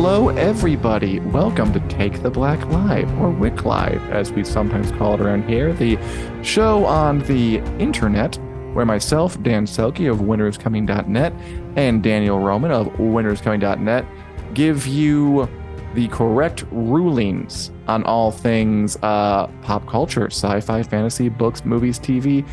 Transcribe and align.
Hello, 0.00 0.28
everybody. 0.28 1.18
Welcome 1.18 1.72
to 1.72 1.80
Take 1.88 2.22
the 2.22 2.30
Black 2.30 2.64
Live, 2.66 3.10
or 3.18 3.32
WiC 3.32 3.64
Live, 3.64 4.10
as 4.12 4.30
we 4.30 4.44
sometimes 4.44 4.92
call 4.92 5.14
it 5.14 5.20
around 5.20 5.48
here, 5.48 5.72
the 5.72 5.98
show 6.44 6.84
on 6.84 7.18
the 7.24 7.56
internet 7.80 8.36
where 8.74 8.86
myself, 8.86 9.42
Dan 9.42 9.66
Selcke 9.66 10.08
of 10.08 10.18
winteriscoming.net, 10.18 11.32
and 11.74 12.00
Daniel 12.00 12.38
Roman 12.38 12.70
of 12.70 12.86
winteriscoming.net 12.92 14.06
give 14.54 14.86
you 14.86 15.48
the 15.94 16.06
correct 16.08 16.64
rulings 16.70 17.72
on 17.88 18.04
all 18.04 18.30
things 18.30 18.96
uh, 19.02 19.48
pop 19.62 19.84
culture, 19.88 20.26
sci 20.26 20.60
fi, 20.60 20.80
fantasy, 20.80 21.28
books, 21.28 21.64
movies, 21.64 21.98
TV. 21.98 22.46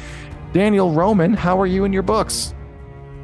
Daniel 0.52 0.92
Roman, 0.92 1.36
how 1.36 1.62
are 1.62 1.68
you 1.68 1.86
in 1.86 1.94
your 1.94 2.02
books? 2.02 2.55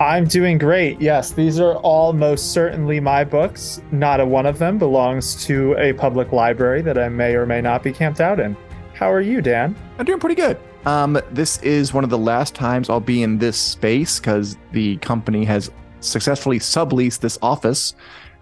I'm 0.01 0.25
doing 0.25 0.57
great. 0.57 0.99
Yes, 0.99 1.29
these 1.29 1.59
are 1.59 1.75
all 1.75 2.11
most 2.11 2.53
certainly 2.53 2.99
my 2.99 3.23
books. 3.23 3.83
Not 3.91 4.19
a 4.19 4.25
one 4.25 4.47
of 4.47 4.57
them 4.57 4.79
belongs 4.79 5.45
to 5.45 5.75
a 5.77 5.93
public 5.93 6.31
library 6.31 6.81
that 6.81 6.97
I 6.97 7.07
may 7.07 7.35
or 7.35 7.45
may 7.45 7.61
not 7.61 7.83
be 7.83 7.93
camped 7.93 8.19
out 8.19 8.39
in. 8.39 8.57
How 8.95 9.11
are 9.11 9.21
you, 9.21 9.43
Dan? 9.43 9.75
I'm 9.99 10.05
doing 10.05 10.19
pretty 10.19 10.33
good. 10.33 10.57
Um, 10.87 11.21
this 11.29 11.61
is 11.61 11.93
one 11.93 12.03
of 12.03 12.09
the 12.09 12.17
last 12.17 12.55
times 12.55 12.89
I'll 12.89 12.99
be 12.99 13.21
in 13.21 13.37
this 13.37 13.57
space 13.57 14.19
because 14.19 14.57
the 14.71 14.97
company 14.97 15.45
has 15.45 15.69
successfully 15.99 16.57
subleased 16.57 17.19
this 17.19 17.37
office. 17.43 17.93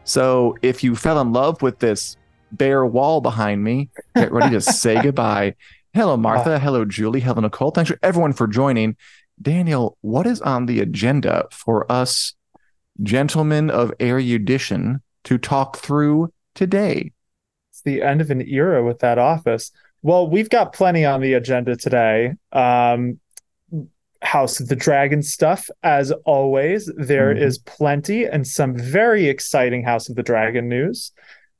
So 0.05 0.55
if 0.61 0.81
you 0.81 0.95
fell 0.95 1.19
in 1.19 1.33
love 1.33 1.61
with 1.61 1.79
this 1.79 2.15
bare 2.53 2.85
wall 2.85 3.19
behind 3.19 3.61
me, 3.65 3.89
get 4.15 4.31
ready 4.31 4.51
to 4.51 4.61
say 4.61 5.01
goodbye. 5.01 5.55
Hello, 5.93 6.15
Martha. 6.15 6.57
Hello, 6.57 6.85
Julie. 6.85 7.19
Hello, 7.19 7.41
Nicole. 7.41 7.71
Thanks 7.71 7.89
for 7.91 7.99
everyone 8.01 8.31
for 8.31 8.47
joining. 8.47 8.95
Daniel, 9.41 9.98
what 10.02 10.27
is 10.27 10.41
on 10.41 10.66
the 10.66 10.80
agenda 10.80 11.47
for 11.52 11.89
us 11.91 12.33
gentlemen 13.02 13.69
of 13.69 13.94
erudition 14.00 15.02
to 15.23 15.38
talk 15.38 15.77
through 15.77 16.33
today? 16.55 17.11
It's 17.72 17.81
the 17.81 18.02
end 18.02 18.22
of 18.22 18.31
an 18.31 18.41
era 18.41 18.83
with 18.83 19.00
that 19.00 19.17
office. 19.17 19.72
Well, 20.02 20.30
we've 20.30 20.50
got 20.50 20.73
plenty 20.73 21.05
on 21.05 21.22
the 21.22 21.33
agenda 21.33 21.75
today. 21.75 22.33
Um, 22.52 23.19
House 24.22 24.59
of 24.59 24.67
the 24.67 24.75
Dragon 24.75 25.23
stuff, 25.23 25.69
as 25.81 26.11
always. 26.25 26.91
There 26.97 27.33
mm-hmm. 27.33 27.44
is 27.44 27.58
plenty 27.59 28.25
and 28.25 28.45
some 28.45 28.78
very 28.78 29.28
exciting 29.28 29.83
House 29.83 30.09
of 30.09 30.16
the 30.16 30.23
Dragon 30.23 30.67
news. 30.67 31.11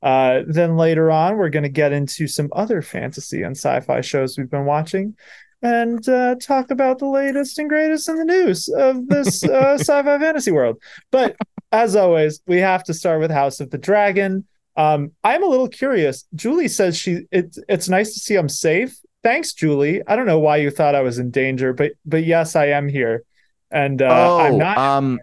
Uh, 0.02 0.42
then 0.48 0.78
later 0.78 1.12
on, 1.12 1.38
we're 1.38 1.50
going 1.50 1.64
to 1.64 1.70
get 1.70 1.92
into 1.94 2.28
some 2.28 2.50
other 2.54 2.82
fantasy 2.82 3.44
and 3.44 3.56
sci 3.56 3.80
fi 3.82 4.02
shows 4.02 4.38
we've 4.38 4.50
been 4.50 4.66
watching 4.66 5.16
and 5.62 6.08
uh, 6.08 6.36
talk 6.36 6.72
about 6.72 7.00
the 7.00 7.06
latest 7.06 7.60
and 7.60 7.70
greatest 7.70 8.08
in 8.08 8.16
the 8.16 8.26
news 8.26 8.70
of 8.70 9.08
this 9.08 9.44
uh, 9.44 9.74
sci-fi 9.80 10.20
fantasy 10.20 10.52
world. 10.52 10.82
But 11.12 11.36
as 11.72 11.96
always, 11.96 12.42
we 12.48 12.58
have 12.58 12.84
to 12.86 12.94
start 12.94 13.20
with 13.20 13.32
House 13.32 13.60
of 13.60 13.70
the 13.70 13.78
Dragon. 13.78 14.46
Um, 14.76 15.12
I'm 15.24 15.44
a 15.44 15.48
little 15.48 15.68
curious. 15.68 16.26
Julie 16.36 16.70
says 16.70 16.98
she 16.98 17.28
it's 17.32 17.60
it's 17.68 17.90
nice 17.90 18.14
to 18.14 18.20
see 18.20 18.36
I'm 18.36 18.50
safe. 18.50 18.98
Thanks, 19.24 19.52
Julie. 19.54 20.02
I 20.08 20.16
don't 20.16 20.26
know 20.26 20.40
why 20.40 20.58
you 20.58 20.72
thought 20.72 20.96
I 20.96 21.02
was 21.02 21.20
in 21.20 21.32
danger, 21.32 21.74
but 21.74 21.92
but 22.06 22.24
yes, 22.24 22.56
I 22.56 22.68
am 22.68 22.88
here, 22.88 23.24
and 23.70 24.02
uh, 24.02 24.08
oh, 24.10 24.40
I'm 24.40 24.58
not. 24.58 24.78
Um, 24.78 25.20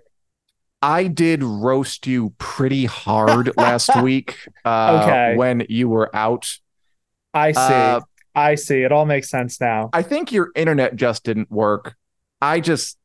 I 0.83 1.05
did 1.05 1.43
roast 1.43 2.07
you 2.07 2.35
pretty 2.37 2.85
hard 2.85 3.57
last 3.57 3.91
week. 4.03 4.37
Uh, 4.65 5.01
okay. 5.03 5.37
when 5.37 5.65
you 5.71 5.89
were 5.89 6.15
out. 6.15 6.59
I 7.33 7.53
see. 7.53 8.07
I 8.37 8.55
see. 8.55 8.83
It 8.83 8.93
all 8.93 9.07
makes 9.07 9.31
sense 9.31 9.61
now. 9.61 9.89
I 9.95 10.03
think 10.03 10.31
your 10.31 10.51
internet 10.55 10.95
just 10.95 11.25
didn't 11.25 11.51
work. 11.51 11.97
I 12.41 12.61
just 12.61 12.99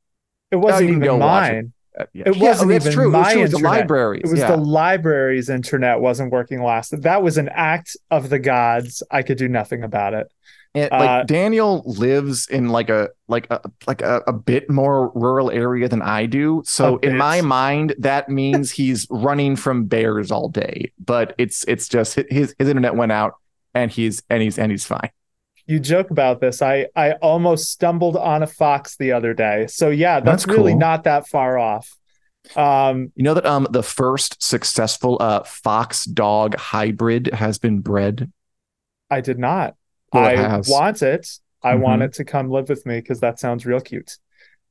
it 0.52 0.58
wasn't 0.58 0.90
even 0.92 1.20
mine. 1.20 1.74
It. 1.96 2.02
Uh, 2.02 2.06
yeah. 2.14 2.24
it 2.28 2.38
wasn't 2.38 2.72
oh, 2.72 2.76
even 2.76 2.92
true. 2.92 3.12
my 3.12 3.20
it 3.20 3.24
was 3.24 3.54
internet. 3.54 3.62
The 3.62 3.68
libraries. 3.68 4.22
It 4.26 4.32
was 4.32 4.40
yeah. 4.40 4.52
the 4.52 4.58
library's 4.58 5.50
internet 5.50 6.02
wasn't 6.02 6.32
working 6.32 6.62
last. 6.62 7.02
That 7.02 7.24
was 7.24 7.38
an 7.38 7.50
act 7.50 7.96
of 8.10 8.30
the 8.30 8.40
gods. 8.40 9.04
I 9.10 9.24
could 9.24 9.38
do 9.38 9.48
nothing 9.48 9.84
about 9.84 10.14
it. 10.14 10.28
And, 10.74 10.90
like 10.92 11.10
uh, 11.10 11.24
Daniel 11.24 11.84
lives 11.86 12.48
in 12.48 12.70
like 12.70 12.90
a 12.90 13.10
like 13.28 13.48
a 13.50 13.62
like 13.88 14.02
a, 14.02 14.22
a 14.28 14.34
bit 14.34 14.70
more 14.70 15.12
rural 15.16 15.50
area 15.52 15.90
than 15.90 16.02
I 16.02 16.26
do. 16.26 16.62
So 16.66 16.98
in 16.98 17.18
my 17.18 17.42
mind, 17.42 17.94
that 18.00 18.30
means 18.30 18.72
he's 18.72 19.06
running 19.10 19.58
from 19.58 19.86
bears 19.86 20.32
all 20.32 20.48
day. 20.48 20.94
But 20.98 21.36
it's 21.38 21.66
it's 21.66 21.90
just 21.90 22.16
his 22.16 22.56
his 22.58 22.70
internet 22.70 22.96
went 22.96 23.12
out 23.12 23.36
and 23.74 23.92
he's 23.92 24.24
and 24.30 24.42
he's 24.42 24.58
and 24.58 24.72
he's 24.72 24.86
fine 24.86 25.10
you 25.66 25.80
joke 25.80 26.12
about 26.12 26.42
this. 26.42 26.62
I 26.62 26.88
I 26.96 27.14
almost 27.14 27.72
stumbled 27.72 28.18
on 28.18 28.44
a 28.44 28.48
fox 28.48 28.98
the 28.98 29.12
other 29.12 29.34
day. 29.34 29.68
So 29.68 29.90
yeah, 29.90 30.20
that's, 30.20 30.46
that's 30.46 30.58
really 30.58 30.74
cool. 30.74 30.80
not 30.80 31.04
that 31.06 31.28
far 31.28 31.58
off. 31.58 31.90
Um, 32.56 33.12
you 33.16 33.24
know 33.24 33.34
that 33.34 33.46
um 33.46 33.68
the 33.70 33.84
first 33.84 34.42
successful 34.42 35.18
uh 35.20 35.44
fox 35.44 36.06
dog 36.06 36.56
hybrid 36.56 37.28
has 37.34 37.58
been 37.60 37.80
bred. 37.80 38.32
I 39.10 39.22
did 39.22 39.38
not. 39.38 39.76
Well, 40.14 40.26
I 40.26 40.58
it 40.58 40.68
want 40.68 41.02
it. 41.02 41.28
I 41.64 41.74
mm-hmm. 41.74 41.82
want 41.82 42.02
it 42.02 42.14
to 42.14 42.26
come 42.26 42.50
live 42.50 42.70
with 42.70 42.86
me 42.86 43.00
because 43.00 43.20
that 43.20 43.40
sounds 43.40 43.66
real 43.66 43.80
cute. 43.80 44.18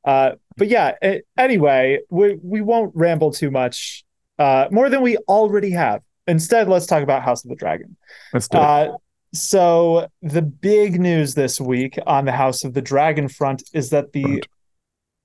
Uh, 0.05 0.33
but 0.57 0.69
yeah. 0.69 0.95
It, 1.01 1.27
anyway, 1.37 2.01
we 2.11 2.39
we 2.43 2.61
won't 2.61 2.93
ramble 2.95 3.33
too 3.33 3.51
much. 3.51 4.05
Uh, 4.39 4.69
more 4.71 4.89
than 4.89 5.03
we 5.03 5.17
already 5.29 5.71
have. 5.71 6.03
Instead, 6.27 6.69
let's 6.69 6.87
talk 6.87 7.03
about 7.03 7.23
House 7.23 7.45
of 7.45 7.51
the 7.51 7.57
Dragon. 7.57 7.97
Let's 8.33 8.49
do 8.49 8.59
it. 8.59 8.63
Uh, 8.63 8.97
so 9.33 10.09
the 10.23 10.43
big 10.43 11.01
news 11.01 11.35
this 11.35 11.61
week 11.61 11.99
on 12.07 12.25
the 12.25 12.33
House 12.33 12.65
of 12.65 12.75
the 12.75 12.83
Dragon 12.83 13.29
front 13.29 13.63
is 13.73 13.91
that 13.91 14.13
the 14.13 14.43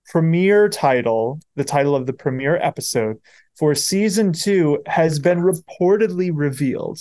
premiere 0.07 0.69
title, 0.69 1.39
the 1.55 1.63
title 1.63 1.95
of 1.95 2.05
the 2.05 2.13
premiere 2.13 2.57
episode 2.57 3.17
for 3.57 3.73
season 3.73 4.31
two, 4.31 4.81
has 4.85 5.19
been 5.19 5.39
reportedly 5.39 6.31
revealed. 6.33 6.99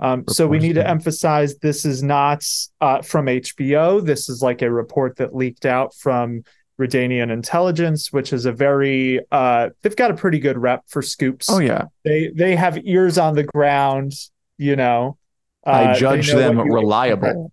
Um, 0.00 0.24
so 0.28 0.46
we 0.46 0.58
need 0.58 0.74
to 0.74 0.88
emphasize 0.88 1.58
this 1.58 1.84
is 1.84 2.02
not 2.02 2.42
uh, 2.80 3.02
from 3.02 3.26
HBO. 3.26 4.04
This 4.04 4.30
is 4.30 4.40
like 4.40 4.62
a 4.62 4.70
report 4.70 5.16
that 5.16 5.34
leaked 5.34 5.66
out 5.66 5.94
from 5.94 6.42
Redanian 6.80 7.30
Intelligence, 7.30 8.10
which 8.10 8.32
is 8.32 8.46
a 8.46 8.52
very 8.52 9.20
uh, 9.30 9.68
they've 9.82 9.94
got 9.94 10.10
a 10.10 10.14
pretty 10.14 10.38
good 10.38 10.56
rep 10.56 10.84
for 10.88 11.02
scoops. 11.02 11.50
Oh 11.50 11.58
yeah, 11.58 11.84
they 12.04 12.32
they 12.34 12.56
have 12.56 12.78
ears 12.84 13.18
on 13.18 13.34
the 13.34 13.44
ground. 13.44 14.14
You 14.56 14.76
know, 14.76 15.18
I 15.64 15.84
uh, 15.84 15.94
judge 15.94 16.32
them 16.32 16.58
reliable. 16.58 17.52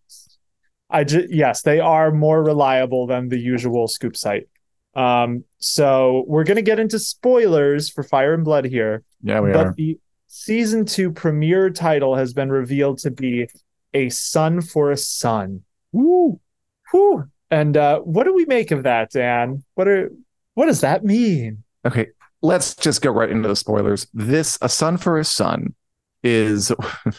I 0.90 1.04
ju- 1.04 1.28
yes, 1.30 1.62
they 1.64 1.80
are 1.80 2.12
more 2.12 2.44
reliable 2.44 3.08
than 3.08 3.30
the 3.30 3.40
usual 3.40 3.88
scoop 3.88 4.16
site. 4.16 4.48
Um, 4.96 5.44
so 5.60 6.24
we're 6.28 6.44
gonna 6.44 6.62
get 6.62 6.80
into 6.80 6.98
spoilers 6.98 7.90
for 7.90 8.04
Fire 8.04 8.34
and 8.34 8.44
Blood 8.44 8.66
here. 8.66 9.04
Yeah, 9.22 9.42
we 9.42 9.52
but 9.52 9.68
are. 9.68 9.74
The 9.76 10.00
season 10.28 10.86
two 10.86 11.12
premiere 11.12 11.70
title 11.70 12.16
has 12.16 12.34
been 12.34 12.52
revealed 12.52 13.00
to 13.00 13.12
be 13.12 13.48
a 13.94 14.10
son 14.10 14.62
for 14.62 14.92
a 14.92 14.98
son. 14.98 15.64
Woo, 15.92 16.40
whoo! 16.94 17.26
And 17.52 17.78
uh, 17.78 18.00
what 18.00 18.24
do 18.24 18.34
we 18.34 18.46
make 18.46 18.72
of 18.72 18.84
that, 18.84 19.12
Dan? 19.12 19.64
What 19.76 19.88
are 19.88 20.12
what 20.54 20.66
does 20.66 20.82
that 20.82 21.04
mean? 21.04 21.64
Okay, 21.86 22.08
let's 22.42 22.76
just 22.76 23.02
go 23.02 23.12
right 23.12 23.30
into 23.30 23.48
the 23.48 23.56
spoilers. 23.56 24.08
This 24.14 24.58
a 24.62 24.70
son 24.70 24.98
for 24.98 25.20
a 25.20 25.26
son 25.26 25.76
is 26.24 26.72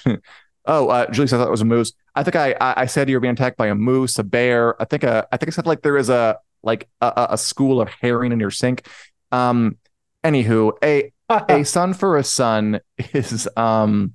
Oh, 0.70 0.88
uh, 0.88 1.10
Julie 1.10 1.26
said 1.28 1.38
that 1.38 1.50
was 1.50 1.62
a 1.62 1.64
moose. 1.64 1.94
I 2.14 2.22
think 2.22 2.36
I, 2.36 2.54
I 2.60 2.84
said 2.86 3.08
you 3.08 3.16
were 3.16 3.20
being 3.20 3.32
attacked 3.32 3.56
by 3.56 3.68
a 3.68 3.74
moose, 3.74 4.18
a 4.18 4.22
bear. 4.22 4.80
I 4.80 4.84
think 4.84 5.02
a, 5.02 5.10
uh, 5.10 5.22
I 5.32 5.38
think 5.38 5.48
I 5.48 5.52
said 5.52 5.66
like 5.66 5.80
there 5.80 5.96
is 5.96 6.10
a 6.10 6.38
like 6.62 6.88
a, 7.00 7.28
a 7.30 7.38
school 7.38 7.80
of 7.80 7.88
herring 7.88 8.32
in 8.32 8.38
your 8.38 8.50
sink. 8.50 8.86
Um, 9.32 9.78
anywho, 10.22 10.72
a 10.84 11.10
a 11.30 11.64
son 11.64 11.94
for 11.94 12.18
a 12.18 12.24
son 12.24 12.80
is 12.98 13.48
um 13.56 14.12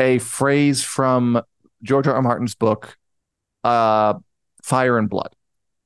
a 0.00 0.18
phrase 0.18 0.82
from 0.82 1.40
George 1.82 2.08
R. 2.08 2.14
R. 2.14 2.22
Martin's 2.22 2.56
book, 2.56 2.96
uh, 3.62 4.14
Fire 4.62 4.98
and 4.98 5.08
Blood, 5.08 5.34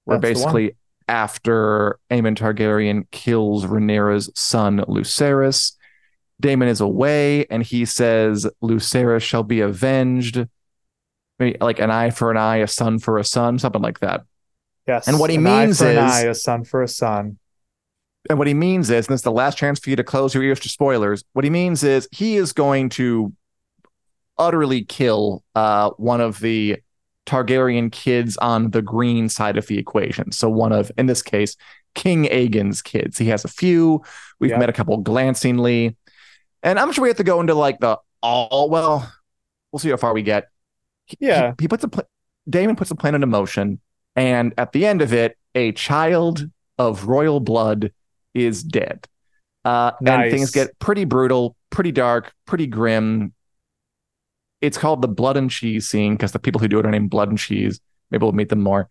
where 0.05 0.19
That's 0.19 0.41
basically 0.41 0.77
after 1.07 1.99
Aemond 2.11 2.37
Targaryen 2.37 3.11
kills 3.11 3.67
Rhaenyra's 3.67 4.31
son 4.35 4.79
Lucerys, 4.89 5.73
Daemon 6.41 6.69
is 6.69 6.81
away 6.81 7.47
and 7.47 7.63
he 7.63 7.85
says 7.85 8.47
Lucerys 8.63 9.23
shall 9.23 9.43
be 9.43 9.61
avenged. 9.61 10.47
Maybe 11.39 11.57
like 11.61 11.79
an 11.79 11.91
eye 11.91 12.11
for 12.11 12.31
an 12.31 12.37
eye, 12.37 12.59
a 12.59 12.67
son 12.67 12.99
for 12.99 13.19
a 13.19 13.25
son, 13.25 13.59
something 13.59 13.81
like 13.81 14.01
that. 14.01 14.23
Yes. 14.87 15.09
And 15.09 15.19
what 15.19 15.31
he 15.31 15.39
means 15.39 15.81
is 15.81 15.83
an 15.83 15.99
eye, 15.99 16.23
a 16.23 16.35
son 16.35 16.65
for 16.65 16.83
a 16.83 16.89
son. 16.89 17.39
And 18.29 18.39
what 18.39 18.49
he 18.49 18.55
means 18.55 18.91
is, 18.91 19.07
and 19.07 19.15
this 19.15 19.21
is 19.21 19.25
the 19.25 19.33
last 19.33 19.57
chance 19.57 19.79
for 19.79 19.89
you 19.89 19.97
to 19.97 20.05
close 20.05 20.35
your 20.35 20.43
ears 20.43 20.61
to 20.61 20.69
spoilers. 20.69 21.25
What 21.33 21.45
he 21.45 21.51
means 21.51 21.83
is 21.83 22.09
he 22.13 22.37
is 22.37 22.53
going 22.53 22.91
to 22.91 23.33
utterly 24.37 24.85
kill 24.85 25.43
uh, 25.55 25.91
one 25.97 26.21
of 26.21 26.41
the 26.41 26.79
Targaryen 27.27 27.91
kids 27.93 28.37
on 28.39 28.73
the 28.73 28.83
green 28.83 29.29
side 29.29 29.57
of 29.57 29.67
the 29.67 29.79
equation. 29.79 30.33
So 30.33 30.51
one 30.51 30.73
of, 30.73 30.91
in 30.99 31.07
this 31.07 31.23
case, 31.23 31.57
King 31.95 32.27
Aegon's 32.27 32.83
kids. 32.83 33.19
He 33.19 33.27
has 33.27 33.45
a 33.45 33.49
few. 33.49 34.03
We've 34.39 34.51
yep. 34.51 34.61
met 34.61 34.69
a 34.69 34.73
couple 34.73 34.97
glancingly. 34.99 35.97
And 36.63 36.79
I'm 36.79 36.93
sure 36.93 37.03
we 37.03 37.09
have 37.09 37.17
to 37.19 37.25
go 37.25 37.41
into 37.41 37.55
like 37.55 37.81
the 37.81 37.99
all 38.23 38.69
well, 38.71 39.11
we'll 39.73 39.79
see 39.81 39.91
how 39.91 39.97
far 39.97 40.13
we 40.13 40.23
get. 40.23 40.49
Yeah. 41.19 41.55
He, 41.59 41.65
he 41.65 41.69
puts 41.69 41.85
a 41.85 41.89
pl- 41.89 42.09
Daemon 42.49 42.77
puts 42.77 42.91
a 42.91 42.95
plan 42.95 43.15
into 43.15 43.27
motion, 43.27 43.81
and 44.17 44.53
at 44.59 44.73
the 44.73 44.87
end 44.87 45.03
of 45.03 45.13
it, 45.13 45.37
a 45.55 45.73
child 45.73 46.49
of 46.79 47.07
royal 47.07 47.41
blood 47.41 47.93
is 48.35 48.63
dead. 48.63 49.07
Uh, 49.65 49.93
Nice. 50.01 50.23
And 50.25 50.31
things 50.33 50.51
get 50.51 50.79
pretty 50.79 51.05
brutal, 51.05 51.57
pretty 51.71 51.93
dark, 51.93 52.33
pretty 52.47 52.67
grim. 52.67 53.35
It's 54.61 54.79
called 54.79 55.03
the 55.03 55.09
blood 55.09 55.37
and 55.37 55.51
cheese 55.51 55.89
scene 55.89 56.15
because 56.15 56.33
the 56.33 56.39
people 56.39 56.61
who 56.61 56.69
do 56.69 56.79
it 56.79 56.87
are 56.87 56.91
named 56.91 57.11
Blood 57.11 57.29
and 57.31 57.39
Cheese. 57.39 57.81
Maybe 58.11 58.23
we'll 58.23 58.33
meet 58.33 58.49
them 58.51 58.61
more. 58.63 58.89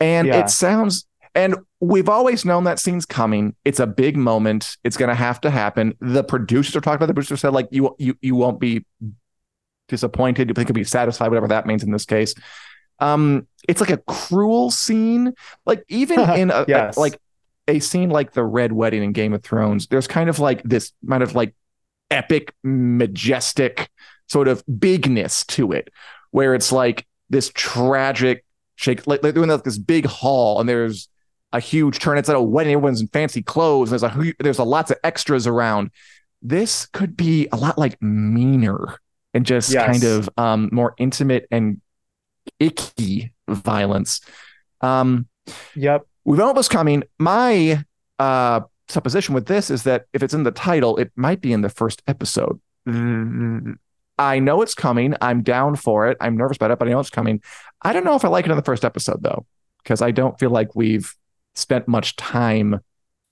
And 0.00 0.28
Yeah. 0.28 0.40
it 0.44 0.50
sounds, 0.50 1.06
and 1.34 1.56
we've 1.80 2.08
always 2.08 2.44
known 2.44 2.64
that 2.64 2.78
scene's 2.78 3.06
coming. 3.06 3.54
It's 3.64 3.80
a 3.80 3.86
big 3.86 4.16
moment. 4.16 4.76
It's 4.84 4.96
going 4.96 5.08
to 5.08 5.14
have 5.14 5.40
to 5.42 5.50
happen. 5.50 5.94
The 6.00 6.22
producers 6.24 6.76
are 6.76 6.80
talking 6.80 6.96
about. 6.96 7.06
The 7.06 7.14
producer 7.14 7.36
said 7.36 7.52
like 7.52 7.68
you 7.70 7.94
you 7.98 8.16
you 8.20 8.34
won't 8.34 8.60
be 8.60 8.84
disappointed. 9.88 10.48
You 10.48 10.54
think 10.54 10.68
you'll 10.68 10.74
be 10.74 10.84
satisfied, 10.84 11.28
whatever 11.28 11.48
that 11.48 11.66
means 11.66 11.82
in 11.82 11.90
this 11.90 12.04
case. 12.04 12.34
Um, 12.98 13.46
it's 13.68 13.80
like 13.80 13.90
a 13.90 13.98
cruel 13.98 14.70
scene. 14.70 15.32
Like 15.66 15.84
even 15.88 16.20
in 16.36 16.50
a, 16.50 16.64
Yes. 16.68 16.96
like 16.96 17.18
a 17.68 17.78
scene 17.78 18.10
like 18.10 18.32
the 18.32 18.44
Red 18.44 18.72
Wedding 18.72 19.02
in 19.02 19.12
Game 19.12 19.32
of 19.32 19.42
Thrones, 19.42 19.86
there's 19.88 20.06
kind 20.06 20.28
of 20.28 20.38
like 20.38 20.62
this 20.62 20.92
kind 21.08 21.22
of 21.22 21.34
like 21.34 21.54
epic, 22.10 22.54
majestic 22.62 23.90
sort 24.28 24.48
of 24.48 24.62
bigness 24.78 25.44
to 25.46 25.72
it, 25.72 25.88
where 26.30 26.54
it's 26.54 26.72
like 26.72 27.06
this 27.30 27.50
tragic 27.54 28.44
shake, 28.76 29.06
like 29.06 29.20
they're 29.22 29.32
doing 29.32 29.48
like 29.48 29.64
this 29.64 29.78
big 29.78 30.06
hall, 30.06 30.60
and 30.60 30.68
there's 30.68 31.08
a 31.52 31.60
huge 31.60 31.98
turn. 31.98 32.18
It's 32.18 32.28
at 32.28 32.36
a 32.36 32.40
wedding, 32.42 32.72
everyone's 32.74 33.00
in 33.00 33.08
fancy 33.08 33.42
clothes. 33.42 33.90
There's 33.90 34.02
a 34.02 34.32
there's 34.38 34.58
a 34.58 34.64
lots 34.64 34.90
of 34.90 34.98
extras 35.04 35.46
around. 35.46 35.90
This 36.40 36.86
could 36.86 37.16
be 37.16 37.48
a 37.52 37.56
lot 37.56 37.78
like 37.78 38.00
meaner 38.02 38.98
and 39.34 39.46
just 39.46 39.70
Yes. 39.72 39.86
kind 39.86 40.04
of 40.04 40.28
um 40.36 40.68
more 40.72 40.94
intimate 40.98 41.46
and 41.50 41.80
icky 42.58 43.32
violence. 43.48 44.20
Um, 44.80 45.28
Yep. 45.76 46.06
we've 46.24 46.40
it 46.40 46.68
coming. 46.68 47.02
My 47.18 47.84
uh, 48.18 48.60
supposition 48.88 49.34
with 49.34 49.46
this 49.46 49.70
is 49.70 49.84
that 49.84 50.06
if 50.12 50.22
it's 50.22 50.34
in 50.34 50.42
the 50.42 50.50
title, 50.50 50.96
it 50.96 51.10
might 51.16 51.40
be 51.40 51.52
in 51.52 51.60
the 51.62 51.68
first 51.68 52.02
episode. 52.06 52.60
Mm, 52.88 53.76
I 54.18 54.38
know 54.38 54.62
it's 54.62 54.74
coming. 54.74 55.14
I'm 55.20 55.42
down 55.42 55.76
for 55.76 56.08
it. 56.08 56.16
I'm 56.20 56.36
nervous 56.36 56.56
about 56.56 56.70
it, 56.70 56.78
but 56.78 56.88
I 56.88 56.90
know 56.92 57.00
it's 57.00 57.10
coming. 57.10 57.40
I 57.82 57.92
don't 57.92 58.04
know 58.04 58.14
if 58.16 58.24
I 58.24 58.28
like 58.28 58.44
it 58.46 58.50
in 58.50 58.56
the 58.56 58.62
first 58.62 58.84
episode 58.84 59.22
though, 59.22 59.46
because 59.82 60.02
I 60.02 60.10
don't 60.10 60.38
feel 60.38 60.50
like 60.50 60.74
we've 60.74 61.14
spent 61.54 61.88
much 61.88 62.16
time 62.16 62.80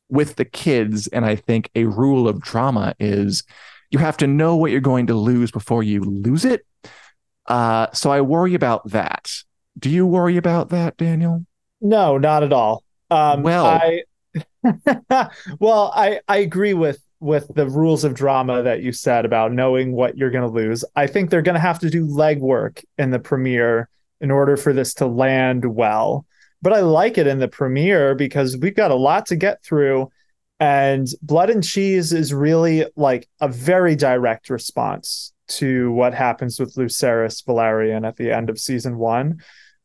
with 0.09 0.37
the 0.37 0.45
kids. 0.45 1.07
And 1.09 1.25
I 1.25 1.37
think 1.37 1.71
a 1.75 1.85
rule 1.85 2.29
of 2.29 2.41
drama 2.41 2.95
is 2.99 3.45
you 3.91 3.99
have 3.99 4.17
to 4.19 4.27
know 4.27 4.57
what 4.57 4.71
you're 4.71 4.81
going 4.81 5.07
to 5.09 5.15
lose 5.15 5.51
before 5.51 5.83
you 5.83 6.03
lose 6.03 6.45
it. 6.45 6.67
Uh, 7.47 7.89
so 7.93 8.11
I 8.11 8.21
worry 8.21 8.55
about 8.55 8.89
that. 8.91 9.33
Do 9.79 9.91
you 9.91 10.07
worry 10.07 10.37
about 10.37 10.69
that, 10.71 10.97
Daniel? 10.97 11.45
No, 11.81 12.19
not 12.19 12.43
at 12.43 12.53
all. 12.53 12.85
Um, 13.11 13.43
Well- 13.43 13.67
I, 13.67 14.03
well, 15.59 15.91
I 15.95 16.21
I 16.29 16.37
agree 16.39 16.75
with 16.75 17.03
with 17.19 17.51
the 17.55 17.69
rules 17.69 18.05
of 18.05 18.15
drama 18.15 18.63
that 18.63 18.83
you 18.83 18.93
said 18.93 19.25
about 19.25 19.53
knowing 19.53 19.93
what 19.93 20.17
you're 20.17 20.31
going 20.31 20.47
to 20.49 20.55
lose. 20.55 20.85
I 20.97 21.07
think 21.07 21.31
they're 21.31 21.43
going 21.43 21.55
to 21.55 21.61
have 21.61 21.79
to 21.81 21.91
do 21.91 22.07
legwork 22.07 22.85
in 22.97 23.11
the 23.11 23.19
premiere 23.19 23.89
in 24.21 24.31
order 24.31 24.57
for 24.57 24.73
this 24.73 24.95
to 24.95 25.07
land 25.07 25.65
well. 25.65 26.27
But 26.63 26.73
I 26.73 26.81
like 26.81 27.19
it 27.19 27.27
in 27.27 27.39
the 27.39 27.49
premiere 27.49 28.15
because 28.15 28.57
we've 28.57 28.77
got 28.77 28.91
a 28.91 28.97
lot 28.97 29.27
to 29.27 29.37
get 29.37 29.63
through, 29.65 30.11
and 30.59 31.09
Blood 31.23 31.51
and 31.51 31.65
Cheese 31.65 32.13
is 32.13 32.35
really 32.35 32.87
like 32.97 33.29
a 33.41 33.49
very 33.49 33.97
direct 33.97 34.51
response 34.51 35.33
to 35.49 35.91
what 35.93 36.15
happens 36.15 36.61
with 36.61 36.75
Lucerys 36.75 37.43
Velaryon 37.45 38.07
at 38.07 38.17
the 38.17 38.31
end 38.31 38.51
of 38.51 38.59
season 38.59 38.99
one 38.99 39.41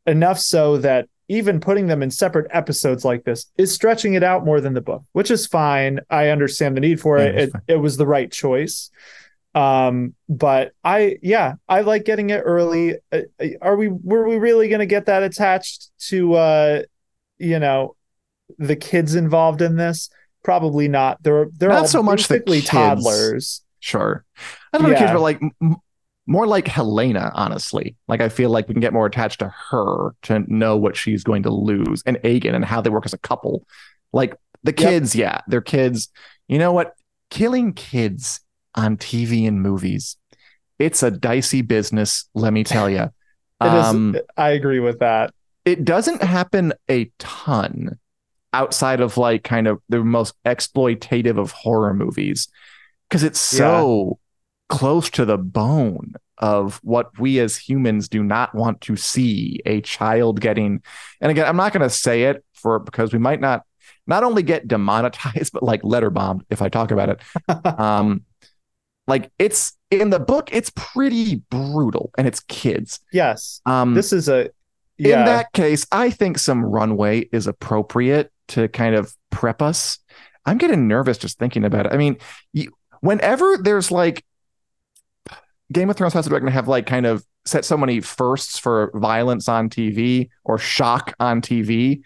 enough 0.05 0.39
so 0.39 0.77
that 0.77 1.07
even 1.27 1.59
putting 1.59 1.87
them 1.87 2.03
in 2.03 2.11
separate 2.11 2.47
episodes 2.51 3.03
like 3.03 3.23
this 3.23 3.47
is 3.57 3.73
stretching 3.73 4.13
it 4.13 4.21
out 4.21 4.45
more 4.45 4.61
than 4.61 4.73
the 4.73 4.81
book, 4.81 5.03
which 5.13 5.31
is 5.31 5.47
fine. 5.47 5.99
I 6.09 6.29
understand 6.29 6.75
the 6.75 6.81
need 6.81 7.01
for 7.01 7.17
Yeah, 7.17 7.25
It, 7.43 7.51
it 7.67 7.75
was 7.77 7.97
the 7.97 8.05
right 8.05 8.31
choice. 8.31 8.91
Um, 9.55 10.13
but 10.29 10.73
I, 10.83 11.17
yeah, 11.23 11.53
I 11.67 11.81
like 11.81 12.03
getting 12.05 12.29
it 12.29 12.41
early. 12.45 12.95
Uh, 13.11 13.21
Are 13.61 13.75
we, 13.77 13.87
were 13.87 14.27
we 14.27 14.35
really 14.35 14.67
going 14.67 14.79
to 14.81 14.85
get 14.85 15.05
that 15.07 15.23
attached 15.23 15.89
to, 16.09 16.33
uh, 16.35 16.81
you 17.39 17.57
know, 17.59 17.95
the 18.57 18.75
kids 18.75 19.15
involved 19.15 19.61
in 19.61 19.77
this? 19.77 20.09
Probably 20.43 20.87
not. 20.87 21.23
They're, 21.23 21.47
they're 21.57 21.69
Not 21.69 21.89
so 21.89 22.03
much 22.03 22.27
the 22.27 22.41
kids. 22.41 22.65
toddlers. 22.67 23.63
Sure. 23.79 24.25
I 24.73 24.77
don't 24.77 24.87
know, 24.87 24.93
Yeah. 24.93 24.99
kids, 24.99 25.11
but 25.13 25.21
like 25.21 25.41
m- 25.61 25.77
more 26.27 26.45
like 26.47 26.65
Helaena, 26.65 27.31
honestly. 27.33 27.95
Like 28.07 28.19
I 28.19 28.29
feel 28.29 28.49
like 28.49 28.67
we 28.67 28.73
can 28.73 28.81
get 28.81 28.93
more 28.93 29.05
attached 29.05 29.39
to 29.39 29.53
her 29.71 30.15
to 30.23 30.39
know 30.53 30.75
what 30.75 30.95
she's 30.97 31.23
going 31.23 31.43
to 31.43 31.49
lose, 31.51 32.03
and 32.05 32.17
Aegon 32.17 32.55
and 32.55 32.65
how 32.65 32.81
they 32.81 32.89
work 32.89 33.05
as 33.05 33.13
a 33.13 33.17
couple. 33.19 33.65
Like 34.11 34.35
the 34.63 34.71
Yep. 34.71 34.77
kids, 34.77 35.15
yeah, 35.15 35.41
they're 35.47 35.61
kids. 35.61 36.09
You 36.47 36.57
know 36.57 36.73
what? 36.73 36.95
Killing 37.29 37.73
kids 37.73 38.41
on 38.75 38.97
TV 38.97 39.47
and 39.47 39.61
movies, 39.61 40.17
it's 40.79 41.01
a 41.03 41.11
dicey 41.11 41.61
business. 41.61 42.29
Let 42.33 42.53
me 42.53 42.63
tell 42.63 42.89
you. 42.89 43.09
Um, 43.61 44.17
I 44.35 44.49
agree 44.49 44.79
with 44.81 44.99
that. 44.99 45.33
it 45.63 45.85
doesn't 45.85 46.21
happen 46.21 46.73
a 46.89 47.09
ton 47.19 47.97
outside 48.51 48.99
of 48.99 49.17
like 49.17 49.45
kind 49.45 49.65
of 49.67 49.81
the 49.87 50.03
most 50.03 50.35
exploitative 50.45 51.39
of 51.39 51.51
horror 51.51 51.93
movies 51.93 52.49
because 53.09 53.23
it's 53.23 53.39
so 53.39 54.19
close 54.67 55.09
to 55.11 55.23
the 55.25 55.37
bone 55.37 56.15
of 56.37 56.81
what 56.83 57.17
we 57.17 57.39
as 57.39 57.55
humans 57.55 58.09
do 58.09 58.21
not 58.23 58.53
want 58.53 58.81
to 58.81 58.97
see 58.97 59.61
a 59.65 59.79
child 59.81 60.41
getting 60.41 60.81
and 61.21 61.31
again 61.31 61.45
i'm 61.47 61.55
not 61.57 61.71
going 61.71 61.81
to 61.81 61.89
say 61.89 62.23
it 62.23 62.43
for 62.53 62.79
because 62.79 63.13
we 63.13 63.19
might 63.19 63.39
not 63.39 63.63
not 64.05 64.23
only 64.25 64.43
get 64.43 64.67
demonetized 64.67 65.51
but 65.53 65.63
like 65.63 65.81
letter 65.83 66.09
bombed 66.09 66.43
if 66.49 66.61
i 66.61 66.67
talk 66.67 66.91
about 66.91 67.09
it 67.09 67.21
um 67.79 68.21
like 69.07 69.31
it's 69.39 69.73
in 69.91 70.09
the 70.09 70.19
book 70.19 70.49
it's 70.51 70.71
pretty 70.75 71.35
brutal 71.49 72.11
and 72.17 72.27
it's 72.27 72.39
kids 72.41 72.99
Yes. 73.13 73.61
um 73.65 73.93
This 73.93 74.11
is 74.13 74.27
a, 74.29 74.49
yeah. 74.97 75.19
in 75.19 75.25
that 75.25 75.51
case, 75.53 75.85
I 75.91 76.09
think 76.09 76.37
some 76.39 76.63
runway 76.65 77.21
is 77.31 77.47
appropriate 77.47 78.31
to 78.49 78.67
kind 78.69 78.95
of 78.95 79.13
prep 79.29 79.61
us. 79.61 79.99
I'm 80.45 80.57
getting 80.57 80.87
nervous 80.87 81.17
just 81.17 81.37
thinking 81.39 81.65
about 81.65 81.85
it. 81.87 81.93
I 81.93 81.97
mean, 81.97 82.17
you, 82.53 82.71
whenever 83.01 83.57
there's 83.57 83.91
like 83.91 84.23
Game 85.71 85.89
of 85.89 85.95
Thrones 85.97 86.13
has 86.13 86.27
to 86.27 86.49
have 86.51 86.67
like 86.67 86.85
kind 86.85 87.05
of 87.05 87.25
set 87.45 87.65
so 87.65 87.75
many 87.77 87.99
firsts 87.99 88.59
for 88.59 88.91
violence 88.95 89.49
on 89.49 89.69
TV 89.69 90.29
or 90.43 90.57
shock 90.57 91.13
on 91.19 91.41
TV, 91.41 92.01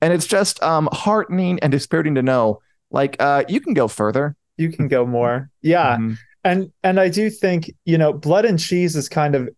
and 0.00 0.12
it's 0.12 0.26
just 0.26 0.62
um 0.62 0.88
heartening 0.92 1.58
and 1.60 1.70
dispiriting 1.70 2.14
to 2.16 2.22
know 2.22 2.60
like 2.90 3.16
uh 3.20 3.44
you 3.48 3.60
can 3.60 3.74
go 3.74 3.86
further. 3.88 4.34
you 4.56 4.70
can 4.70 4.88
go 4.88 5.06
more. 5.06 5.50
Yeah. 5.60 5.96
Mhm. 5.98 6.16
And 6.44 6.72
and 6.82 6.98
I 6.98 7.08
do 7.08 7.30
think 7.30 7.70
you 7.84 7.98
know 7.98 8.12
Blood 8.12 8.44
and 8.44 8.58
Cheese 8.58 8.96
is 8.96 9.08
kind 9.08 9.34
of 9.34 9.48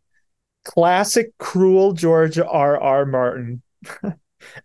classic 0.65 1.37
cruel 1.39 1.93
George 1.93 2.39
R. 2.39 2.81
R. 2.81 3.07
Martin. 3.07 3.63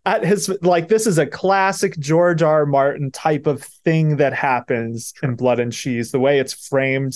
At 0.05 0.25
his 0.25 0.49
like 0.61 0.89
this 0.89 1.07
is 1.07 1.17
a 1.17 1.25
classic 1.25 1.97
George 1.99 2.41
R. 2.41 2.65
Martin 2.65 3.11
type 3.11 3.47
of 3.47 3.63
thing 3.63 4.17
that 4.17 4.33
happens 4.33 5.13
in 5.23 5.35
Blood 5.35 5.59
and 5.61 5.71
Cheese. 5.71 6.11
The 6.11 6.19
way 6.19 6.39
it's 6.39 6.67
framed 6.67 7.13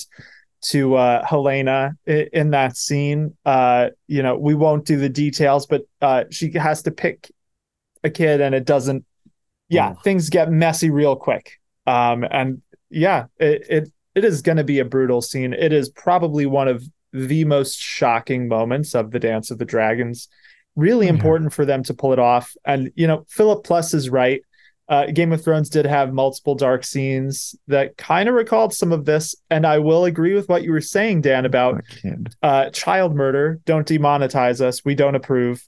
to 0.67 0.95
uh, 0.95 1.25
Helaena 1.25 1.97
in 2.07 2.51
that 2.51 2.77
scene. 2.77 3.35
Uh, 3.43 3.89
you 4.07 4.23
know, 4.23 4.37
we 4.37 4.55
won't 4.55 4.85
do 4.85 4.95
the 4.95 5.09
details, 5.09 5.65
but 5.65 5.81
uh, 6.01 6.23
she 6.31 6.53
has 6.53 6.83
to 6.83 6.91
pick 6.91 7.29
a 8.05 8.09
kid, 8.09 8.39
and 8.39 8.55
it 8.55 8.63
doesn't. 8.63 9.03
Yeah, 9.67 9.95
Oh. 9.97 9.99
things 10.01 10.29
get 10.29 10.49
messy 10.49 10.89
real 10.89 11.17
quick. 11.17 11.59
Um, 11.85 12.23
and 12.29 12.61
yeah, 12.89 13.25
it 13.39 13.65
it 13.69 13.91
it 14.15 14.23
is 14.25 14.41
going 14.41 14.57
to 14.57 14.63
be 14.63 14.79
a 14.79 14.85
brutal 14.85 15.21
scene. 15.21 15.53
It 15.53 15.73
is 15.73 15.89
probably 15.89 16.45
one 16.45 16.67
of 16.67 16.83
the 17.11 17.45
most 17.45 17.79
shocking 17.79 18.47
moments 18.47 18.95
of 18.95 19.11
the 19.11 19.19
Dance 19.19 19.51
of 19.51 19.57
the 19.59 19.65
Dragons. 19.65 20.27
Really 20.75 21.05
Yeah. 21.05 21.13
important 21.13 21.53
for 21.53 21.65
them 21.65 21.83
to 21.83 21.93
pull 21.93 22.13
it 22.13 22.19
off. 22.19 22.53
And 22.65 22.91
you 22.95 23.05
know, 23.07 23.25
Philip 23.29 23.63
Plus 23.63 23.93
is 23.93 24.09
right. 24.09 24.41
Uh, 24.89 25.05
Game 25.07 25.31
of 25.31 25.41
Thrones 25.43 25.69
did 25.69 25.85
have 25.85 26.11
multiple 26.13 26.55
dark 26.55 26.83
scenes 26.83 27.55
that 27.67 27.95
kind 27.97 28.27
of 28.27 28.35
recalled 28.35 28.73
some 28.73 28.91
of 28.91 29.05
this, 29.05 29.33
and 29.49 29.65
I 29.65 29.79
will 29.79 30.03
agree 30.05 30.33
with 30.33 30.49
what 30.49 30.63
you 30.63 30.71
were 30.73 30.81
saying, 30.81 31.21
Dan, 31.21 31.45
about 31.45 31.83
uh, 32.41 32.69
child 32.71 33.15
murder. 33.15 33.59
Don't 33.65 33.87
demonetize 33.87 34.59
us. 34.59 34.83
We 34.83 34.93
don't 34.93 35.15
approve. 35.15 35.63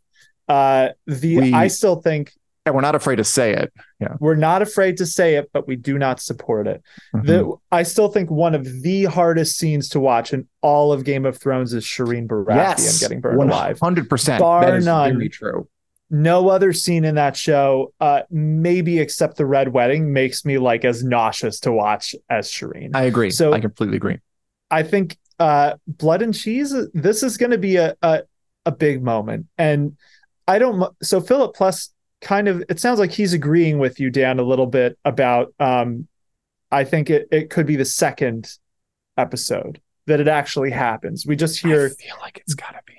Uh, 0.50 0.90
the 1.08 1.38
We- 1.38 1.54
I 1.54 1.68
still 1.68 2.02
think 2.02 2.34
And 2.66 2.74
we're 2.74 2.82
not 2.82 2.96
afraid 2.96 3.18
to 3.18 3.24
say 3.24 3.54
it. 3.54 3.72
we're 4.20 4.36
not 4.36 4.62
afraid 4.62 4.98
to 4.98 5.06
say 5.06 5.36
it, 5.36 5.50
but 5.54 5.68
we 5.68 5.76
do 5.76 5.98
not 6.00 6.20
support 6.20 6.68
it. 6.68 6.82
Mhm. 7.16 7.26
The 7.28 7.52
I 7.72 7.84
still 7.84 8.08
think 8.10 8.32
one 8.32 8.56
of 8.56 8.82
the 8.82 9.06
hardest 9.06 9.58
scenes 9.58 9.90
to 9.90 10.00
watch 10.00 10.34
in 10.34 10.48
all 10.62 10.92
of 10.92 11.04
Game 11.04 11.26
of 11.26 11.38
Thrones 11.38 11.74
is 11.74 11.84
Shireen 11.84 12.28
Baratheon 12.28 13.00
getting 13.00 13.22
burned 13.22 13.40
alive. 13.42 13.80
100%. 13.80 14.40
Bar 14.40 14.66
that 14.66 14.74
is 14.76 14.86
none. 14.86 15.14
very 15.14 15.30
true. 15.30 15.68
No 16.12 16.50
other 16.50 16.72
scene 16.72 17.04
in 17.04 17.16
that 17.16 17.36
show, 17.36 17.92
uh, 18.00 18.22
maybe 18.30 19.00
except 19.00 19.38
the 19.38 19.46
Red 19.46 19.74
Wedding, 19.74 20.14
makes 20.14 20.46
me 20.46 20.58
like 20.60 20.86
as 20.86 21.04
nauseous 21.04 21.60
to 21.62 21.72
watch 21.72 22.14
as 22.30 22.48
Shireen. 22.50 22.92
I 22.96 23.04
agree. 23.04 23.32
So- 23.32 23.54
I 23.54 23.60
completely 23.60 23.98
agree. 23.98 24.20
I 24.72 24.84
think 24.84 25.18
uh, 25.40 25.76
Blood 25.88 26.22
and 26.22 26.34
Cheese. 26.34 26.74
This 26.94 27.22
is 27.24 27.38
going 27.38 27.52
to 27.52 27.58
be 27.58 27.76
a, 27.76 27.96
a 28.02 28.22
a 28.66 28.72
big 28.72 29.04
moment, 29.04 29.48
and 29.58 29.98
I 30.48 30.60
don't. 30.60 30.96
So 31.04 31.20
Philip 31.22 31.56
Plus 31.56 31.92
kind 32.26 32.50
of. 32.50 32.62
It 32.68 32.82
sounds 32.82 33.00
like 33.00 33.12
he's 33.12 33.32
agreeing 33.34 33.78
with 33.80 34.02
you, 34.02 34.10
Dan, 34.10 34.40
a 34.40 34.44
little 34.44 34.66
bit 34.68 34.98
about 35.06 35.54
um, 35.60 36.08
I 36.70 36.84
think 36.84 37.10
it, 37.10 37.30
it 37.32 37.50
could 37.50 37.66
be 37.66 37.78
the 37.78 37.86
second 37.86 38.52
episode 39.16 39.80
that 40.08 40.20
it 40.20 40.28
actually 40.28 40.72
happens. 40.72 41.26
We 41.26 41.38
just 41.38 41.60
hear 41.62 41.86
I 41.86 41.90
feel 42.04 42.16
like 42.22 42.38
it's 42.40 42.54
gotta 42.54 42.82
be. 42.86 42.94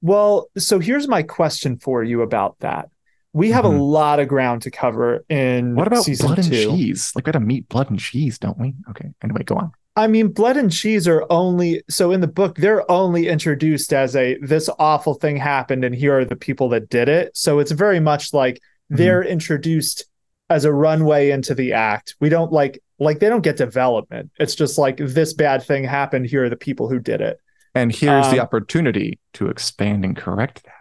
Well, 0.00 0.48
so 0.56 0.78
here's 0.78 1.06
my 1.06 1.22
question 1.22 1.78
for 1.78 2.02
you 2.02 2.22
about 2.22 2.56
that. 2.60 2.88
We 3.32 3.50
have 3.50 3.64
Mhm. 3.64 3.78
a 3.78 3.82
lot 3.82 4.20
of 4.20 4.28
ground 4.28 4.62
to 4.62 4.70
cover 4.70 5.24
in 5.28 5.74
What 5.74 5.86
about 5.86 6.06
blood 6.20 6.38
and 6.38 6.50
cheese? 6.50 7.12
Like 7.14 7.26
we 7.26 7.32
gotta 7.32 7.44
meet 7.44 7.68
blood 7.68 7.90
and 7.90 7.98
cheese, 7.98 8.38
don't 8.38 8.58
we? 8.58 8.74
Okay. 8.90 9.10
Anyway, 9.22 9.42
go 9.44 9.56
on. 9.56 9.72
I 9.96 10.08
mean, 10.08 10.28
blood 10.28 10.56
and 10.56 10.72
cheese 10.72 11.06
are 11.06 11.24
only 11.30 11.82
so 11.88 12.10
in 12.10 12.20
the 12.20 12.26
book 12.26 12.56
they're 12.56 12.90
only 12.90 13.28
introduced 13.28 13.92
as 13.92 14.16
a 14.16 14.36
this 14.38 14.68
awful 14.78 15.14
thing 15.14 15.36
happened 15.36 15.84
and 15.84 15.94
here 15.94 16.18
are 16.18 16.24
the 16.24 16.34
people 16.36 16.68
that 16.70 16.88
did 16.88 17.08
it. 17.08 17.36
So 17.36 17.60
it's 17.60 17.70
very 17.70 18.00
much 18.00 18.32
like 18.34 18.60
they're 18.90 19.22
introduced 19.22 20.06
as 20.50 20.64
a 20.64 20.72
runway 20.72 21.30
into 21.30 21.54
the 21.54 21.72
act. 21.74 22.16
We 22.20 22.28
don't 22.28 22.52
like 22.52 22.82
like 22.98 23.20
they 23.20 23.28
don't 23.28 23.42
get 23.42 23.56
development. 23.56 24.30
It's 24.38 24.54
just 24.54 24.78
like 24.78 24.96
this 24.98 25.32
bad 25.32 25.62
thing 25.62 25.84
happened. 25.84 26.26
Here 26.26 26.44
are 26.44 26.50
the 26.50 26.56
people 26.56 26.88
who 26.88 26.98
did 26.98 27.20
it. 27.20 27.38
And 27.76 27.90
here's 27.92 28.30
the 28.30 28.38
Um, 28.38 28.46
opportunity 28.46 29.18
to 29.34 29.48
expand 29.48 30.04
and 30.04 30.16
correct 30.16 30.64
that. 30.64 30.72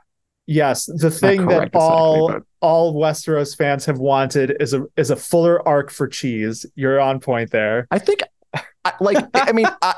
Yes, 0.45 0.85
the 0.85 1.09
thing 1.09 1.47
that 1.47 1.55
exactly, 1.63 1.79
all 1.81 2.27
but- 2.29 2.43
all 2.61 2.95
Westeros 2.95 3.55
fans 3.57 3.85
have 3.85 3.97
wanted 3.97 4.57
is 4.59 4.73
a 4.73 4.83
is 4.97 5.09
a 5.09 5.15
fuller 5.15 5.65
arc 5.67 5.89
for 5.91 6.07
cheese. 6.07 6.65
You're 6.75 6.99
on 6.99 7.19
point 7.19 7.51
there. 7.51 7.87
I 7.91 7.99
think, 7.99 8.21
I, 8.85 8.93
like, 8.99 9.25
I 9.33 9.51
mean, 9.51 9.67
I, 9.81 9.95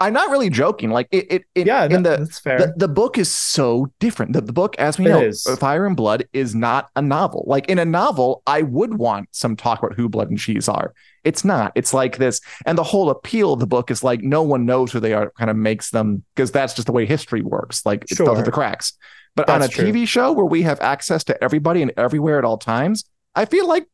I'm 0.00 0.12
not 0.12 0.30
really 0.30 0.48
joking. 0.48 0.90
Like, 0.90 1.08
it, 1.10 1.26
it, 1.30 1.44
it 1.54 1.66
yeah, 1.66 1.84
in 1.86 2.02
no, 2.02 2.10
the, 2.10 2.16
that's 2.18 2.38
fair. 2.38 2.58
the 2.58 2.74
the 2.76 2.88
book 2.88 3.18
is 3.18 3.34
so 3.34 3.88
different. 3.98 4.32
The, 4.32 4.40
the 4.42 4.52
book, 4.52 4.76
as 4.78 4.96
we 4.98 5.06
It 5.06 5.08
know, 5.08 5.20
is. 5.20 5.42
Fire 5.58 5.86
and 5.86 5.96
Blood 5.96 6.28
is 6.32 6.54
not 6.54 6.88
a 6.94 7.02
novel. 7.02 7.44
Like 7.48 7.68
in 7.68 7.78
a 7.80 7.84
novel, 7.84 8.42
I 8.46 8.62
would 8.62 8.94
want 8.94 9.28
some 9.32 9.56
talk 9.56 9.80
about 9.82 9.94
who 9.96 10.08
Blood 10.08 10.30
and 10.30 10.38
Cheese 10.38 10.68
are. 10.68 10.94
It's 11.24 11.44
not. 11.44 11.72
It's 11.74 11.92
like 11.92 12.16
this, 12.18 12.40
and 12.64 12.78
the 12.78 12.84
whole 12.84 13.10
appeal 13.10 13.52
of 13.54 13.60
the 13.60 13.66
book 13.66 13.90
is 13.90 14.04
like 14.04 14.22
no 14.22 14.42
one 14.42 14.64
knows 14.64 14.92
who 14.92 15.00
they 15.00 15.14
are. 15.14 15.30
Kind 15.36 15.50
of 15.50 15.56
makes 15.56 15.90
them 15.90 16.22
because 16.34 16.52
that's 16.52 16.74
just 16.74 16.86
the 16.86 16.92
way 16.92 17.04
history 17.04 17.42
works. 17.42 17.84
Like 17.84 18.04
it 18.04 18.16
Sure. 18.16 18.34
through 18.34 18.44
the 18.44 18.52
cracks. 18.52 18.92
But 19.34 19.50
on 19.50 19.62
a 19.62 19.68
true. 19.68 19.84
TV 19.84 20.06
show 20.06 20.32
where 20.32 20.46
we 20.46 20.62
have 20.62 20.80
access 20.80 21.24
to 21.24 21.44
everybody 21.44 21.82
and 21.82 21.92
everywhere 21.96 22.38
at 22.38 22.44
all 22.44 22.58
times, 22.58 23.04
I 23.34 23.44
feel 23.46 23.66
like 23.68 23.86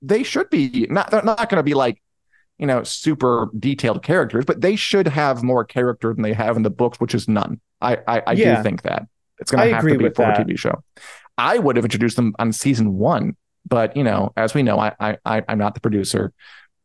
they 0.00 0.22
should 0.24 0.50
be 0.50 0.86
not. 0.90 1.10
They're 1.12 1.22
not 1.22 1.48
going 1.48 1.58
to 1.58 1.62
be 1.62 1.74
like 1.74 2.02
you 2.58 2.66
know 2.66 2.82
super 2.84 3.48
detailed 3.58 4.02
characters, 4.02 4.44
but 4.44 4.60
they 4.60 4.76
should 4.76 5.08
have 5.08 5.42
more 5.42 5.64
character 5.64 6.12
than 6.14 6.22
they 6.22 6.32
have 6.32 6.56
in 6.56 6.62
the 6.62 6.70
books, 6.70 7.00
which 7.00 7.14
is 7.14 7.28
none. 7.28 7.60
I 7.80 7.96
I, 8.06 8.22
I 8.28 8.32
Yeah. 8.32 8.56
do 8.56 8.62
think 8.62 8.82
that 8.82 9.06
it's 9.38 9.50
going 9.50 9.66
to 9.68 9.74
have 9.74 9.82
to 9.82 9.98
be 9.98 10.08
for 10.10 10.22
a 10.30 10.32
TV 10.44 10.56
show. 10.58 10.82
I 11.38 11.58
would 11.58 11.76
have 11.76 11.84
introduced 11.84 12.16
them 12.16 12.34
on 12.38 12.52
season 12.52 12.94
one, 12.98 13.36
but 13.66 13.96
you 13.96 14.04
know, 14.04 14.32
as 14.36 14.54
we 14.54 14.62
know, 14.62 14.78
I 14.78 14.92
I 15.00 15.18
I- 15.24 15.42
I'm 15.48 15.58
not 15.58 15.74
the 15.74 15.80
producer. 15.80 16.32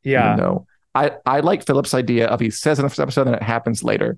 yeah. 0.03 0.35
No. 0.35 0.65
I 0.95 1.11
I 1.25 1.41
like 1.41 1.65
Philip's 1.65 1.93
idea 1.93 2.27
of 2.27 2.39
he 2.39 2.49
says 2.49 2.79
in 2.79 2.83
the 2.83 2.89
first 2.89 2.99
episode 2.99 3.27
and 3.27 3.35
it 3.35 3.43
happens 3.43 3.83
later, 3.83 4.17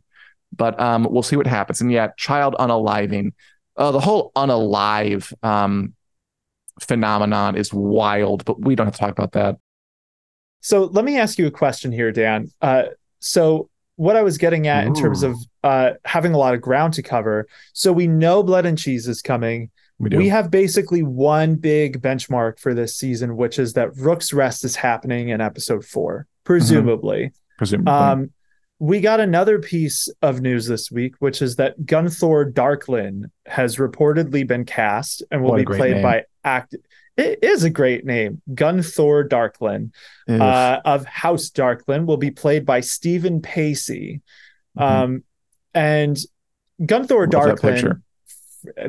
but 0.55 0.79
um 0.79 1.07
we'll 1.09 1.23
see 1.23 1.35
what 1.35 1.47
happens. 1.47 1.81
And 1.81 1.91
yeah, 1.91 2.09
child 2.15 2.55
unaliving, 2.59 3.33
uh, 3.75 3.91
the 3.91 3.99
whole 3.99 4.31
unalive 4.37 5.33
um 5.43 5.93
phenomenon 6.79 7.55
is 7.57 7.73
wild, 7.73 8.45
but 8.45 8.61
we 8.61 8.75
don't 8.75 8.85
have 8.87 8.93
to 8.93 8.99
talk 8.99 9.11
about 9.11 9.33
that. 9.33 9.57
So 10.61 10.85
let 10.85 11.05
me 11.05 11.17
ask 11.17 11.37
you 11.37 11.47
a 11.47 11.51
question 11.51 11.91
here, 11.91 12.11
Dan. 12.11 12.49
Uh, 12.61 12.83
so 13.19 13.69
what 13.95 14.15
I 14.15 14.21
was 14.21 14.37
getting 14.37 14.67
at 14.67 14.87
in 14.87 14.93
terms 14.93 15.23
of 15.23 15.35
uh, 15.63 15.91
having 16.05 16.33
a 16.33 16.37
lot 16.37 16.53
of 16.53 16.61
ground 16.61 16.93
to 16.93 17.03
cover. 17.03 17.47
So 17.73 17.91
we 17.91 18.07
know 18.07 18.43
Blood 18.43 18.65
and 18.65 18.77
Cheese 18.77 19.07
is 19.07 19.21
coming. 19.21 19.71
We 19.97 20.09
do. 20.09 20.17
We 20.17 20.29
have 20.29 20.49
basically 20.49 21.03
one 21.03 21.55
big 21.55 22.01
benchmark 22.01 22.59
for 22.59 22.73
this 22.73 22.95
season, 22.95 23.35
which 23.35 23.59
is 23.59 23.73
that 23.73 23.93
Rook's 23.97 24.31
Rest 24.31 24.63
is 24.63 24.77
happening 24.77 25.29
in 25.29 25.41
episode 25.41 25.83
four, 25.83 26.27
presumably. 26.45 27.33
presumably. 27.57 27.93
Um, 27.93 28.31
we 28.79 29.01
got 29.01 29.19
another 29.19 29.59
piece 29.59 30.07
of 30.21 30.39
news 30.39 30.65
this 30.65 30.89
week, 30.89 31.15
which 31.19 31.41
is 31.41 31.57
that 31.57 31.77
Gunthor 31.81 32.51
Darklyn 32.53 33.29
has 33.45 33.75
reportedly 33.75 34.47
been 34.47 34.63
cast 34.63 35.21
and 35.29 35.43
will 35.43 35.55
be 35.55 35.65
played 35.65 35.95
name. 35.95 36.03
by 36.03 36.23
act. 36.45 36.75
It 37.19 37.39
is 37.41 37.65
a 37.65 37.69
great 37.69 38.05
name, 38.05 38.41
Gunthor 38.53 39.27
Darklyn 39.27 39.91
uh, 40.29 40.79
of 40.85 41.03
House 41.05 41.49
Darklyn 41.49 42.05
will 42.05 42.17
be 42.17 42.31
played 42.31 42.65
by 42.65 42.79
Stephen 42.79 43.41
Pacey. 43.41 44.21
Mhm. 44.77 44.81
Um, 44.81 45.23
and 45.73 46.17
Gunthor 46.81 47.31
Love 47.31 47.61
that 47.61 47.61
Darklyn, 47.61 48.01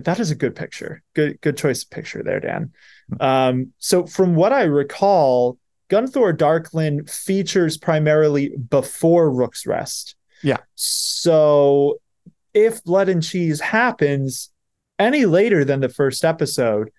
that 0.04 0.20
is 0.20 0.30
a 0.30 0.36
good 0.36 0.54
picture. 0.54 1.02
Good, 1.14 1.40
good 1.40 1.56
choice 1.56 1.82
of 1.82 1.90
picture 1.90 2.22
there, 2.22 2.38
Dan. 2.38 2.72
Um, 3.18 3.72
so 3.78 4.06
from 4.06 4.36
what 4.36 4.52
I 4.52 4.62
recall, 4.62 5.58
Gunthor 5.88 6.32
Darklyn 6.36 7.10
features 7.10 7.76
primarily 7.76 8.50
before 8.50 9.28
Rook's 9.28 9.66
Rest. 9.66 10.14
Yeah. 10.44 10.58
So 10.76 12.00
if 12.54 12.84
Blood 12.84 13.08
and 13.08 13.24
Cheese 13.24 13.60
happens 13.60 14.50
any 15.00 15.24
later 15.24 15.64
than 15.64 15.80
the 15.80 15.88
first 15.88 16.24
episode, 16.24 16.90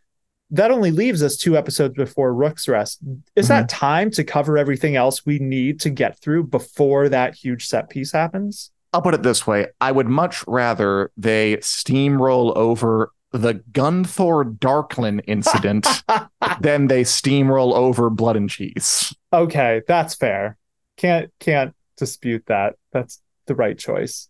that 0.52 0.72
only 0.72 0.92
leaves 0.92 1.24
us 1.24 1.38
two 1.38 1.58
episodes 1.58 1.96
before 1.96 2.34
Rook's 2.34 2.68
Rest. 2.68 3.00
Is 3.36 3.48
that 3.48 3.68
mm-hmm. 3.68 3.78
time 3.80 4.12
to 4.12 4.24
cover 4.24 4.58
everything 4.58 4.96
else 4.96 5.26
we 5.26 5.40
need 5.40 5.80
to 5.82 5.90
get 5.90 6.20
through 6.20 6.48
before 6.48 7.10
that 7.10 7.36
huge 7.36 7.66
set 7.66 7.90
piece 7.90 8.12
happens? 8.12 8.72
I'll 8.94 9.02
put 9.02 9.14
it 9.14 9.24
this 9.24 9.48
way: 9.48 9.68
I 9.80 9.92
would 9.92 10.08
much 10.08 10.46
rather 10.48 11.12
they 11.16 11.58
steamroll 11.58 12.56
over 12.56 13.12
the 13.32 13.56
Gunthor 13.72 14.58
Darklyn 14.58 15.22
incident 15.26 15.88
than 16.60 16.88
they 16.88 17.04
steamroll 17.04 17.74
over 17.74 18.10
Blood 18.10 18.36
and 18.36 18.50
Cheese. 18.50 19.16
Okay, 19.32 19.82
that's 19.88 20.16
fair. 20.16 20.58
Can't 20.98 21.32
can't 21.40 21.74
dispute 21.98 22.44
that. 22.48 22.76
That's 22.92 23.22
the 23.46 23.56
right 23.56 23.78
choice. 23.78 24.28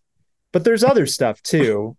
But 0.52 0.64
there's 0.64 0.84
other 0.84 1.06
stuff 1.06 1.42
too. 1.42 1.96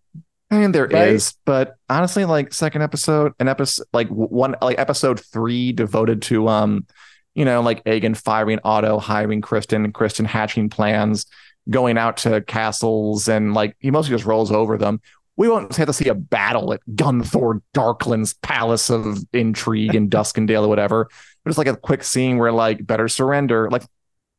I 0.54 0.60
mean, 0.60 0.72
there 0.72 0.86
is, 0.86 1.26
Right? 1.26 1.34
but 1.46 1.76
honestly, 1.90 2.26
like 2.26 2.54
second 2.54 2.84
episode, 2.84 3.34
an 3.40 3.48
episode 3.48 3.86
like 3.92 4.08
one, 4.10 4.56
like 4.62 4.78
episode 4.78 5.20
three 5.20 5.72
devoted 5.72 6.22
to 6.24 6.48
um, 6.48 6.86
you 7.34 7.44
know, 7.44 7.62
like 7.62 7.84
Aegon 7.86 8.16
firing 8.16 8.60
Otto, 8.64 9.00
hiring 9.00 9.42
Criston, 9.42 9.92
Criston 9.92 10.28
hatching 10.28 10.70
plans, 10.70 11.26
going 11.72 11.98
out 11.98 12.18
to 12.18 12.42
castles, 12.42 13.28
and 13.28 13.56
like 13.56 13.76
he 13.80 13.90
mostly 13.90 14.14
just 14.14 14.26
rolls 14.26 14.52
over 14.52 14.78
them. 14.78 15.02
We 15.38 15.50
won't 15.50 15.76
have 15.76 15.88
to 15.88 15.94
see 15.94 16.10
a 16.10 16.14
battle 16.14 16.72
at 16.74 16.82
Gunthor 16.94 17.62
Darklyn's 17.74 18.36
palace 18.36 18.92
of 18.92 19.18
intrigue 19.34 19.96
in 19.96 20.08
Duskendale 20.08 20.66
or 20.66 20.68
whatever. 20.68 21.10
But 21.44 21.50
it's 21.50 21.58
like 21.58 21.66
a 21.66 21.76
quick 21.76 22.04
scene 22.04 22.38
where 22.38 22.52
like 22.52 22.86
better 22.86 23.08
surrender. 23.08 23.72
Like 23.72 23.82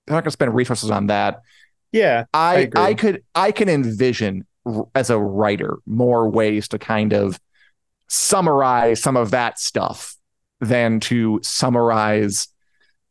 they're 0.06 0.14
not 0.14 0.22
gonna 0.22 0.30
spend 0.30 0.54
resources 0.54 0.90
on 0.92 1.08
that. 1.08 1.42
Yeah, 1.90 2.26
I 2.32 2.70
I. 2.76 2.80
I, 2.90 2.94
could 2.94 3.24
I 3.34 3.50
can 3.50 3.68
envision 3.68 4.46
as 4.94 5.10
a 5.10 5.18
writer 5.18 5.78
more 5.86 6.28
ways 6.28 6.68
to 6.68 6.78
kind 6.78 7.12
of 7.12 7.38
summarize 8.08 9.02
some 9.02 9.16
of 9.16 9.30
that 9.30 9.58
stuff 9.58 10.16
than 10.60 11.00
to 11.00 11.40
summarize 11.42 12.48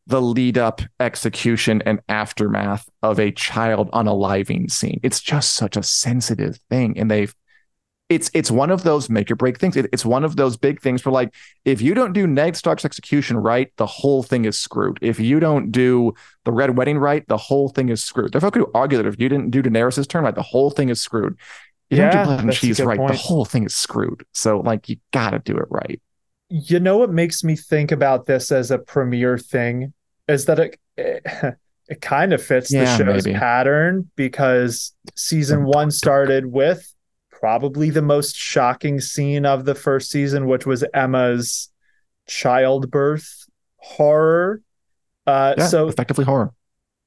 the 0.08 0.22
lead 0.22 0.58
up 0.58 0.82
execution 1.00 1.82
and 1.86 2.02
aftermath 2.10 2.90
of 3.02 3.20
a 3.20 3.32
child 3.32 3.90
unaliving 3.92 4.70
scene. 4.70 5.00
It's 5.04 5.22
just 5.22 5.56
such 5.56 5.78
a 5.78 5.84
sensitive 5.84 6.60
thing 6.70 6.98
and 6.98 7.10
they've 7.10 7.34
it's 8.10 8.30
it's 8.34 8.52
one 8.52 8.70
of 8.70 8.84
those 8.84 9.10
make 9.10 9.32
or 9.32 9.36
break 9.36 9.58
things. 9.60 9.76
It- 9.78 9.90
it's 9.94 10.06
one 10.06 10.24
of 10.24 10.36
those 10.36 10.58
big 10.58 10.82
things 10.82 11.04
where 11.06 11.14
like 11.14 11.34
if 11.66 11.82
you 11.82 11.94
don't 11.94 12.14
do 12.14 12.28
Ned 12.28 12.56
Stark's 12.56 12.86
execution 12.86 13.38
right, 13.38 13.72
the 13.78 13.86
whole 13.86 14.24
thing 14.24 14.46
is 14.46 14.58
screwed. 14.58 15.00
If 15.02 15.20
you 15.20 15.40
don't 15.40 15.72
do 15.72 16.14
the 16.46 16.52
Red 16.52 16.78
Wedding 16.78 16.98
right, 17.00 17.28
the 17.28 17.38
whole 17.38 17.70
thing 17.70 17.90
is 17.90 18.04
screwed. 18.04 18.34
Folk 18.40 18.56
who 18.56 18.70
argue 18.74 18.98
that 18.98 19.08
if 19.08 19.20
you 19.20 19.30
didn't 19.30 19.52
do 19.52 19.64
Daenerys' 19.64 20.08
turn 20.08 20.24
right, 20.24 20.36
the 20.36 20.42
whole 20.44 20.70
thing 20.70 20.90
is 20.90 21.02
screwed. 21.02 21.38
You 21.90 21.98
don't 21.98 22.12
Yeah, 22.12 22.12
do 22.12 22.20
blood 22.20 22.40
and 22.42 22.52
cheese 22.52 22.84
right, 22.84 23.04
the 23.06 23.14
whole 23.14 23.46
thing 23.46 23.66
is 23.66 23.76
screwed. 23.76 24.26
So 24.34 24.60
like 24.60 24.90
you 24.90 24.98
gotta 25.12 25.40
do 25.40 25.58
it 25.58 25.66
right. 25.70 26.02
you 26.50 26.80
know 26.80 26.98
what 26.98 27.12
makes 27.12 27.44
me 27.44 27.56
think 27.56 27.92
about 27.92 28.26
this 28.26 28.52
as 28.52 28.72
a 28.72 28.78
premiere 28.78 29.38
thing 29.38 29.94
is 30.28 30.46
that 30.46 30.60
it 30.60 30.80
it, 30.98 31.26
it 31.90 32.02
kind 32.02 32.34
of 32.34 32.42
fits 32.44 32.76
the 32.76 32.86
show's 32.86 33.28
maybe. 33.28 33.34
pattern 33.34 34.10
because 34.16 34.94
season 35.16 35.66
one 35.66 35.92
started 35.92 36.46
with 36.46 36.94
probably 37.44 37.90
the 37.90 38.02
most 38.02 38.38
shocking 38.38 39.02
scene 39.02 39.46
of 39.46 39.66
the 39.66 39.76
first 39.76 40.10
season, 40.10 40.48
which 40.48 40.66
was 40.66 40.82
Aemma's 40.96 41.70
childbirth 42.26 43.28
horror. 43.76 44.62
Uh, 45.28 45.54
Yeah, 45.58 45.68
so 45.68 45.90
effectively 45.90 46.24
horror. 46.24 46.54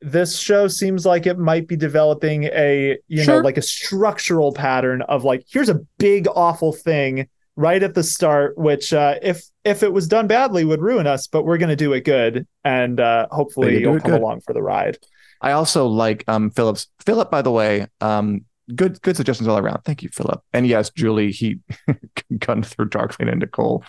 this 0.02 0.38
show 0.38 0.68
seems 0.68 1.06
like 1.06 1.24
it 1.26 1.38
might 1.38 1.66
be 1.66 1.74
developing 1.74 2.44
a 2.52 2.98
you 3.08 3.24
know 3.24 3.38
like 3.38 3.56
a 3.56 3.62
structural 3.62 4.52
pattern 4.52 5.00
of 5.02 5.24
like 5.24 5.42
here's 5.48 5.70
a 5.70 5.80
big 5.96 6.28
awful 6.34 6.70
thing 6.74 7.26
right 7.56 7.82
at 7.82 7.94
the 7.94 8.02
start 8.02 8.58
which 8.58 8.92
uh 8.92 9.14
if 9.22 9.42
if 9.64 9.82
it 9.82 9.90
was 9.90 10.06
done 10.06 10.26
badly 10.26 10.66
would 10.66 10.82
ruin 10.82 11.06
us 11.06 11.26
but 11.26 11.44
we're 11.44 11.56
going 11.56 11.70
to 11.70 11.76
do 11.76 11.94
it 11.94 12.04
good 12.04 12.46
and 12.62 13.00
uh 13.00 13.26
hopefully 13.30 13.80
you'll 13.80 13.98
come 14.00 14.10
good. 14.12 14.20
along 14.20 14.40
for 14.42 14.52
the 14.52 14.62
ride 14.62 14.98
I 15.40 15.52
also 15.52 15.86
like 15.86 16.24
um 16.28 16.50
Phillips. 16.50 16.88
Philip, 17.04 17.30
by 17.30 17.40
the 17.42 17.50
way, 17.50 17.86
um, 18.00 18.44
good 18.74 19.00
good 19.02 19.16
suggestions 19.16 19.48
all 19.48 19.58
around. 19.58 19.82
Thank 19.84 20.02
you, 20.02 20.08
Philip. 20.10 20.42
And 20.52 20.66
yes, 20.66 20.90
Julie, 20.90 21.32
he 21.32 21.60
gunned 22.38 22.66
through 22.66 22.88
Darkling 22.88 23.28
and 23.28 23.40
Nicole. 23.40 23.84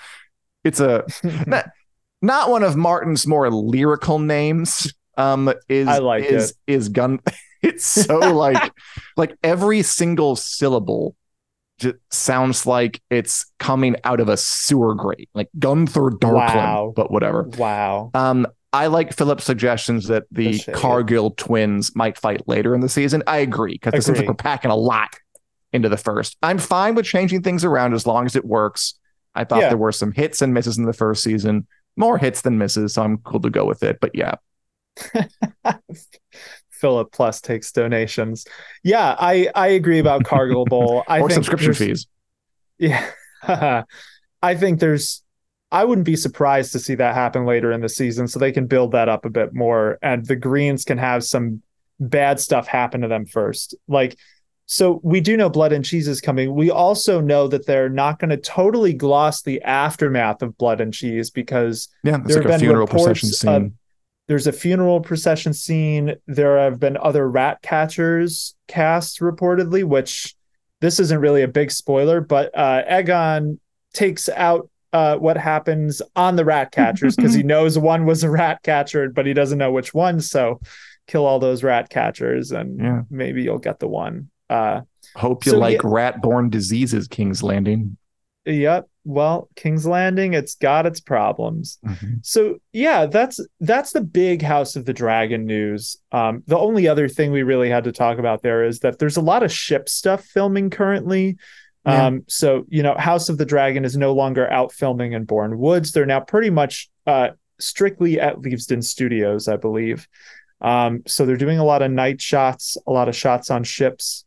It's 0.63 0.79
a 0.79 1.05
not, 1.47 1.65
not 2.21 2.49
one 2.49 2.63
of 2.63 2.75
Martin's 2.75 3.25
more 3.27 3.49
lyrical 3.49 4.19
names. 4.19 4.91
um 5.17 5.51
is 5.69 5.87
I 5.87 5.97
like 5.99 6.25
is 6.25 6.53
is 6.67 6.89
gun 6.89 7.19
it's 7.63 7.85
so 7.85 8.17
like 8.19 8.71
like 9.15 9.35
every 9.43 9.81
single 9.81 10.35
syllable 10.35 11.15
just 11.79 11.95
sounds 12.11 12.65
like 12.67 13.01
it's 13.09 13.51
coming 13.59 13.95
out 14.03 14.19
of 14.19 14.29
a 14.29 14.37
sewer 14.37 14.93
grate 14.93 15.29
like 15.33 15.49
gunther 15.57 16.11
darkland 16.11 16.55
Wow. 16.55 16.93
but 16.95 17.09
whatever 17.11 17.43
Wow. 17.57 18.11
um 18.13 18.45
I 18.73 18.87
like 18.87 19.13
Philip's 19.13 19.43
suggestions 19.45 20.07
that 20.07 20.23
the. 20.31 20.59
Cargyll 20.73 21.31
twins 21.31 21.95
might 21.95 22.17
fight 22.17 22.47
later 22.47 22.75
in 22.75 22.81
the 22.81 22.89
season. 22.89 23.23
I 23.27 23.37
agree 23.37 23.73
because 23.73 23.93
it 23.93 24.03
seems 24.03 24.17
like 24.19 24.27
we're 24.27 24.33
packing 24.33 24.71
a 24.71 24.75
lot 24.75 25.15
into 25.73 25.89
the 25.89 25.97
first. 25.97 26.37
I'm 26.43 26.57
fine 26.59 26.95
with 26.95 27.05
changing 27.05 27.43
things 27.43 27.63
around 27.65 27.93
as 27.93 28.05
long 28.05 28.25
as 28.25 28.35
it 28.35 28.45
works. 28.45 28.95
I 29.35 29.43
thought 29.43 29.59
Yeah. 29.61 29.69
there 29.69 29.77
were 29.77 29.91
some 29.91 30.11
hits 30.11 30.41
and 30.41 30.53
misses 30.53 30.77
in 30.77 30.85
the 30.85 30.93
first 30.93 31.23
season, 31.23 31.67
more 31.95 32.17
hits 32.17 32.41
than 32.41 32.57
misses, 32.57 32.93
so 32.93 33.03
I'm 33.03 33.17
cool 33.19 33.39
to 33.41 33.49
go 33.49 33.65
with 33.65 33.83
it. 33.83 33.99
But 34.01 34.11
yeah, 34.15 34.35
Philip 36.71 37.11
Plus 37.11 37.41
takes 37.41 37.71
donations. 37.71 38.45
Yeah, 38.83 39.15
I 39.19 39.49
I 39.55 39.67
agree 39.67 39.99
about 39.99 40.23
Cargyll 40.23 40.65
Bowl. 40.65 41.03
I 41.07 41.19
or 41.21 41.27
think 41.27 41.33
subscription 41.35 41.73
fees. 41.73 42.07
Yeah. 42.77 43.11
I 44.41 44.55
think 44.55 44.79
there's 44.79 45.23
I 45.71 45.83
wouldn't 45.83 46.05
be 46.05 46.15
surprised 46.15 46.71
to 46.73 46.79
see 46.79 46.95
that 46.95 47.13
happen 47.15 47.45
later 47.45 47.71
in 47.71 47.81
the 47.81 47.89
season 47.89 48.27
so 48.27 48.39
they 48.39 48.51
can 48.53 48.67
build 48.67 48.91
that 48.93 49.09
up 49.09 49.25
a 49.25 49.29
bit 49.29 49.53
more 49.53 49.97
and 50.01 50.25
the 50.25 50.35
Greens 50.35 50.85
can 50.85 50.97
have 50.97 51.23
some 51.23 51.61
bad 51.99 52.39
stuff 52.39 52.67
happen 52.67 53.01
to 53.01 53.07
them 53.07 53.25
first. 53.25 53.75
Like 53.87 54.17
so 54.69 54.99
we 55.03 55.21
do 55.21 55.37
know 55.37 55.49
blood 55.49 55.71
and 55.71 55.83
cheese 55.85 56.07
is 56.09 56.19
coming. 56.19 56.53
We 56.53 56.69
also 56.71 57.21
know 57.21 57.47
that 57.47 57.65
they're 57.65 57.89
not 57.89 58.19
going 58.19 58.31
to 58.31 58.37
totally 58.37 58.91
gloss 58.93 59.41
the 59.41 59.61
aftermath 59.61 60.41
of 60.41 60.57
blood 60.57 60.81
and 60.81 60.93
cheese 60.93 61.29
because 61.29 61.87
Yeah, 62.03 62.17
There 62.17 62.35
like 62.35 62.35
have 62.35 62.45
a 62.45 62.49
been 62.49 62.59
funeral 62.59 62.81
reports 62.85 63.21
procession 63.21 63.49
of- 63.49 63.61
scene. 63.63 63.77
there's 64.27 64.45
a 64.47 64.51
funeral 64.51 64.99
procession 64.99 65.53
scene. 65.53 66.15
There 66.27 66.57
have 66.59 66.79
been 66.81 66.97
other 66.97 67.29
rat 67.29 67.61
catchers 67.61 68.55
cast 68.67 69.21
reportedly, 69.21 69.85
which 69.85 70.35
this 70.81 70.99
isn't 70.99 71.19
really 71.19 71.43
a 71.43 71.47
big 71.47 71.71
spoiler, 71.71 72.19
but 72.21 72.51
uh, 72.53 72.83
Aegon 72.91 73.59
takes 73.93 74.27
out 74.29 74.69
uh, 74.93 75.17
what 75.17 75.37
happens 75.37 76.01
on 76.15 76.35
the 76.35 76.45
rat 76.45 76.71
catchers 76.71 77.15
because 77.15 77.33
he 77.33 77.43
knows 77.53 77.77
one 77.77 78.05
was 78.05 78.23
a 78.23 78.29
rat 78.29 78.61
catcher, 78.63 79.09
but 79.09 79.25
he 79.25 79.33
doesn't 79.33 79.57
know 79.57 79.71
which 79.71 79.93
one. 79.93 80.19
So 80.21 80.59
kill 81.07 81.25
all 81.25 81.39
those 81.39 81.63
rat 81.63 81.89
catchers 81.89 82.51
and 82.51 82.79
Yeah. 82.79 83.01
maybe 83.09 83.43
you'll 83.43 83.57
get 83.59 83.79
the 83.79 83.87
one. 83.87 84.29
Uh, 84.49 84.81
Hope 85.15 85.45
you 85.45 85.53
so, 85.53 85.57
like 85.59 85.81
yeah- 85.83 85.89
rat-borne 85.89 86.49
diseases, 86.49 87.07
King's 87.07 87.43
Landing. 87.43 87.97
yep. 88.45 88.87
Well, 89.03 89.47
King's 89.55 89.85
Landing, 89.87 90.33
it's 90.33 90.55
got 90.55 90.85
its 90.85 90.99
problems. 90.99 91.77
Mhm. 91.85 92.25
So 92.25 92.57
yeah, 92.73 93.05
that's 93.05 93.39
that's 93.61 93.93
the 93.93 94.01
big 94.01 94.41
House 94.41 94.75
of 94.75 94.83
the 94.83 94.91
Dragon 94.93 95.45
news. 95.45 95.95
Um, 96.11 96.43
the 96.45 96.57
only 96.57 96.89
other 96.89 97.07
thing 97.07 97.31
we 97.31 97.43
really 97.43 97.69
had 97.69 97.85
to 97.85 97.93
talk 97.93 98.17
about 98.19 98.41
there 98.41 98.65
is 98.65 98.79
that 98.79 98.99
there's 98.99 99.15
a 99.17 99.21
lot 99.21 99.43
of 99.43 99.51
ship 99.51 99.87
stuff 99.87 100.25
filming 100.25 100.69
currently. 100.69 101.37
Yeah. 101.87 102.05
Um, 102.07 102.23
so 102.27 102.65
you 102.69 102.83
know, 102.83 102.95
House 102.95 103.29
of 103.29 103.37
the 103.37 103.45
Dragon 103.45 103.85
is 103.85 103.95
no 103.97 104.13
longer 104.13 104.51
out 104.51 104.71
filming 104.73 105.13
in 105.13 105.23
Bourne 105.23 105.57
Woods. 105.57 105.93
They're 105.93 106.05
now 106.05 106.19
pretty 106.19 106.49
much 106.49 106.89
uh, 107.07 107.29
strictly 107.59 108.19
at 108.19 108.35
Leavesden 108.37 108.83
Studios, 108.83 109.47
I 109.47 109.55
believe. 109.55 110.07
Um, 110.59 111.03
so 111.07 111.25
they're 111.25 111.37
doing 111.37 111.59
a 111.59 111.63
lot 111.63 111.81
of 111.81 111.89
night 111.91 112.21
shots, 112.21 112.77
a 112.87 112.91
lot 112.91 113.07
of 113.07 113.15
shots 113.15 113.49
on 113.49 113.63
ships. 113.63 114.25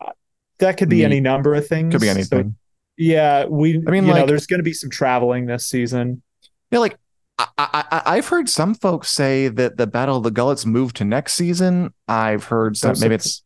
Uh, 0.00 0.12
That 0.58 0.76
could 0.76 0.88
be 0.88 0.98
Neat. 0.98 1.04
any 1.06 1.20
number 1.20 1.54
of 1.54 1.66
things. 1.66 1.92
Could 1.92 2.00
be 2.02 2.06
So, 2.06 2.12
anything. 2.12 2.56
yeah, 2.96 3.46
we. 3.46 3.76
I 3.86 3.90
mean, 3.90 4.04
you 4.06 4.12
know, 4.12 4.18
like- 4.20 4.26
there's 4.28 4.46
going 4.46 4.60
to 4.60 4.64
be 4.64 4.72
some 4.74 4.90
traveling 4.90 5.46
this 5.46 5.66
season. 5.66 6.22
Yeah, 6.70 6.78
like 6.78 6.96
I, 7.38 7.46
I, 7.58 7.84
I- 7.90 8.02
I've 8.16 8.28
heard 8.28 8.48
some 8.48 8.74
folks 8.74 9.10
say 9.10 9.48
that 9.48 9.76
the 9.76 9.86
Battle 9.88 10.18
of 10.18 10.22
the 10.22 10.30
Gullets 10.30 10.64
moved 10.66 10.96
to 10.96 11.04
next 11.04 11.32
season. 11.34 11.94
I've 12.06 12.44
heard 12.44 12.76
some. 12.76 12.94
Maybe 13.00 13.14
it's. 13.16 13.42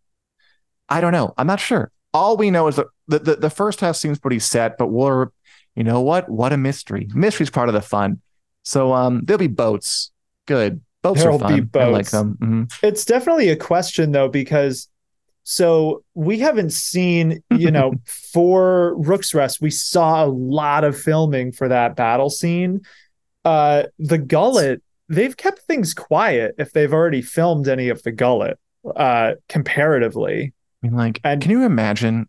I 0.88 1.00
don't 1.00 1.12
know. 1.12 1.32
I'm 1.38 1.46
not 1.46 1.60
sure. 1.60 1.90
All 2.12 2.36
we 2.36 2.50
know 2.50 2.66
is 2.68 2.76
that 2.76 2.86
the, 3.08 3.18
the 3.18 3.36
the 3.36 3.50
first 3.50 3.80
half 3.80 3.96
seems 3.96 4.18
pretty 4.18 4.38
set, 4.38 4.78
but 4.78 4.88
we're, 4.88 5.28
you 5.74 5.84
know 5.84 6.00
what? 6.00 6.28
What 6.28 6.52
a 6.52 6.56
mystery. 6.56 7.08
Mystery's 7.14 7.50
part 7.50 7.68
of 7.68 7.74
the 7.74 7.82
fun. 7.82 8.20
So 8.64 8.92
um, 8.92 9.22
there'll 9.24 9.38
be 9.38 9.46
boats. 9.46 10.10
Good. 10.46 10.80
Boats 11.02 11.20
There'll 11.22 11.42
are 11.44 11.48
be 11.60 11.66
fun. 11.66 11.82
I 11.82 11.86
like 11.86 11.92
boats. 12.04 12.10
them. 12.10 12.38
Mhm. 12.40 12.72
it's 12.82 13.04
definitely 13.04 13.48
a 13.50 13.56
question 13.56 14.10
though 14.10 14.28
because 14.28 14.88
so 15.44 16.02
we 16.14 16.40
haven't 16.40 16.72
seen 16.72 17.44
you 17.50 17.70
know 17.70 17.92
for 18.32 18.96
rook's 18.96 19.32
rest 19.32 19.60
we 19.60 19.70
saw 19.70 20.24
a 20.24 20.26
lot 20.26 20.82
of 20.82 20.98
filming 21.00 21.52
for 21.52 21.68
that 21.68 21.94
battle 21.94 22.28
scene 22.28 22.80
uh 23.44 23.84
the 24.00 24.18
gullet 24.18 24.82
they've 25.08 25.36
kept 25.36 25.60
things 25.60 25.94
quiet 25.94 26.56
if 26.58 26.72
they've 26.72 26.92
already 26.92 27.22
filmed 27.22 27.68
any 27.68 27.88
of 27.88 28.02
the 28.02 28.10
gullet 28.10 28.58
uh 28.96 29.34
comparatively 29.48 30.52
I 30.82 30.86
mean, 30.88 30.96
like, 30.96 31.20
And- 31.22 31.40
can 31.40 31.52
you 31.52 31.62
imagine 31.64 32.28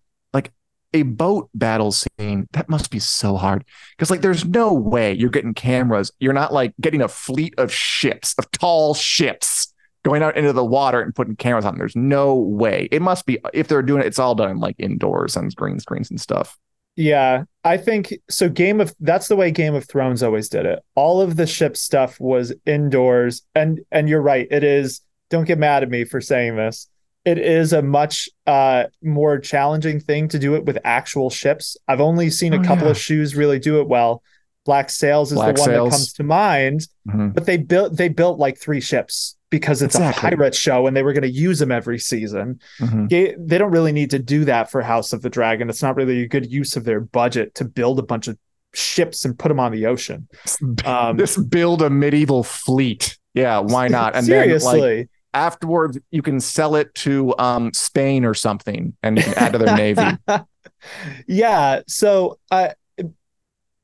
a 0.98 1.04
boat 1.04 1.50
battle 1.54 1.92
scene? 1.92 2.48
That 2.52 2.70
must 2.70 2.92
be 2.92 3.00
so 3.00 3.38
hard 3.38 3.64
because, 3.92 4.12
like, 4.12 4.22
there's 4.22 4.46
no 4.46 4.74
way 4.74 5.14
you're 5.14 5.30
getting 5.30 5.54
cameras. 5.54 6.12
You're 6.20 6.34
not 6.34 6.54
like 6.54 6.74
getting 6.82 7.02
a 7.02 7.08
fleet 7.08 7.54
of 7.58 7.72
ships, 7.72 8.36
of 8.38 8.50
tall 8.52 8.94
ships, 8.94 9.74
going 10.04 10.24
out 10.24 10.38
into 10.38 10.54
the 10.54 10.66
water 10.66 11.02
and 11.02 11.16
putting 11.16 11.36
cameras 11.36 11.66
on. 11.66 11.78
There's 11.78 11.96
no 11.96 12.36
way. 12.36 12.88
It 12.92 13.02
must 13.02 13.26
be 13.26 13.40
if 13.54 13.68
they're 13.68 13.82
doing 13.82 14.02
it. 14.02 14.08
It's 14.08 14.20
all 14.20 14.36
done 14.36 14.60
like 14.60 14.76
indoors 14.80 15.38
on 15.38 15.50
green 15.50 15.80
screens 15.80 16.10
and 16.10 16.20
stuff. 16.20 16.58
Yeah, 16.96 17.44
I 17.64 17.78
think 17.78 18.14
so. 18.28 18.50
Game 18.50 18.82
of 18.82 18.96
that's 19.00 19.28
the 19.28 19.36
way 19.36 19.52
Game 19.52 19.76
of 19.76 19.88
Thrones 19.88 20.24
always 20.24 20.50
did 20.50 20.66
it. 20.66 20.80
All 20.96 21.22
of 21.22 21.36
the 21.36 21.46
ship 21.46 21.78
stuff 21.78 22.20
was 22.20 22.54
indoors, 22.66 23.44
and 23.54 23.82
and 23.92 24.10
you're 24.10 24.22
right. 24.22 24.48
It 24.50 24.64
is. 24.64 25.02
Don't 25.30 25.46
get 25.46 25.60
mad 25.60 25.84
at 25.84 25.90
me 25.90 26.06
for 26.06 26.22
saying 26.22 26.56
this. 26.56 26.88
It 27.28 27.38
is 27.40 27.74
a 27.74 27.82
much 27.82 28.30
uh, 28.46 28.86
more 29.04 29.38
challenging 29.40 30.00
thing 30.00 30.30
to 30.30 30.40
do 30.40 30.56
it 30.56 30.64
with 30.66 30.78
actual 30.86 31.30
ships. 31.30 31.76
I've 31.88 32.00
only 32.02 32.30
seen 32.30 32.54
a 32.54 32.60
Oh, 32.60 32.64
couple 32.64 32.86
yeah. 32.86 32.92
of 32.92 32.98
shoes 32.98 33.36
really 33.36 33.60
do 33.60 33.82
it 33.82 33.88
well. 33.90 34.24
Black 34.66 34.90
Sails 34.90 35.32
is 35.32 35.36
Black 35.36 35.56
the 35.56 35.62
one 35.62 35.70
Sails. 35.70 35.90
that 35.90 35.96
comes 35.98 36.14
to 36.14 36.24
mind, 36.24 36.88
Mhm. 37.08 37.34
but 37.34 37.46
they 37.46 37.58
built 37.58 37.96
they 37.98 38.10
built 38.10 38.40
like 38.40 38.58
three 38.58 38.80
ships 38.82 39.36
because 39.50 39.82
it's 39.82 39.96
Exactly. 39.96 40.28
a 40.28 40.32
pirate 40.38 40.56
show 40.56 40.88
and 40.88 40.96
they 40.96 41.04
were 41.04 41.14
going 41.14 41.22
to 41.24 41.30
use 41.48 41.60
them 41.60 41.72
every 41.72 42.00
season 42.00 42.60
Mhm. 42.82 43.10
they, 43.10 43.34
they 43.40 43.58
don't 43.58 43.72
really 43.72 43.94
need 43.94 44.10
to 44.12 44.20
do 44.20 44.44
that 44.46 44.70
for 44.72 44.82
House 44.82 45.12
of 45.14 45.22
the 45.22 45.30
Dragon. 45.30 45.70
It's 45.70 45.82
not 45.84 45.96
really 45.96 46.22
a 46.24 46.28
good 46.28 46.50
use 46.52 46.76
of 46.78 46.84
their 46.86 47.00
budget 47.02 47.56
to 47.56 47.66
build 47.66 47.98
a 48.00 48.04
bunch 48.04 48.28
of 48.28 48.38
ships 48.74 49.24
and 49.26 49.38
put 49.40 49.48
them 49.50 49.60
on 49.60 49.72
the 49.74 49.86
ocean. 49.86 50.28
Um, 50.86 51.18
Just 51.18 51.50
build 51.50 51.82
a 51.82 51.90
medieval 51.90 52.44
fleet. 52.44 53.18
Yeah, 53.34 53.60
why 53.60 53.88
not? 53.88 54.16
And 54.16 54.26
seriously, 54.26 54.80
then 54.82 54.98
like 55.00 55.10
afterwards, 55.38 56.00
you 56.12 56.22
can 56.22 56.40
sell 56.40 56.76
it 56.76 56.94
to 56.96 57.34
um 57.38 57.72
Spain 57.74 58.26
or 58.26 58.34
something, 58.34 58.96
and 59.04 59.18
you 59.18 59.24
can 59.24 59.34
add 59.36 59.54
to 59.54 59.60
their 59.60 59.76
navy. 59.76 60.18
yeah. 61.28 61.82
So, 61.88 62.40
uh, 62.52 62.70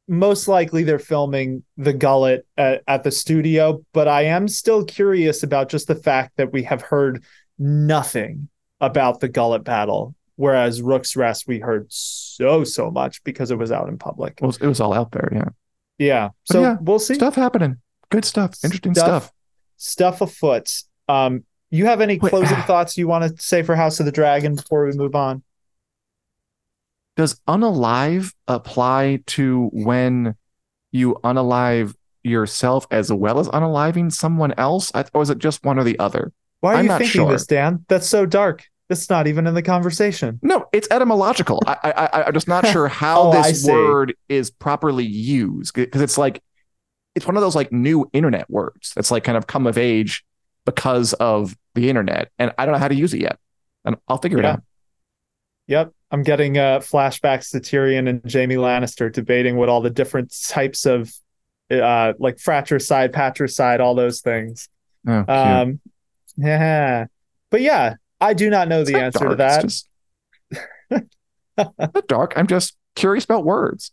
most 0.07 0.47
likely 0.47 0.83
they're 0.83 0.99
filming 0.99 1.63
the 1.77 1.93
Gullet 1.93 2.45
at, 2.57 2.83
at 2.87 3.03
the 3.03 3.11
studio, 3.11 3.83
but 3.93 4.07
I 4.07 4.23
am 4.23 4.47
still 4.47 4.83
curious 4.83 5.43
about 5.43 5.69
just 5.69 5.87
the 5.87 5.95
fact 5.95 6.33
that 6.37 6.51
we 6.51 6.63
have 6.63 6.81
heard 6.81 7.23
nothing 7.57 8.49
about 8.81 9.21
the 9.21 9.29
Gullet 9.29 9.63
battle, 9.63 10.13
whereas 10.35 10.81
Rook's 10.81 11.15
Rest 11.15 11.47
we 11.47 11.59
heard 11.59 11.85
so 11.89 12.63
so 12.63 12.91
much 12.91 13.23
because 13.23 13.51
it 13.51 13.57
was 13.57 13.71
out 13.71 13.87
in 13.87 13.97
public. 13.97 14.39
Well, 14.41 14.55
it 14.59 14.67
was 14.67 14.81
all 14.81 14.93
out 14.93 15.11
there. 15.11 15.29
Yeah. 15.31 15.49
Yeah. 15.97 16.29
So 16.43 16.61
yeah, 16.61 16.77
we'll 16.81 16.99
see. 16.99 17.13
stuff 17.13 17.35
happening. 17.35 17.77
Good 18.09 18.25
stuff. 18.25 18.55
Interesting 18.63 18.93
Stuff. 18.93 19.23
stuff. 19.23 19.33
stuff 19.77 20.21
afoot. 20.21 20.83
Um, 21.07 21.43
you 21.69 21.85
have 21.85 22.01
any 22.01 22.17
Wait, 22.17 22.29
closing 22.29 22.57
thoughts 22.67 22.97
you 22.97 23.07
want 23.07 23.35
to 23.35 23.43
say 23.43 23.63
for 23.63 23.75
House 23.75 23.99
of 23.99 24.05
the 24.05 24.11
Dragon 24.11 24.55
before 24.55 24.85
we 24.85 24.93
move 24.93 25.15
on? 25.15 25.43
Does 27.15 27.39
unalive 27.47 28.33
apply 28.47 29.19
to 29.27 29.69
when 29.73 30.35
you 30.91 31.15
unalive 31.23 31.93
yourself 32.23 32.87
as 32.89 33.11
well 33.11 33.39
as 33.39 33.47
unaliving 33.49 34.11
someone 34.11 34.53
else, 34.57 34.91
or 35.13 35.21
is 35.21 35.29
it 35.29 35.37
just 35.37 35.63
one 35.63 35.77
or 35.77 35.83
the 35.83 35.99
other? 35.99 36.31
Why 36.61 36.73
are 36.73 36.77
I'm 36.77 36.85
you 36.85 36.89
not 36.89 36.99
thinking 36.99 37.21
sure. 37.21 37.31
this, 37.31 37.45
Dan? 37.45 37.85
That's 37.89 38.07
so 38.07 38.25
dark. 38.25 38.65
That's 38.89 39.09
not 39.09 39.27
even 39.27 39.47
in 39.47 39.53
the 39.53 39.61
conversation. 39.61 40.39
No, 40.41 40.65
it's 40.71 40.87
etymological. 40.91 41.59
I, 41.65 41.77
I, 41.83 41.91
I, 42.05 42.23
I'm 42.27 42.33
just 42.33 42.47
not 42.47 42.65
sure 42.71 42.87
how 42.87 43.31
Oh, 43.31 43.43
this 43.43 43.65
word 43.65 44.15
is 44.29 44.51
properly 44.51 45.05
used 45.05 45.73
because 45.73 46.01
it's 46.01 46.17
like 46.17 46.41
it's 47.15 47.27
one 47.27 47.35
of 47.37 47.41
those 47.41 47.55
like 47.55 47.71
new 47.71 48.09
internet 48.13 48.49
words 48.49 48.93
that's 48.95 49.11
like 49.11 49.23
kind 49.23 49.37
of 49.37 49.47
come 49.47 49.67
of 49.67 49.77
age 49.77 50.25
because 50.65 51.13
of 51.13 51.56
the 51.76 51.89
internet, 51.89 52.30
and 52.39 52.54
I 52.58 52.65
don't 52.65 52.73
know 52.73 52.80
how 52.80 52.88
to 52.88 52.95
use 52.95 53.13
it 53.13 53.21
yet, 53.21 53.39
and 53.86 53.95
I'll 54.08 54.17
figure 54.17 54.39
it 54.39 54.45
out. 54.45 54.62
Yep. 55.67 55.93
I'm 56.12 56.23
getting 56.23 56.58
uh, 56.58 56.80
flashbacks 56.80 57.52
to 57.52 57.60
Tyrion 57.60 58.08
and 58.08 58.21
Jaime 58.32 58.56
Lannister 58.56 59.12
debating 59.12 59.56
what 59.56 59.69
all 59.69 59.82
the 59.82 59.89
different 59.89 60.36
types 60.47 60.86
of 60.86 61.12
uh, 61.71 62.13
like 62.19 62.38
fratricide, 62.38 63.13
patricide, 63.13 63.82
all 63.82 63.95
those 63.95 64.21
things. 64.21 64.69
Oh. 65.08 65.26
Um, 65.28 65.80
yeah. 66.38 67.06
But 67.49 67.62
yeah, 67.62 67.95
I 68.21 68.34
do 68.34 68.49
not 68.49 68.67
know 68.67 68.82
It's 68.82 68.91
the 68.91 68.97
not 68.97 69.04
answer 69.04 69.30
to 69.30 69.36
that. 69.36 69.62
Just 69.62 69.89
not 71.58 72.08
dark. 72.08 72.34
I'm 72.36 72.47
just 72.47 72.76
curious 72.95 73.26
about 73.26 73.43
words. 73.43 73.91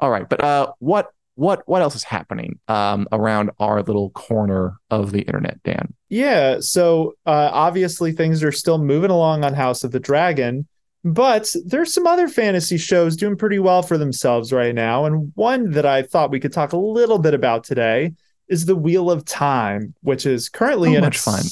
All 0.00 0.10
right, 0.10 0.28
but 0.28 0.42
uh, 0.42 0.72
what 0.78 1.10
what 1.36 1.62
what 1.66 1.82
else 1.82 1.96
is 1.96 2.04
happening 2.04 2.58
um, 2.68 3.06
around 3.12 3.50
our 3.58 3.82
little 3.82 4.10
corner 4.10 4.76
of 4.90 5.12
the 5.12 5.22
internet, 5.22 5.62
Dan? 5.64 5.92
Yeah, 6.08 6.58
so 6.60 7.14
uh, 7.26 7.50
obviously 7.52 8.12
things 8.12 8.42
are 8.44 8.52
still 8.52 8.78
moving 8.78 9.10
along 9.10 9.44
on 9.44 9.54
House 9.54 9.82
of 9.84 9.90
the 9.90 9.98
Dragon, 10.00 10.66
but 11.02 11.52
there's 11.66 11.92
some 11.92 12.06
other 12.06 12.28
fantasy 12.28 12.76
shows 12.76 13.16
doing 13.16 13.36
pretty 13.36 13.58
well 13.58 13.82
for 13.82 13.98
themselves 13.98 14.52
right 14.52 14.74
now, 14.74 15.04
and 15.06 15.32
one 15.34 15.72
that 15.72 15.86
I 15.86 16.02
thought 16.02 16.30
we 16.30 16.40
could 16.40 16.52
talk 16.52 16.72
a 16.72 16.78
little 16.78 17.18
bit 17.18 17.34
about 17.34 17.64
today 17.64 18.12
is 18.48 18.66
the 18.66 18.76
Wheel 18.76 19.10
of 19.10 19.24
Time, 19.24 19.94
which 20.02 20.26
is 20.26 20.48
currently 20.48 20.90
So 20.92 20.96
in 20.96 21.00
much 21.00 21.14
its 21.16 21.24
fun. 21.24 21.44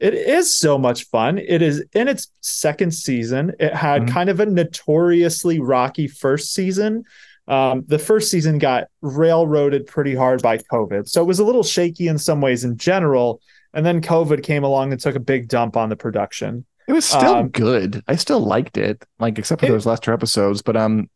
It 0.00 0.14
is 0.14 0.54
so 0.54 0.78
much 0.78 1.04
fun. 1.06 1.38
It 1.38 1.60
is 1.62 1.84
in 1.92 2.06
its 2.08 2.30
second 2.40 2.92
season. 2.92 3.52
It 3.58 3.74
had 3.74 4.02
Mhm. 4.02 4.08
kind 4.10 4.30
of 4.30 4.38
a 4.38 4.46
notoriously 4.46 5.58
rocky 5.60 6.06
first 6.06 6.52
season. 6.54 7.04
Um, 7.48 7.84
the 7.88 7.98
first 7.98 8.30
season 8.30 8.58
got 8.58 8.84
railroaded 9.00 9.86
pretty 9.86 10.14
hard 10.14 10.42
by 10.42 10.58
COVID. 10.58 11.08
So 11.08 11.22
it 11.22 11.26
was 11.26 11.38
a 11.38 11.44
little 11.44 11.62
shaky 11.62 12.08
in 12.08 12.18
some 12.18 12.40
ways 12.40 12.62
in 12.64 12.76
general. 12.76 13.40
And 13.74 13.84
then 13.84 14.00
COVID 14.02 14.42
came 14.42 14.64
along 14.64 14.92
and 14.92 15.00
took 15.00 15.14
a 15.14 15.20
big 15.20 15.48
dump 15.48 15.76
on 15.76 15.88
the 15.88 15.96
production. 15.96 16.64
It 16.86 16.92
was 16.92 17.04
still 17.04 17.34
Um, 17.36 17.48
good. 17.48 18.02
I 18.08 18.16
still 18.16 18.40
liked 18.40 18.76
it, 18.78 19.04
like 19.18 19.38
except 19.38 19.60
for 19.60 19.66
It- 19.66 19.70
those 19.70 19.86
last 19.86 20.02
two 20.02 20.12
episodes. 20.12 20.62
But 20.62 20.76
um, 20.76 21.08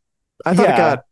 I 0.45 0.55
thought 0.55 0.69
it 0.71 0.77
got, 0.77 1.05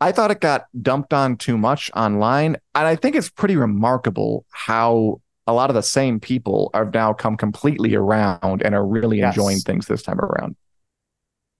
I 0.00 0.12
thought 0.12 0.30
it 0.30 0.40
got 0.40 0.66
dumped 0.80 1.12
on 1.14 1.36
too 1.36 1.56
much 1.56 1.90
online, 1.94 2.56
and 2.74 2.86
I 2.86 2.94
think 2.96 3.16
it's 3.16 3.30
pretty 3.30 3.56
remarkable 3.56 4.44
how 4.50 5.20
a 5.46 5.52
lot 5.52 5.70
of 5.70 5.74
the 5.74 5.82
same 5.82 6.20
people 6.20 6.70
have 6.74 6.92
now 6.94 7.12
come 7.12 7.36
completely 7.36 7.94
around 7.94 8.62
and 8.64 8.74
are 8.74 8.86
really 8.86 9.18
Yes. 9.18 9.34
enjoying 9.36 9.58
things 9.58 9.86
this 9.86 10.02
time 10.02 10.20
around. 10.20 10.56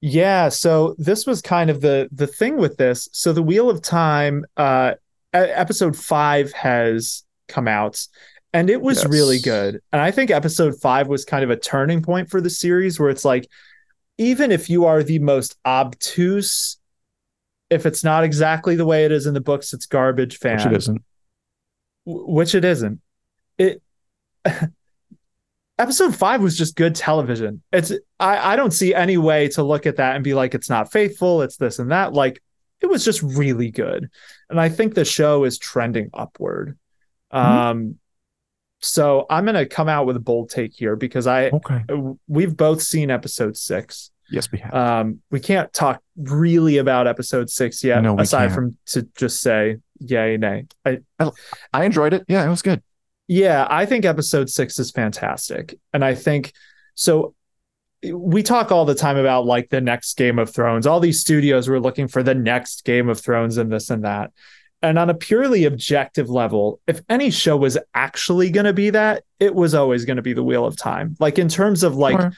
Yeah, 0.07 0.51
so 0.51 0.95
this 0.99 1.25
was 1.27 1.41
kind 1.41 1.71
of 1.71 1.81
the 1.81 2.11
the 2.13 2.27
thing 2.27 2.59
with 2.59 2.77
this. 2.77 3.09
So 3.13 3.33
the 3.33 3.43
Wheel 3.43 3.71
of 3.71 3.81
Time 3.81 4.45
uh 4.59 4.95
episode 5.33 5.97
5 5.97 6.53
has 6.53 7.25
come 7.49 7.67
out 7.67 8.07
and 8.53 8.69
it 8.69 8.83
was 8.83 8.99
Yes. 8.99 9.11
really 9.11 9.39
good. 9.41 9.81
And 9.93 10.03
I 10.03 10.11
think 10.11 10.31
episode 10.31 10.75
5 10.79 11.09
was 11.09 11.25
kind 11.25 11.43
of 11.43 11.49
a 11.49 11.57
turning 11.57 12.03
point 12.03 12.29
for 12.29 12.43
the 12.43 12.51
series 12.51 13.01
where 13.01 13.09
it's 13.09 13.25
like 13.25 13.49
even 14.19 14.53
if 14.53 14.69
you 14.69 14.85
are 14.85 15.03
the 15.03 15.21
most 15.21 15.57
obtuse 15.65 16.77
if 17.71 17.87
it's 17.87 18.05
not 18.05 18.25
exactly 18.25 18.77
the 18.77 18.85
way 18.85 19.07
it 19.07 19.11
is 19.11 19.25
in 19.27 19.33
the 19.33 19.41
books 19.41 19.73
it's 19.73 19.87
garbage 19.87 20.37
fan 20.39 20.59
Which 20.59 20.67
it 20.67 20.73
isn't. 20.75 21.03
w- 22.05 22.27
which 22.31 22.55
it 22.55 22.65
isn't. 22.67 23.01
It 23.57 23.81
episode 25.79 26.15
five 26.15 26.41
was 26.43 26.57
just 26.57 26.77
good 26.77 26.95
television. 26.95 27.63
It's 27.73 27.93
I, 28.21 28.53
I 28.53 28.57
don't 28.57 28.71
see 28.73 28.95
any 28.95 29.17
way 29.17 29.49
to 29.49 29.63
look 29.63 29.87
at 29.87 29.97
that 29.97 30.15
and 30.15 30.23
be 30.25 30.35
like 30.35 30.55
it's 30.55 30.71
not 30.71 30.93
faithful, 30.93 31.43
it's 31.43 31.57
this 31.57 31.79
and 31.79 31.91
that. 31.91 32.13
Like 32.13 32.43
it 32.81 32.87
was 32.87 33.05
just 33.05 33.23
really 33.23 33.71
good. 33.71 34.09
And 34.51 34.61
I 34.61 34.69
think 34.69 34.95
the 34.95 35.05
show 35.05 35.45
is 35.45 35.59
trending 35.59 36.11
upward. 36.15 36.79
Um 37.31 37.97
so 38.81 39.25
I'm 39.31 39.45
gonna 39.47 39.67
come 39.67 39.89
out 39.89 40.07
with 40.07 40.17
a 40.17 40.21
bold 40.21 40.51
take 40.51 40.75
here 40.75 40.95
because 40.97 41.27
I 41.27 41.49
Okay. 41.51 41.83
we've 42.29 42.57
both 42.57 42.83
seen 42.83 43.11
episode 43.11 43.57
six. 43.57 44.11
Yes, 44.31 44.51
we 44.51 44.59
have. 44.59 44.75
Um, 44.75 45.21
we 45.31 45.39
can't 45.39 45.71
talk 45.73 46.03
really 46.17 46.79
about 46.79 47.07
episode 47.07 47.51
six 47.51 47.85
yet, 47.85 48.03
No, 48.03 48.19
aside 48.19 48.47
can't. 48.49 48.55
from 48.55 48.79
to 48.87 49.09
just 49.17 49.41
say 49.43 49.77
yay, 49.99 50.37
nay. 50.39 50.65
I, 50.85 51.01
I 51.73 51.85
enjoyed 51.85 52.15
it. 52.15 52.25
Yeah, 52.29 52.45
it 52.45 52.49
was 52.49 52.63
good. 52.63 52.83
Yeah, 53.27 53.67
I 53.69 53.87
think 53.87 54.05
episode 54.05 54.51
six 54.51 54.79
is 54.79 54.91
fantastic. 54.91 55.79
And 55.93 56.05
I 56.05 56.15
think 56.15 56.53
so. 56.95 57.35
We 58.03 58.43
talk 58.43 58.71
all 58.71 58.85
the 58.85 58.95
time 58.95 59.17
about 59.17 59.47
like 59.47 59.71
the 59.71 59.81
next 59.81 60.19
Game 60.19 60.39
of 60.39 60.51
Thrones. 60.51 60.87
All 60.87 61.01
these 61.01 61.21
studios 61.21 61.69
were 61.69 61.81
looking 61.81 62.07
for 62.07 62.23
the 62.23 62.35
next 62.35 62.85
Game 62.85 63.09
of 63.09 63.19
Thrones 63.19 63.57
and 63.57 63.73
this 63.73 63.89
and 63.89 64.05
that. 64.05 64.31
And 64.83 64.99
on 64.99 65.09
a 65.09 65.15
purely 65.15 65.65
objective 65.65 66.29
level, 66.29 66.81
if 66.87 67.01
any 67.09 67.31
show 67.31 67.57
was 67.57 67.79
actually 67.95 68.51
going 68.51 68.67
to 68.67 68.75
be 68.75 68.91
that, 68.91 69.25
it 69.41 69.55
was 69.55 69.75
always 69.75 70.05
going 70.05 70.17
to 70.17 70.23
be 70.23 70.35
the 70.35 70.43
Wheel 70.45 70.67
of 70.67 70.77
Time. 70.77 71.17
Like 71.19 71.39
in 71.39 71.49
terms 71.49 71.83
of 71.83 71.97
like 71.97 72.21
Sure. 72.21 72.33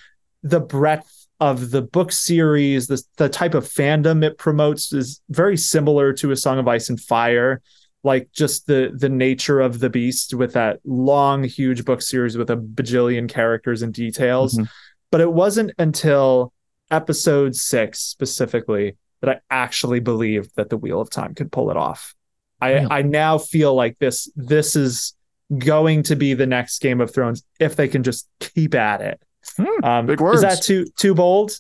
the 0.45 0.61
breadth 0.61 1.27
of 1.41 1.73
the 1.73 1.83
book 1.83 2.13
series, 2.13 2.87
the 2.87 3.03
the 3.17 3.29
type 3.29 3.55
of 3.55 3.65
fandom 3.65 4.23
it 4.23 4.39
promotes 4.39 4.93
is 4.93 5.21
very 5.29 5.57
similar 5.57 6.13
to 6.13 6.31
A 6.31 6.37
Song 6.37 6.61
of 6.61 6.69
Ice 6.69 6.89
and 6.89 7.01
Fire. 7.01 7.61
Like 8.07 8.31
just 8.33 8.67
the 8.67 8.93
the 8.97 9.09
nature 9.09 9.61
of 9.61 9.81
the 9.81 9.91
beast 9.91 10.33
with 10.33 10.53
that 10.53 10.79
long, 10.85 11.43
huge 11.45 11.85
book 11.85 12.01
series 12.01 12.37
with 12.39 12.51
a 12.51 12.57
bajillion 12.57 13.29
characters 13.29 13.83
and 13.83 13.93
details. 13.93 14.57
Mhm. 14.57 14.69
But 15.11 15.21
it 15.21 15.33
wasn't 15.33 15.73
until 15.79 16.53
episode 16.91 17.57
six 17.57 17.99
specifically 18.01 18.97
that 19.21 19.31
I 19.31 19.41
actually 19.51 20.01
believed 20.01 20.53
that 20.57 20.71
the 20.71 20.77
Wheel 20.77 21.01
of 21.01 21.11
Time 21.11 21.35
could 21.35 21.51
pull 21.51 21.71
it 21.71 21.77
off. 21.77 22.15
I? 22.61 22.87
I 22.99 23.03
now 23.03 23.39
feel 23.39 23.75
like 23.75 23.99
this 23.99 24.31
this 24.37 24.77
is 24.77 25.15
going 25.59 26.03
to 26.05 26.17
be 26.17 26.35
the 26.35 26.47
next 26.47 26.81
Game 26.81 27.01
of 27.01 27.13
Thrones 27.13 27.43
if 27.61 27.77
they 27.77 27.89
can 27.89 28.03
just 28.03 28.29
keep 28.41 28.75
at 28.75 29.01
it. 29.01 29.21
Hmm, 29.57 29.85
Um, 29.85 30.07
big 30.07 30.21
Is 30.23 30.43
that 30.43 30.63
too 30.63 30.87
too 30.97 31.15
bold? 31.15 31.59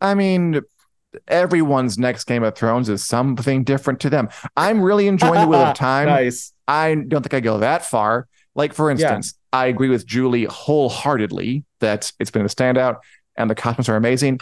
I 0.00 0.14
mean, 0.14 0.60
everyone's 1.28 1.98
next 1.98 2.24
Game 2.24 2.42
of 2.42 2.54
Thrones 2.54 2.88
is 2.88 3.04
something 3.04 3.64
different 3.64 4.00
to 4.00 4.10
them. 4.10 4.28
I'm 4.56 4.80
really 4.80 5.06
enjoying 5.06 5.40
the 5.42 5.46
Wheel 5.48 5.60
of 5.60 5.74
Time. 5.76 6.06
Nice. 6.06 6.52
I 6.68 6.94
don't 6.94 7.22
think 7.22 7.34
I 7.34 7.40
go 7.40 7.58
that 7.58 7.84
far. 7.84 8.26
Like, 8.54 8.72
for 8.72 8.90
instance, 8.90 9.34
I 9.52 9.66
agree 9.66 9.88
with 9.88 10.06
Julie 10.06 10.44
wholeheartedly 10.44 11.64
that 11.80 12.12
it's 12.20 12.30
been 12.30 12.42
a 12.42 12.48
standout 12.48 12.98
and 13.36 13.50
the 13.50 13.54
costumes 13.54 13.88
are 13.88 13.96
amazing. 13.96 14.38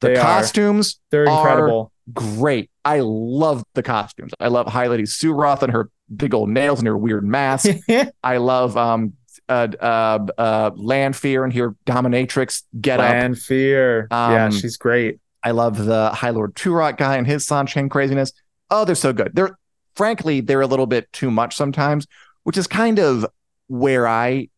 The 0.00 0.08
They 0.08 0.16
are. 0.16 0.22
costumes, 0.22 1.00
They're 1.10 1.28
are- 1.28 1.38
incredible. 1.48 1.92
great. 2.12 2.70
I 2.84 3.00
love 3.00 3.64
the 3.74 3.82
costumes. 3.82 4.32
I 4.38 4.48
love 4.48 4.66
High 4.68 4.86
Lady 4.86 5.02
Suroth 5.04 5.62
and 5.62 5.72
her 5.72 5.90
big 6.14 6.34
old 6.34 6.48
nails 6.50 6.78
and 6.78 6.86
her 6.86 6.96
weird 6.96 7.24
mask. 7.24 7.68
I 8.22 8.36
love 8.36 8.76
um 8.76 9.14
uh 9.48 9.68
uh 9.80 10.18
uh 10.38 10.70
Lanfear 10.76 11.44
and 11.44 11.52
her 11.54 11.74
dominatrix 11.86 12.62
get 12.80 13.00
up. 13.00 13.10
Lanfear. 13.10 14.06
yeah, 14.10 14.44
Um, 14.46 14.52
she's 14.52 14.76
great. 14.76 15.18
I 15.46 15.52
love 15.52 15.84
the 15.84 16.10
High 16.10 16.30
Lord 16.30 16.56
Turak 16.56 16.96
guy 16.98 17.16
and 17.16 17.24
his 17.24 17.46
Seanchan 17.46 17.88
craziness. 17.88 18.32
Oh, 18.68 18.84
they're 18.84 18.96
so 18.96 19.12
good. 19.12 19.30
They're 19.32 19.56
frankly, 19.94 20.40
they're 20.40 20.60
a 20.60 20.66
little 20.66 20.86
bit 20.88 21.10
too 21.12 21.30
much 21.30 21.54
sometimes, 21.54 22.08
which 22.42 22.56
is 22.58 22.66
kind 22.66 22.98
of 22.98 23.24
where 23.68 24.08
I 24.08 24.48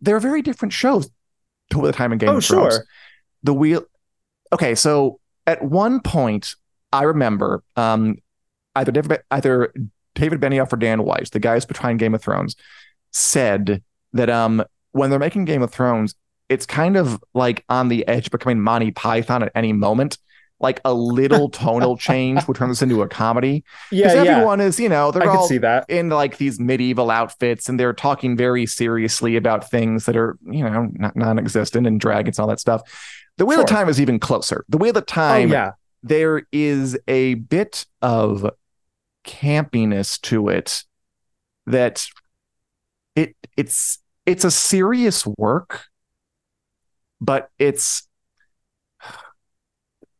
they're 0.00 0.18
very 0.18 0.40
different 0.40 0.72
shows 0.72 1.10
to 1.72 1.82
the 1.82 1.92
time 1.92 2.10
in 2.12 2.18
Game 2.18 2.30
Oh, 2.30 2.38
of 2.38 2.44
Thrones. 2.46 2.74
sure. 2.74 2.84
The 3.42 3.52
wheel 3.52 3.84
okay, 4.50 4.74
so 4.74 5.20
at 5.46 5.62
one 5.62 6.00
point 6.00 6.54
I 6.90 7.02
remember 7.02 7.62
um 7.76 8.16
either 8.74 8.92
David, 8.92 9.20
either 9.30 9.74
David 10.14 10.40
Benioff 10.40 10.72
or 10.72 10.76
Dan 10.76 11.02
Weiss, 11.04 11.28
the 11.28 11.38
guys 11.38 11.66
behind 11.66 11.98
Game 11.98 12.14
of 12.14 12.22
Thrones, 12.22 12.56
said 13.12 13.82
that 14.14 14.30
um 14.30 14.64
when 14.92 15.10
they're 15.10 15.18
making 15.18 15.44
Game 15.44 15.60
of 15.62 15.70
Thrones, 15.70 16.14
it's 16.48 16.64
kind 16.64 16.96
of 16.96 17.22
like 17.34 17.62
on 17.68 17.88
the 17.88 18.08
edge 18.08 18.30
becoming 18.30 18.58
Monty 18.62 18.90
Python 18.90 19.42
at 19.42 19.52
any 19.54 19.74
moment. 19.74 20.16
Like 20.60 20.80
a 20.84 20.92
little 20.92 21.48
tonal 21.50 21.96
change 21.96 22.46
would 22.46 22.56
turn 22.56 22.68
this 22.68 22.82
into 22.82 23.00
a 23.02 23.08
comedy. 23.08 23.64
Yeah, 23.90 24.08
Because 24.08 24.24
yeah. 24.26 24.32
everyone 24.32 24.60
is, 24.60 24.78
you 24.78 24.88
know, 24.88 25.08
I 25.08 25.10
they're 25.12 25.22
could 25.22 25.30
all 25.30 25.48
see 25.48 25.58
that. 25.58 25.88
in 25.88 26.10
like 26.10 26.36
these 26.36 26.60
medieval 26.60 27.10
outfits 27.10 27.68
and 27.68 27.80
they're 27.80 27.92
talking 27.94 28.36
very 28.36 28.66
seriously 28.66 29.36
about 29.36 29.70
things 29.70 30.04
that 30.06 30.16
are, 30.16 30.38
you 30.44 30.62
know, 30.62 30.88
not 30.94 31.16
non-existent 31.16 31.86
and 31.86 31.98
dragons 31.98 32.38
and 32.38 32.42
all 32.44 32.48
that 32.48 32.60
stuff. 32.60 32.82
The 33.38 33.46
Wheel 33.46 33.60
of 33.62 33.68
Sure. 33.68 33.76
Time 33.78 33.88
is 33.88 34.00
even 34.00 34.18
closer. 34.18 34.64
The 34.68 34.76
Wheel 34.76 34.90
of 34.90 34.96
Oh 34.98 35.00
Time, 35.00 35.48
yeah. 35.50 35.72
there 36.02 36.42
is 36.52 36.98
a 37.08 37.34
bit 37.34 37.86
of 38.02 38.50
campiness 39.26 40.20
to 40.22 40.48
it 40.48 40.82
that 41.66 42.04
it 43.16 43.34
it's 43.56 43.98
it's 44.26 44.44
a 44.44 44.50
serious 44.50 45.26
work, 45.38 45.84
but 47.20 47.50
it's 47.58 48.06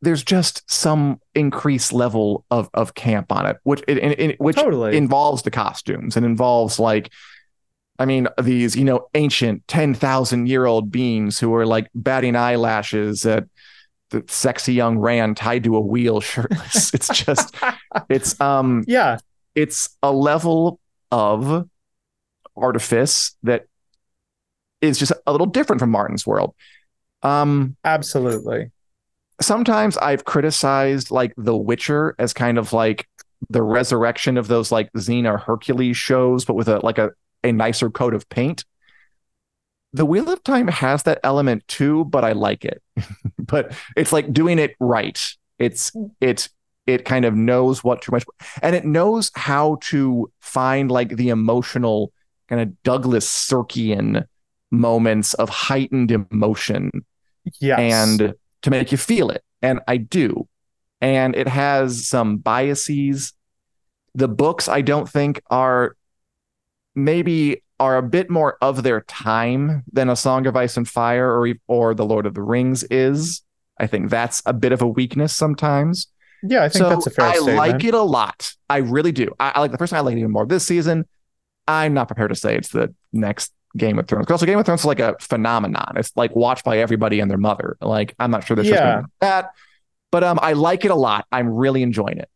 there's 0.01 0.23
just 0.23 0.69
some 0.71 1.19
increased 1.35 1.93
level 1.93 2.45
of 2.49 2.69
of 2.73 2.95
camp 2.95 3.31
on 3.31 3.45
it, 3.45 3.57
which 3.63 3.83
it, 3.87 3.97
it, 3.97 4.19
it- 4.19 4.39
which 4.39 4.55
Totally. 4.55 4.97
involves 4.97 5.43
the 5.43 5.51
costumes 5.51 6.17
and 6.17 6.25
involves 6.25 6.79
like 6.79 7.11
I 7.99 8.05
mean 8.05 8.27
these 8.41 8.75
you 8.75 8.83
know 8.83 9.07
ancient 9.13 9.67
10,000 9.67 10.47
year 10.47 10.65
old 10.65 10.91
beings 10.91 11.37
who 11.39 11.53
are 11.53 11.65
like 11.65 11.87
batting 11.93 12.35
eyelashes 12.35 13.25
at 13.25 13.45
the 14.09 14.23
sexy 14.27 14.73
young 14.73 14.97
Rand 14.97 15.37
tied 15.37 15.63
to 15.65 15.75
a 15.77 15.81
wheel 15.81 16.19
shirtless 16.31 16.93
it's 16.93 17.07
just 17.09 17.55
it's 18.09 18.39
um 18.41 18.83
yeah. 18.87 19.17
it's 19.55 19.95
a 20.01 20.11
level 20.11 20.79
of 21.11 21.67
artifice 22.57 23.35
that 23.43 23.65
is 24.81 24.97
just 24.97 25.11
a 25.27 25.31
little 25.31 25.47
different 25.47 25.79
from 25.79 25.91
Martin's 25.91 26.25
world 26.25 26.55
um 27.23 27.75
Absolutely. 27.85 28.71
Sometimes 29.41 29.97
I've 29.97 30.25
criticized 30.25 31.11
like 31.11 31.33
The 31.37 31.55
Witcher 31.55 32.15
as 32.19 32.33
kind 32.33 32.57
of 32.57 32.73
like 32.73 33.07
the 33.49 33.63
resurrection 33.63 34.37
of 34.37 34.47
those 34.47 34.71
like 34.71 34.91
Xena 34.93 35.39
Hercules 35.41 35.97
shows, 35.97 36.45
but 36.45 36.53
with 36.53 36.67
a 36.67 36.83
like 36.85 36.97
a, 36.97 37.11
a 37.43 37.51
nicer 37.51 37.89
coat 37.89 38.13
of 38.13 38.27
paint. 38.29 38.65
The 39.93 40.05
Wheel 40.05 40.29
of 40.29 40.41
Time 40.43 40.69
has 40.69 41.03
that 41.03 41.19
element 41.23 41.67
too, 41.67 42.05
but 42.05 42.23
I 42.23 42.31
like 42.31 42.63
it. 42.63 42.81
but 43.39 43.73
it's 43.97 44.13
like 44.13 44.31
doing 44.31 44.57
it 44.59 44.75
right. 44.79 45.19
It's 45.59 45.89
hmm. 45.89 46.05
it 46.21 46.49
it 46.87 47.05
kind 47.05 47.25
of 47.25 47.35
knows 47.35 47.83
what 47.83 48.01
too 48.01 48.11
much 48.11 48.25
and 48.63 48.75
it 48.75 48.83
knows 48.85 49.31
how 49.35 49.77
to 49.81 50.31
find 50.39 50.89
like 50.89 51.15
the 51.15 51.29
emotional 51.29 52.11
kind 52.49 52.59
of 52.59 52.83
Douglas 52.83 53.27
Sirkian 53.27 54.25
moments 54.71 55.33
of 55.35 55.49
heightened 55.49 56.11
emotion 56.11 56.89
Yes. 57.59 57.79
and 57.79 58.33
to 58.63 58.69
make 58.69 58.91
you 58.91 58.97
feel 58.97 59.29
it. 59.29 59.43
And 59.61 59.79
I 59.87 59.97
do. 59.97 60.47
And 60.99 61.35
it 61.35 61.47
has 61.47 62.07
some 62.07 62.37
biases. 62.37 63.33
The 64.13 64.27
books, 64.27 64.67
I 64.67 64.81
don't 64.81 65.09
think, 65.09 65.41
are 65.49 65.95
maybe 66.95 67.63
are 67.79 67.97
a 67.97 68.03
bit 68.03 68.29
more 68.29 68.57
of 68.61 68.83
their 68.83 69.01
time 69.01 69.83
than 69.91 70.09
a 70.09 70.15
Song 70.15 70.45
of 70.45 70.55
Ice 70.55 70.77
and 70.77 70.87
Fire 70.87 71.31
or 71.31 71.53
or 71.67 71.93
the 71.95 72.05
Lord 72.05 72.25
of 72.25 72.33
the 72.33 72.43
Rings 72.43 72.83
is. 72.83 73.41
I 73.79 73.87
think 73.87 74.09
that's 74.11 74.43
a 74.45 74.53
bit 74.53 74.71
of 74.71 74.81
a 74.81 74.87
weakness 74.87 75.33
sometimes. 75.33 76.07
yeah, 76.43 76.63
I 76.63 76.69
think 76.69 76.83
so 76.83 76.89
that's 76.89 77.07
a 77.07 77.09
fair 77.09 77.25
I 77.25 77.33
statement. 77.33 77.57
like 77.57 77.83
it 77.83 77.95
a 77.95 78.01
lot. 78.01 78.53
I 78.69 78.77
really 78.77 79.11
do. 79.11 79.33
I, 79.39 79.53
I 79.55 79.59
like 79.59 79.71
the 79.71 79.77
first 79.79 79.91
one. 79.91 79.97
I 79.97 80.01
like 80.01 80.15
it 80.15 80.19
even 80.19 80.31
more 80.31 80.45
this 80.45 80.67
season. 80.67 81.07
I'm 81.67 81.93
not 81.93 82.07
prepared 82.07 82.29
to 82.29 82.35
say 82.35 82.55
it's 82.55 82.69
the 82.69 82.93
next 83.11 83.51
Game 83.77 83.99
of 83.99 84.07
Thrones. 84.07 84.29
Also, 84.29 84.45
Game 84.45 84.59
of 84.59 84.65
Thrones 84.65 84.81
is 84.81 84.85
like 84.85 84.99
a 84.99 85.15
phenomenon. 85.19 85.93
It's 85.95 86.11
like 86.15 86.35
watched 86.35 86.63
by 86.65 86.79
everybody 86.79 87.19
and 87.19 87.29
their 87.29 87.37
mother. 87.37 87.77
Like 87.81 88.15
I'm 88.19 88.31
not 88.31 88.45
sure 88.45 88.55
this 88.55 88.67
Yeah. 88.67 89.03
that, 89.19 89.51
but 90.11 90.23
um, 90.23 90.39
I 90.41 90.53
like 90.53 90.85
it 90.85 90.91
a 90.91 90.95
lot. 90.95 91.25
I'm 91.31 91.49
really 91.49 91.83
enjoying 91.83 92.17
it. 92.17 92.29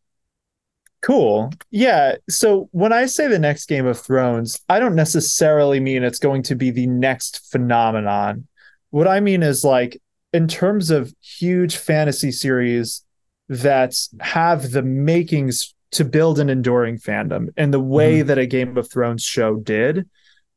Cool. 1.02 1.52
Yeah. 1.70 2.16
So 2.28 2.68
when 2.72 2.92
I 2.92 3.06
say 3.06 3.28
the 3.28 3.38
next 3.38 3.66
Game 3.66 3.86
of 3.86 3.98
Thrones, 4.00 4.60
I 4.68 4.80
don't 4.80 4.94
necessarily 4.96 5.78
mean 5.78 6.02
it's 6.02 6.18
going 6.18 6.42
to 6.44 6.56
be 6.56 6.70
the 6.70 6.86
next 6.86 7.50
phenomenon. 7.50 8.46
What 8.90 9.06
I 9.06 9.20
mean 9.20 9.42
is 9.42 9.62
like 9.62 10.00
in 10.32 10.48
terms 10.48 10.90
of 10.90 11.14
huge 11.20 11.76
fantasy 11.76 12.32
series 12.32 13.02
that 13.48 13.94
have 14.20 14.72
the 14.72 14.82
makings 14.82 15.74
to 15.92 16.04
build 16.04 16.40
an 16.40 16.50
enduring 16.50 16.98
fandom 16.98 17.48
and 17.56 17.72
the 17.72 17.80
way 17.80 18.22
that 18.22 18.38
a 18.38 18.46
Game 18.46 18.76
of 18.76 18.90
Thrones 18.90 19.22
show 19.22 19.56
did. 19.56 20.08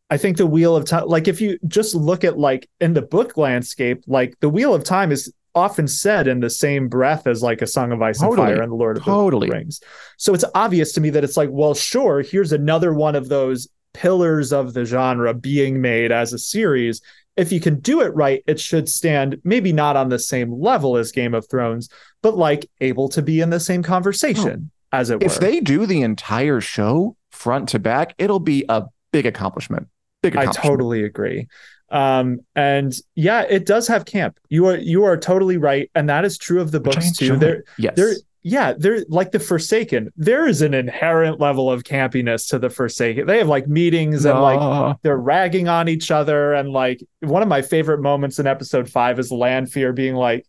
I 0.09 0.17
think 0.17 0.37
the 0.37 0.47
Wheel 0.47 0.75
of 0.75 0.85
Time, 0.85 1.07
like 1.07 1.27
if 1.27 1.39
you 1.39 1.59
just 1.67 1.93
look 1.93 2.23
at 2.23 2.37
like 2.37 2.67
in 2.79 2.93
the 2.93 3.01
book 3.01 3.37
landscape, 3.37 4.03
like 4.07 4.39
the 4.39 4.49
Wheel 4.49 4.73
of 4.73 4.83
Time 4.83 5.11
is 5.11 5.31
often 5.55 5.87
said 5.87 6.27
in 6.27 6.39
the 6.39 6.49
same 6.49 6.87
breath 6.87 7.27
as 7.27 7.43
like 7.43 7.61
a 7.61 7.67
Song 7.67 7.91
of 7.91 8.01
Ice 8.01 8.21
and 8.21 8.35
Fire 8.35 8.61
and 8.61 8.71
the 8.71 8.75
Lord 8.75 8.97
of 8.97 9.03
Totally. 9.03 9.49
the 9.49 9.55
Rings. 9.55 9.81
So 10.17 10.33
it's 10.33 10.45
obvious 10.55 10.93
to 10.93 11.01
me 11.01 11.09
that 11.11 11.23
it's 11.23 11.37
like, 11.37 11.49
well, 11.51 11.73
sure, 11.73 12.21
here's 12.21 12.51
another 12.51 12.93
one 12.93 13.15
of 13.15 13.29
those 13.29 13.67
pillars 13.93 14.53
of 14.53 14.73
the 14.73 14.85
genre 14.85 15.33
being 15.33 15.81
made 15.81 16.11
as 16.11 16.33
a 16.33 16.39
series. 16.39 17.01
If 17.37 17.51
you 17.51 17.59
can 17.59 17.79
do 17.79 18.01
it 18.01 18.13
right, 18.15 18.43
it 18.47 18.59
should 18.59 18.89
stand 18.89 19.39
maybe 19.43 19.71
not 19.73 19.95
on 19.95 20.09
the 20.09 20.19
same 20.19 20.51
level 20.51 20.97
as 20.97 21.11
Game 21.11 21.33
of 21.33 21.47
Thrones, 21.49 21.89
but 22.21 22.37
like 22.37 22.69
able 22.81 23.09
to 23.09 23.21
be 23.21 23.41
in 23.41 23.49
the 23.49 23.59
same 23.59 23.81
conversation, 23.81 24.71
oh, 24.71 24.97
as 24.97 25.09
it 25.09 25.23
If 25.23 25.35
were. 25.35 25.39
they 25.41 25.59
do 25.59 25.85
the 25.85 26.01
entire 26.01 26.61
show 26.61 27.15
front 27.31 27.69
to 27.69 27.79
back, 27.79 28.13
it'll 28.17 28.39
be 28.39 28.65
a 28.69 28.85
big 29.11 29.25
accomplishment. 29.25 29.87
I 30.23 30.45
totally 30.47 31.03
agree. 31.03 31.47
Um, 31.91 32.41
and 32.55 32.93
yeah, 33.15 33.41
it 33.41 33.65
does 33.65 33.87
have 33.87 34.05
camp. 34.05 34.39
You 34.49 34.67
are 34.67 34.77
you 34.77 35.03
are 35.05 35.17
totally 35.17 35.57
right, 35.57 35.89
and 35.95 36.09
that 36.09 36.25
is 36.25 36.37
true 36.37 36.61
of 36.61 36.71
the 36.71 36.79
Which 36.79 36.95
books 36.95 37.11
too. 37.13 37.37
There, 37.37 37.63
yes. 37.77 37.95
there, 37.95 38.13
yeah, 38.43 38.73
they're 38.77 39.03
like 39.09 39.31
the 39.31 39.39
Forsaken. 39.39 40.13
There 40.15 40.47
is 40.47 40.61
an 40.61 40.73
inherent 40.73 41.39
level 41.39 41.71
of 41.71 41.83
campiness 41.83 42.49
to 42.49 42.59
the 42.59 42.69
Forsaken. 42.69 43.25
They 43.25 43.39
have 43.39 43.47
like 43.47 43.67
meetings 43.67 44.25
and 44.25 44.39
like 44.39 44.97
they're 45.01 45.17
ragging 45.17 45.67
on 45.67 45.89
each 45.89 46.11
other, 46.11 46.53
and 46.53 46.69
like 46.69 47.03
one 47.21 47.41
of 47.41 47.47
my 47.47 47.61
favorite 47.61 48.01
moments 48.01 48.39
in 48.39 48.47
episode 48.47 48.89
five 48.89 49.19
is 49.19 49.31
Lanfear 49.31 49.91
being 49.93 50.15
like, 50.15 50.45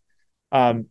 um, 0.51 0.87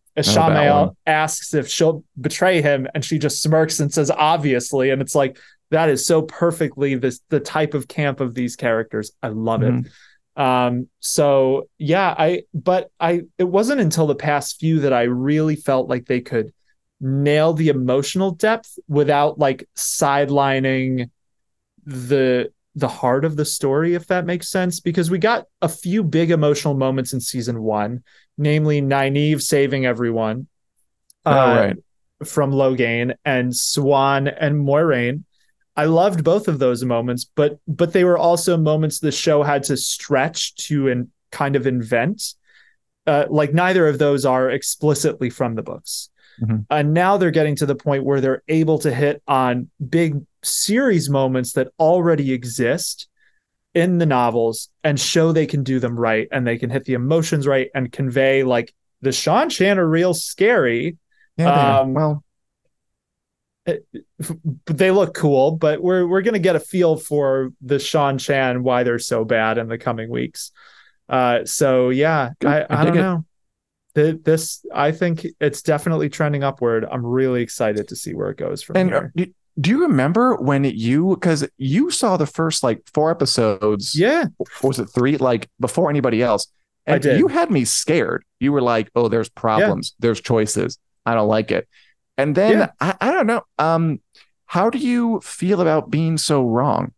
asks 1.06 1.54
if 1.54 1.68
she'll 1.68 2.04
betray 2.20 2.60
him, 2.60 2.86
and 2.94 3.04
she 3.04 3.18
just 3.18 3.42
smirks 3.42 3.80
and 3.80 3.92
says, 3.92 4.10
"Obviously," 4.10 4.90
and 4.90 5.00
it's 5.00 5.14
like 5.14 5.38
that 5.70 5.88
is 5.88 6.06
so 6.06 6.22
perfectly 6.22 6.94
this 6.96 7.20
the 7.28 7.40
type 7.40 7.74
of 7.74 7.88
camp 7.88 8.20
of 8.20 8.34
these 8.34 8.56
characters. 8.56 9.12
I 9.22 9.28
love 9.28 9.62
it. 9.62 9.74
mhm. 9.74 9.90
Um, 10.36 10.88
so 11.00 11.68
yeah, 11.78 12.14
I 12.16 12.44
but 12.54 12.90
I 13.00 13.22
it 13.38 13.44
wasn't 13.44 13.80
until 13.80 14.06
the 14.06 14.14
past 14.14 14.60
few 14.60 14.80
that 14.80 14.92
I 14.92 15.02
really 15.02 15.56
felt 15.56 15.88
like 15.88 16.06
they 16.06 16.20
could 16.20 16.52
nail 17.00 17.52
the 17.54 17.68
emotional 17.68 18.32
depth 18.32 18.78
without 18.88 19.38
like 19.38 19.68
sidelining 19.76 21.10
the 21.84 22.52
the 22.76 22.88
heart 22.88 23.24
of 23.24 23.36
the 23.36 23.44
story, 23.44 23.94
if 23.94 24.06
that 24.06 24.26
makes 24.26 24.48
sense. 24.48 24.80
Because 24.80 25.10
we 25.10 25.18
got 25.18 25.46
a 25.60 25.68
few 25.68 26.04
big 26.04 26.30
emotional 26.30 26.74
moments 26.74 27.12
in 27.12 27.20
season 27.20 27.60
one, 27.62 28.02
namely 28.38 28.80
Nynaeve 28.80 29.42
saving 29.42 29.86
everyone 29.86 30.46
Oh, 31.24 31.32
uh, 31.32 31.54
right. 31.54 31.76
from 32.24 32.52
Logain 32.52 33.14
and 33.24 33.52
Siuan 33.52 34.34
and 34.38 34.56
Moiraine. 34.56 35.24
I 35.80 35.86
loved 35.86 36.22
both 36.24 36.46
of 36.46 36.58
those 36.58 36.84
moments, 36.84 37.24
but 37.24 37.58
but 37.66 37.94
they 37.94 38.04
were 38.04 38.18
also 38.18 38.58
moments 38.58 38.98
the 38.98 39.10
show 39.10 39.42
had 39.42 39.62
to 39.64 39.78
stretch 39.78 40.54
to 40.66 40.88
and 40.88 41.08
kind 41.30 41.56
of 41.56 41.66
invent. 41.66 42.34
Uh, 43.06 43.24
like 43.30 43.54
neither 43.54 43.88
of 43.88 43.98
those 43.98 44.26
are 44.26 44.50
explicitly 44.50 45.30
from 45.30 45.54
the 45.54 45.62
books. 45.62 46.10
Mhm. 46.42 46.66
And 46.68 46.92
now 46.92 47.16
they're 47.16 47.30
getting 47.30 47.56
to 47.56 47.66
the 47.66 47.74
point 47.74 48.04
where 48.04 48.20
they're 48.20 48.42
able 48.46 48.78
to 48.80 48.92
hit 48.92 49.22
on 49.26 49.70
big 49.88 50.20
series 50.42 51.08
moments 51.08 51.54
that 51.54 51.68
already 51.78 52.34
exist 52.34 53.08
in 53.74 53.96
the 53.96 54.06
novels 54.06 54.68
and 54.84 55.00
show 55.00 55.32
they 55.32 55.46
can 55.46 55.62
do 55.62 55.80
them 55.80 55.98
right 55.98 56.28
and 56.30 56.46
they 56.46 56.58
can 56.58 56.68
hit 56.68 56.84
the 56.84 56.92
emotions 56.92 57.46
right 57.46 57.70
and 57.74 57.90
convey 57.90 58.42
like 58.42 58.74
the 59.00 59.10
Seanchan 59.10 59.78
are 59.78 59.88
real 59.88 60.12
scary, 60.12 60.98
Yeah, 61.38 61.78
um, 61.80 61.94
well, 61.94 62.22
they 64.66 64.90
look 64.90 65.14
cool. 65.14 65.52
But 65.52 65.82
we're 65.82 66.06
we're 66.06 66.22
gonna 66.22 66.38
get 66.38 66.56
a 66.56 66.60
feel 66.60 66.96
for 66.96 67.50
the 67.60 67.76
Seanchan 67.76 68.62
why 68.62 68.82
they're 68.82 68.98
so 68.98 69.24
bad 69.24 69.58
in 69.58 69.68
the 69.68 69.78
coming 69.78 70.10
weeks. 70.10 70.52
Uh, 71.08 71.44
so 71.44 71.90
yeah, 71.90 72.30
Good. 72.40 72.48
I, 72.48 72.60
I 72.70 72.80
I 72.82 72.84
don't 72.84 72.96
it. 72.96 73.00
know. 73.02 73.24
Th- 73.94 74.16
This 74.22 74.64
I 74.72 74.92
think 74.92 75.26
it's 75.40 75.62
definitely 75.62 76.08
trending 76.08 76.44
upward. 76.44 76.86
I'm 76.90 77.04
really 77.04 77.42
excited 77.42 77.88
to 77.88 77.96
see 77.96 78.14
where 78.14 78.30
it 78.30 78.36
goes 78.36 78.62
from 78.62 78.76
and 78.76 78.94
uh, 78.94 79.00
here. 79.00 79.12
do, 79.16 79.26
do 79.60 79.70
you 79.70 79.82
remember 79.82 80.36
when 80.36 80.64
you 80.64 81.14
because 81.16 81.46
you 81.58 81.90
saw 81.90 82.16
the 82.16 82.26
first 82.26 82.62
like 82.62 82.82
four 82.94 83.10
episodes? 83.10 83.94
Yeah, 83.98 84.26
was 84.62 84.78
it 84.78 84.86
three? 84.86 85.16
Like 85.16 85.48
before 85.58 85.90
anybody 85.90 86.22
else, 86.22 86.46
I 86.86 86.94
and 86.94 87.02
did. 87.02 87.18
you 87.18 87.26
had 87.28 87.50
me 87.50 87.64
scared. 87.64 88.24
You 88.38 88.52
were 88.52 88.62
like, 88.62 88.90
"Oh, 88.94 89.08
there's 89.08 89.28
problems. 89.28 89.94
There's 89.98 90.20
choices. 90.20 90.78
I 91.04 91.14
don't 91.14 91.28
like 91.28 91.50
it." 91.50 91.68
And 92.20 92.34
then 92.34 92.58
Yeah. 92.58 92.70
I, 92.80 92.94
I 93.00 93.12
don't 93.12 93.26
know. 93.26 93.42
Um, 93.58 94.00
how 94.46 94.68
do 94.68 94.78
you 94.78 95.20
feel 95.20 95.60
about 95.60 95.90
being 95.90 96.18
so 96.18 96.42
wrong? 96.46 96.92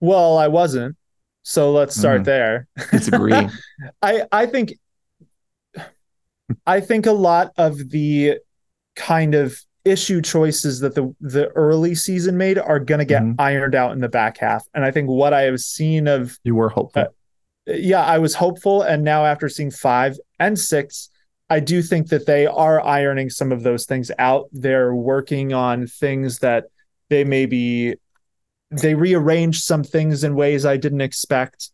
well, 0.00 0.38
I 0.38 0.46
wasn't. 0.46 0.96
So 1.42 1.72
let's 1.72 1.96
start 1.96 2.20
Mhm. 2.20 2.24
there. 2.24 2.68
Disagree. 2.92 3.48
I 4.02 4.22
I 4.30 4.46
think 4.46 4.74
I 6.66 6.80
think 6.80 7.06
a 7.06 7.12
lot 7.12 7.52
of 7.56 7.90
the 7.90 8.38
kind 8.96 9.34
of 9.34 9.58
issue 9.84 10.20
choices 10.20 10.80
that 10.80 10.94
the 10.94 11.14
the 11.20 11.48
early 11.48 11.94
season 11.94 12.36
made 12.36 12.58
are 12.58 12.78
going 12.78 12.98
to 12.98 13.04
get 13.04 13.22
Mhm. 13.22 13.36
ironed 13.38 13.74
out 13.74 13.92
in 13.92 14.00
the 14.00 14.08
back 14.08 14.38
half. 14.38 14.66
And 14.74 14.84
I 14.84 14.90
think 14.90 15.08
what 15.08 15.32
I 15.32 15.42
have 15.42 15.60
seen 15.60 16.06
of 16.06 16.38
you 16.44 16.54
were 16.54 16.68
hopeful. 16.68 17.02
Uh, 17.02 17.72
yeah, 17.72 18.04
I 18.04 18.18
was 18.18 18.34
hopeful 18.34 18.82
and 18.82 19.02
now 19.02 19.24
after 19.24 19.48
seeing 19.48 19.70
5 19.70 20.18
and 20.38 20.58
6 20.58 21.10
I 21.50 21.60
do 21.60 21.82
think 21.82 22.08
that 22.08 22.26
they 22.26 22.46
are 22.46 22.84
ironing 22.84 23.30
some 23.30 23.52
of 23.52 23.62
those 23.62 23.86
things 23.86 24.10
out. 24.18 24.48
They're 24.52 24.94
working 24.94 25.52
on 25.52 25.86
things 25.86 26.40
that 26.40 26.64
they 27.08 27.24
maybe 27.24 27.94
they 28.70 28.94
rearranged 28.94 29.64
some 29.64 29.82
things 29.82 30.24
in 30.24 30.34
ways 30.34 30.66
I 30.66 30.76
didn't 30.76 31.00
expect. 31.00 31.70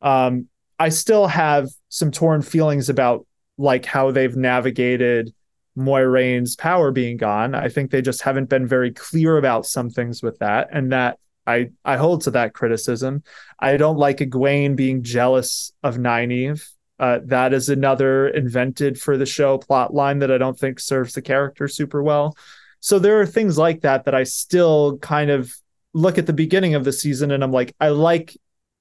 Um, 0.00 0.48
I 0.78 0.88
still 0.88 1.26
have 1.26 1.68
some 1.88 2.10
torn 2.10 2.40
feelings 2.40 2.88
about 2.88 3.26
like 3.58 3.84
how 3.84 4.12
they've 4.12 4.36
navigated 4.36 5.34
Moiraine's 5.76 6.56
power 6.56 6.90
being 6.90 7.16
gone. 7.16 7.54
I 7.54 7.68
think 7.68 7.90
they 7.90 8.02
just 8.02 8.22
haven't 8.22 8.48
been 8.48 8.66
very 8.66 8.92
clear 8.92 9.36
about 9.36 9.66
some 9.66 9.90
things 9.90 10.22
with 10.22 10.38
that, 10.38 10.68
and 10.72 10.92
that 10.92 11.18
I 11.46 11.70
I 11.84 11.96
hold 11.96 12.22
to 12.22 12.30
that 12.32 12.54
criticism. 12.54 13.22
I 13.58 13.76
don't 13.76 13.98
like 13.98 14.18
Egwene 14.18 14.76
being 14.76 15.02
jealous 15.02 15.72
of 15.82 15.96
Nynaeve. 15.96 16.66
Uh, 16.98 17.20
that 17.24 17.52
is 17.52 17.68
another 17.68 18.28
invented 18.28 19.00
for 19.00 19.16
the 19.16 19.26
show 19.26 19.58
plot 19.58 19.94
line 19.94 20.18
that 20.18 20.32
I 20.32 20.38
don't 20.38 20.58
think 20.58 20.80
serves 20.80 21.14
the 21.14 21.22
character 21.22 21.68
super 21.68 22.02
well. 22.02 22.36
So 22.80 22.98
there 22.98 23.20
are 23.20 23.26
things 23.26 23.56
like 23.56 23.82
that 23.82 24.04
that 24.04 24.14
I 24.14 24.24
still 24.24 24.98
kind 24.98 25.30
of 25.30 25.52
look 25.94 26.18
at 26.18 26.26
the 26.26 26.32
beginning 26.32 26.74
of 26.74 26.84
the 26.84 26.92
season 26.92 27.30
and 27.30 27.42
I'm 27.42 27.52
like, 27.52 27.74
I 27.80 27.88
like 27.88 28.36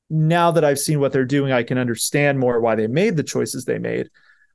now 0.10 0.51
that 0.51 0.63
I've 0.63 0.80
seen 0.80 0.99
what 0.99 1.12
they're 1.12 1.25
doing, 1.25 1.51
I 1.51 1.63
can 1.63 1.77
understand 1.77 2.39
more 2.39 2.60
why 2.60 2.75
they 2.75 2.88
made 2.88 3.17
the 3.17 3.23
choices 3.23 3.65
they 3.65 3.77
made. 3.80 4.10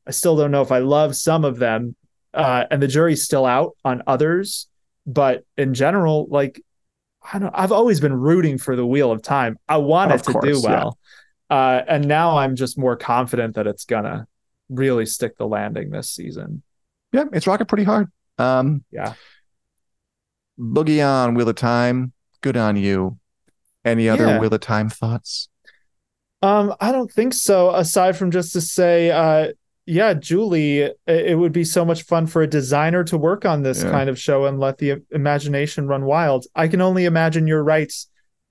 I 0.07 0.11
still 0.11 0.37
don't 0.37 0.51
know 0.51 0.63
if 0.63 0.73
I 0.73 0.79
love 0.79 1.15
some 1.15 1.45
of 1.45 1.59
them, 1.59 1.95
uh, 2.35 2.65
and 2.71 2.83
the 2.83 2.89
jury's 2.89 3.25
still 3.25 3.47
out 3.47 3.77
on 3.85 4.03
others. 4.07 4.67
But 5.07 5.45
in 5.57 5.75
general, 5.75 6.27
like 6.31 6.63
I 7.33 7.39
don't, 7.39 7.55
I've 7.55 7.73
always 7.73 8.01
been 8.01 8.15
rooting 8.15 8.59
for 8.59 8.77
the 8.77 8.87
Wheel 8.87 9.13
of 9.13 9.23
Time. 9.23 9.59
I 9.69 9.77
want 9.79 10.11
Of 10.11 10.21
it 10.21 10.25
to 10.25 10.33
course, 10.33 10.45
do 10.45 10.61
well, 10.61 10.99
uh, 11.53 11.83
and 11.87 12.09
now 12.09 12.39
I'm 12.39 12.57
just 12.57 12.79
more 12.79 12.97
confident 12.97 13.55
that 13.57 13.67
it's 13.67 13.85
gonna 13.85 14.27
really 14.71 15.05
stick 15.07 15.37
the 15.37 15.47
landing 15.47 15.91
this 15.91 16.09
season. 16.11 16.63
yeah, 17.13 17.25
it's 17.33 17.47
rocking 17.47 17.67
pretty 17.67 17.85
hard. 17.85 18.11
Um, 18.39 18.85
Yeah. 18.91 19.15
Boogie 20.59 21.07
on 21.07 21.35
Wheel 21.35 21.49
of 21.49 21.57
Time. 21.57 22.13
Good 22.41 22.57
on 22.57 22.77
you. 22.77 23.19
Any 23.85 24.09
other 24.09 24.27
Yeah. 24.27 24.39
Wheel 24.41 24.55
of 24.55 24.61
Time 24.61 24.89
thoughts? 24.89 25.49
Um, 26.41 26.75
I 26.81 26.91
don't 26.93 27.11
think 27.11 27.35
so. 27.35 27.75
Aside 27.75 28.17
from 28.17 28.31
just 28.31 28.53
to 28.55 28.61
say, 28.61 29.11
uh, 29.11 29.53
yeah, 29.87 30.15
Julie, 30.15 30.79
it, 30.81 30.99
it 31.07 31.39
would 31.39 31.53
be 31.53 31.65
so 31.65 31.85
much 31.85 32.03
fun 32.05 32.27
for 32.27 32.43
a 32.43 32.47
designer 32.47 33.05
to 33.05 33.19
work 33.19 33.45
on 33.45 33.63
this 33.63 33.83
Yeah. 33.83 33.91
kind 33.91 34.09
of 34.09 34.19
show 34.19 34.47
and 34.47 34.59
let 34.59 34.79
the 34.79 35.03
imagination 35.11 35.87
run 35.87 36.05
wild. 36.05 36.47
I 36.55 36.69
can 36.69 36.81
only 36.81 37.05
imagine 37.05 37.47
you're 37.47 37.65
right. 37.65 37.93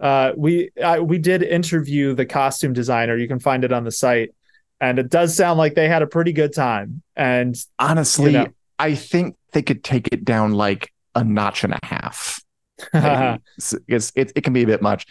Uh, 0.02 0.34
we 0.36 0.72
I, 0.84 1.00
we 1.00 1.20
did 1.20 1.44
interview 1.44 2.16
the 2.16 2.26
costume 2.26 2.74
designer. 2.74 3.16
You 3.16 3.28
can 3.28 3.40
find 3.40 3.64
it 3.64 3.72
on 3.72 3.84
the 3.84 3.92
site, 3.92 4.34
and 4.80 4.98
it 4.98 5.10
does 5.10 5.36
sound 5.36 5.60
like 5.60 5.76
they 5.76 5.88
had 5.88 6.02
a 6.02 6.08
pretty 6.08 6.34
good 6.34 6.54
time. 6.54 7.04
And 7.16 7.56
Honestly, 7.78 8.32
You 8.32 8.38
know. 8.40 8.48
I 8.80 8.96
think 8.96 9.38
they 9.54 9.62
could 9.62 9.84
take 9.84 10.08
it 10.12 10.26
down 10.26 10.54
like 10.54 10.92
a 11.14 11.24
notch 11.24 11.64
and 11.64 11.74
a 11.74 11.80
half. 11.84 12.42
it's, 12.94 13.74
it, 14.16 14.32
it 14.36 14.44
can 14.44 14.54
be 14.54 14.64
a 14.64 14.68
bit 14.68 14.82
much. 14.82 15.06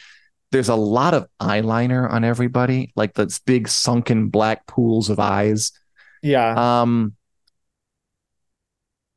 There's 0.51 0.69
a 0.69 0.75
lot 0.75 1.15
of 1.15 1.29
eyeliner 1.41 2.11
on 2.11 2.25
everybody, 2.25 2.93
like 2.97 3.15
those 3.15 3.39
big 3.39 3.69
sunken 3.69 4.29
black 4.29 4.67
pools 4.67 5.09
of 5.09 5.21
eyes. 5.21 5.71
yeah, 6.23 6.81
Um, 6.83 7.15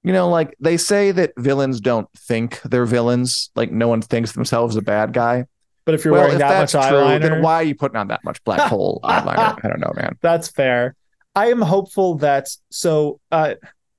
you 0.03 0.11
know, 0.13 0.29
like 0.29 0.55
they 0.59 0.77
say 0.77 1.11
that 1.11 1.33
villains 1.37 1.81
don't 1.81 2.07
think 2.15 2.61
they're 2.61 2.85
villains. 2.85 3.49
Like 3.55 3.71
no 3.71 3.87
one 3.87 4.01
thinks 4.01 4.33
themselves 4.33 4.75
a 4.75 4.81
bad 4.81 5.13
guy. 5.13 5.45
But 5.85 5.95
if 5.95 6.05
you're 6.05 6.13
well, 6.13 6.23
wearing 6.23 6.35
if 6.35 6.39
that 6.39 6.61
much 6.61 6.71
true, 6.71 6.79
eyeliner, 6.81 7.21
then 7.21 7.41
why 7.41 7.55
are 7.55 7.63
you 7.63 7.75
putting 7.75 7.97
on 7.97 8.07
that 8.07 8.23
much 8.23 8.43
black 8.43 8.59
hole 8.69 8.99
eyeliner? 9.03 9.59
I 9.63 9.67
don't 9.67 9.79
know, 9.79 9.93
man. 9.95 10.17
That's 10.21 10.47
fair. 10.47 10.95
I 11.35 11.47
am 11.47 11.61
hopeful 11.61 12.15
that 12.15 12.47
so 12.69 13.19
uh 13.31 13.55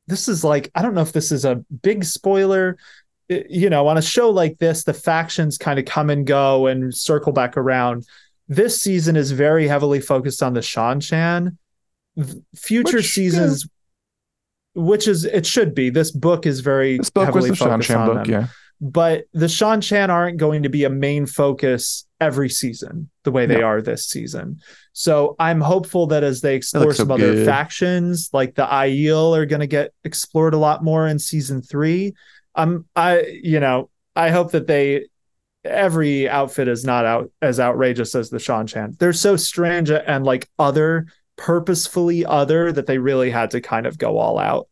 this 0.07 0.29
is 0.29 0.45
like 0.45 0.71
I 0.75 0.83
don't 0.83 0.95
know 0.95 1.03
if 1.03 1.13
this 1.13 1.33
is 1.33 1.45
a 1.45 1.57
big 1.83 2.05
spoiler. 2.05 2.79
You 3.29 3.71
know, 3.71 3.87
on 3.89 3.97
a 3.97 4.03
show 4.03 4.29
like 4.31 4.59
this, 4.59 4.85
the 4.85 4.93
factions 4.93 5.57
kind 5.57 5.79
of 5.79 5.87
come 5.87 6.11
and 6.11 6.27
go 6.27 6.67
and 6.67 6.95
circle 6.95 7.33
back 7.33 7.57
around. 7.57 8.07
This 8.49 8.81
season 8.81 9.17
is 9.17 9.31
very 9.31 9.67
heavily 9.67 10.01
focused 10.01 10.43
on 10.43 10.53
the 10.53 10.61
Seanchan. 10.61 11.57
Future 12.55 12.99
Which, 12.99 13.13
seasons, 13.13 13.67
which 14.75 15.09
is 15.09 15.25
it 15.25 15.47
should 15.47 15.75
be. 15.75 15.89
This 15.89 16.11
book 16.11 16.45
is 16.45 16.61
very 16.61 16.99
This 16.99 17.09
book 17.11 17.35
was 17.35 17.47
heavily 17.47 17.51
the 17.51 17.57
Sean 17.57 17.81
Seanchan 17.81 17.99
on 17.99 18.07
book, 18.07 18.27
them 18.27 18.31
yeah. 18.31 18.47
But 18.87 19.25
the 19.33 19.47
Seanchan 19.47 20.11
aren't 20.11 20.37
going 20.37 20.65
to 20.65 20.69
be 20.69 20.85
a 20.85 20.91
main 20.91 21.25
focus 21.25 22.05
every 22.21 22.51
season 22.51 23.09
the 23.23 23.31
way 23.31 23.47
they 23.47 23.61
No. 23.61 23.65
are 23.67 23.81
this 23.81 24.05
season. 24.05 24.61
So 24.93 25.37
I'm 25.39 25.63
hopeful 25.63 26.07
that 26.09 26.23
as 26.23 26.43
they 26.43 26.55
explore 26.55 26.93
so 26.93 27.05
some 27.05 27.11
other 27.11 27.33
good. 27.33 27.47
factions, 27.47 28.29
like 28.35 28.55
the 28.57 28.67
Aiel 28.67 29.35
are 29.39 29.47
going 29.47 29.61
to 29.61 29.67
get 29.67 29.95
explored 30.05 30.53
a 30.53 30.59
lot 30.59 30.85
more 30.85 31.09
in 31.09 31.19
season 31.19 31.63
three. 31.63 32.13
I'm 32.55 32.85
I 32.95 33.23
you 33.43 33.59
know 33.59 33.89
I 34.15 34.29
hope 34.29 34.53
that 34.53 34.67
they 34.67 35.07
every 35.65 36.29
outfit 36.29 36.69
is 36.69 36.85
not 36.85 37.07
out 37.07 37.31
as 37.41 37.59
outrageous 37.59 38.15
as 38.15 38.29
the 38.29 38.37
Seanchan. 38.37 38.99
They're 38.99 39.15
so 39.15 39.37
strange 39.37 39.91
and 39.91 40.27
like 40.27 40.47
other 40.59 41.07
purposefully 41.37 42.27
other 42.27 42.71
that 42.71 42.85
they 42.87 42.99
really 42.99 43.31
had 43.31 43.53
to 43.53 43.63
kind 43.63 43.87
of 43.87 43.97
go 43.97 44.19
all 44.19 44.39
out. 44.39 44.69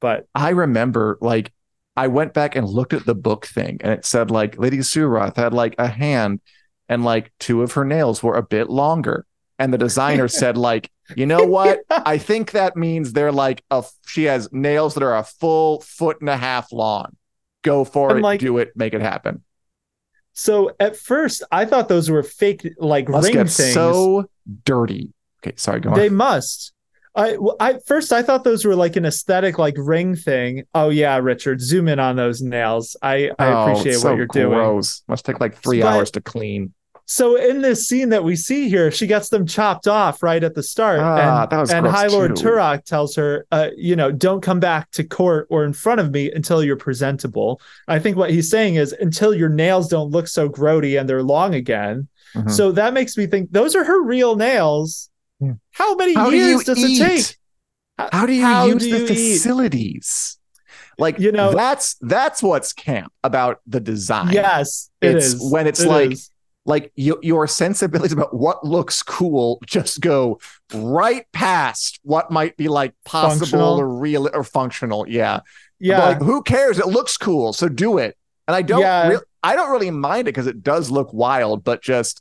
But 0.00 0.26
I 0.34 0.48
remember 0.50 1.18
like 1.20 1.52
I 2.00 2.06
went 2.08 2.32
back 2.34 2.56
and 2.56 2.66
looked 2.68 2.92
at 2.94 3.04
the 3.06 3.14
book 3.14 3.46
thing 3.46 3.78
and 3.82 3.92
it 3.92 4.04
said 4.04 4.30
like 4.30 4.58
Lady 4.58 4.78
Suroth 4.78 5.36
had 5.36 5.52
like 5.52 5.74
a 5.78 5.86
hand 5.86 6.40
and 6.88 7.04
like 7.04 7.32
two 7.38 7.62
of 7.62 7.72
her 7.72 7.84
nails 7.84 8.22
were 8.22 8.36
a 8.36 8.42
bit 8.42 8.70
longer. 8.70 9.26
And 9.58 9.72
the 9.72 9.78
designer 9.78 10.26
said 10.42 10.56
like, 10.56 10.90
you 11.16 11.26
know 11.26 11.44
what? 11.44 11.80
I 11.90 12.16
think 12.18 12.52
that 12.52 12.76
means 12.76 13.12
they're 13.12 13.32
like 13.32 13.62
a 13.70 13.84
she 14.06 14.24
has 14.24 14.48
nails 14.52 14.94
that 14.94 15.02
are 15.02 15.16
a 15.16 15.24
full 15.24 15.80
foot 15.82 16.20
and 16.20 16.30
a 16.30 16.36
half 16.36 16.72
long. 16.72 17.16
Go 17.62 17.84
for 17.84 18.10
And, 18.10 18.18
it, 18.20 18.22
like- 18.22 18.40
do 18.40 18.56
it, 18.58 18.72
make 18.74 18.94
it 18.94 19.02
happen. 19.02 19.42
So 20.32 20.74
at 20.80 20.96
first, 20.96 21.42
I 21.50 21.64
thought 21.66 21.88
those 21.88 22.08
were 22.08 22.22
fake, 22.22 22.66
like 22.78 23.08
Must 23.08 23.26
ring 23.26 23.34
get 23.34 23.50
things. 23.50 23.74
so 23.74 24.30
dirty. 24.64 25.12
Okay, 25.44 25.54
sorry, 25.56 25.80
go 25.80 25.90
on. 25.90 25.96
they 25.98 26.08
must. 26.08 26.72
I, 27.16 27.36
I 27.58 27.78
first 27.86 28.12
I 28.12 28.22
thought 28.22 28.44
those 28.44 28.64
were 28.64 28.76
like 28.76 28.96
an 28.96 29.04
aesthetic, 29.04 29.58
like 29.58 29.74
ring 29.76 30.14
thing. 30.14 30.64
Oh 30.74 30.90
yeah, 30.90 31.16
Richard, 31.18 31.60
zoom 31.60 31.88
in 31.88 31.98
on 31.98 32.16
those 32.16 32.40
nails. 32.40 32.96
I 33.02 33.30
I 33.38 33.46
Oh, 33.52 33.62
appreciate 33.72 33.96
so 33.96 34.10
what 34.10 34.16
you're 34.16 34.26
doing. 34.26 34.50
gross. 34.58 35.02
Must 35.08 35.24
take 35.24 35.40
like 35.40 35.56
three 35.56 35.80
But- 35.80 35.88
hours 35.88 36.10
to 36.12 36.20
clean. 36.20 36.72
So 37.06 37.34
in 37.34 37.60
this 37.60 37.88
scene 37.88 38.10
that 38.10 38.22
we 38.22 38.36
see 38.36 38.68
here, 38.68 38.92
she 38.92 39.08
gets 39.08 39.30
them 39.30 39.44
chopped 39.44 39.88
off 39.88 40.22
right 40.22 40.44
at 40.44 40.54
the 40.54 40.62
start, 40.62 41.00
Ah, 41.00 41.42
and 41.42 41.50
that 41.50 41.58
was 41.58 41.72
and 41.72 41.84
High 41.84 42.06
Lord 42.06 42.36
too. 42.36 42.44
Turak 42.44 42.84
tells 42.84 43.16
her, 43.16 43.48
uh, 43.50 43.70
you 43.76 43.96
know, 43.96 44.12
don't 44.12 44.40
come 44.42 44.60
back 44.60 44.92
to 44.92 45.02
court 45.02 45.48
or 45.50 45.64
in 45.64 45.72
front 45.72 46.00
of 46.00 46.12
me 46.12 46.30
until 46.30 46.62
you're 46.62 46.76
presentable. 46.76 47.60
I 47.88 47.98
think 47.98 48.16
what 48.16 48.30
he's 48.30 48.48
saying 48.48 48.76
is 48.76 48.92
until 48.92 49.34
your 49.34 49.48
nails 49.48 49.88
don't 49.88 50.10
look 50.12 50.28
so 50.28 50.48
grody 50.48 51.00
and 51.00 51.08
they're 51.08 51.24
long 51.24 51.52
again. 51.52 52.06
Mhm. 52.36 52.48
So 52.48 52.70
that 52.70 52.94
makes 52.94 53.16
me 53.16 53.26
think 53.26 53.50
those 53.50 53.74
are 53.74 53.82
her 53.82 54.00
real 54.00 54.36
nails. 54.36 55.09
Yeah. 55.40 55.52
How 55.72 55.94
many 55.94 56.14
How 56.14 56.28
years 56.30 56.58
you 56.68 56.74
does 56.74 56.78
eat? 56.78 57.00
it 57.00 57.08
take? 57.08 57.36
How 58.12 58.26
do 58.26 58.32
you 58.32 58.42
How 58.42 58.66
use 58.66 58.82
do 58.82 58.90
the 58.90 58.98
you 58.98 59.04
eat? 59.04 59.08
facilities? 59.34 60.38
Like 60.98 61.18
You 61.18 61.32
know- 61.32 61.52
that's 61.54 61.96
that's 62.00 62.42
what's 62.42 62.72
camp 62.72 63.12
about 63.24 63.60
the 63.66 63.80
design. 63.80 64.32
Yes, 64.32 64.90
it 65.00 65.16
It's 65.16 65.26
is. 65.34 65.50
when 65.52 65.66
it's 65.66 65.80
It 65.80 65.88
like- 65.88 66.12
is. 66.12 66.30
Like 66.66 66.92
you, 66.94 67.18
your 67.22 67.46
sensibilities 67.46 68.12
about 68.12 68.34
what 68.36 68.64
looks 68.66 69.02
cool 69.02 69.60
just 69.66 70.00
go 70.02 70.38
right 70.74 71.24
past 71.32 71.98
what 72.02 72.30
might 72.30 72.54
be 72.58 72.68
like 72.68 72.92
possible 73.06 73.38
Functional. 73.46 73.80
or 73.80 73.88
real 73.88 74.28
or 74.32 74.44
functional. 74.44 75.08
Yeah. 75.08 75.40
yeah, 75.80 76.04
Like 76.04 76.18
who 76.18 76.42
cares? 76.42 76.78
It 76.78 76.86
looks 76.86 77.16
cool, 77.16 77.54
so 77.54 77.66
do 77.70 77.96
it. 77.96 78.14
And 78.46 78.54
I 78.54 78.60
don't 78.60 78.82
Yeah. 78.82 79.08
real 79.08 79.22
I 79.42 79.56
don't 79.56 79.70
really 79.70 79.90
mind 79.90 80.28
it 80.28 80.34
because 80.34 80.46
it 80.46 80.62
does 80.62 80.90
look 80.90 81.14
wild, 81.14 81.64
but 81.64 81.82
just 81.82 82.20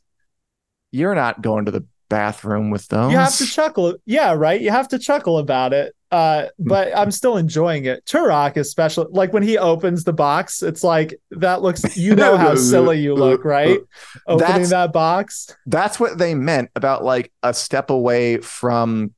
you're 0.91 1.15
not 1.15 1.41
going 1.41 1.65
to 1.65 1.71
the 1.71 1.85
bathroom 2.09 2.69
with 2.71 2.87
those. 2.87 3.11
you 3.11 3.17
have 3.17 3.35
to 3.37 3.45
chuckle. 3.45 3.95
Yeah, 4.05 4.33
right. 4.33 4.59
You 4.59 4.71
have 4.71 4.87
to 4.89 4.99
chuckle 4.99 5.37
about 5.37 5.73
it. 5.73 5.95
Uh, 6.11 6.47
but 6.57 6.91
I'm 6.97 7.11
still 7.11 7.37
enjoying 7.37 7.85
it. 7.85 8.03
Turak, 8.05 8.57
especially, 8.57 9.05
like 9.11 9.31
when 9.31 9.43
he 9.43 9.59
opens 9.59 10.03
the 10.03 10.13
box, 10.13 10.63
it's 10.63 10.83
like 10.83 11.13
that 11.31 11.61
looks. 11.61 11.95
You 11.95 12.15
know 12.15 12.35
how 12.35 12.55
silly 12.71 12.99
you 12.99 13.13
look, 13.13 13.45
right? 13.45 13.79
Opening 14.27 14.47
That's- 14.47 14.69
that 14.71 14.91
box. 14.91 15.55
that's 15.67 15.99
what 15.99 16.17
they 16.17 16.33
meant 16.33 16.71
about 16.75 17.03
like 17.03 17.31
a 17.43 17.53
step 17.53 17.91
away 17.91 18.37
from 18.37 19.13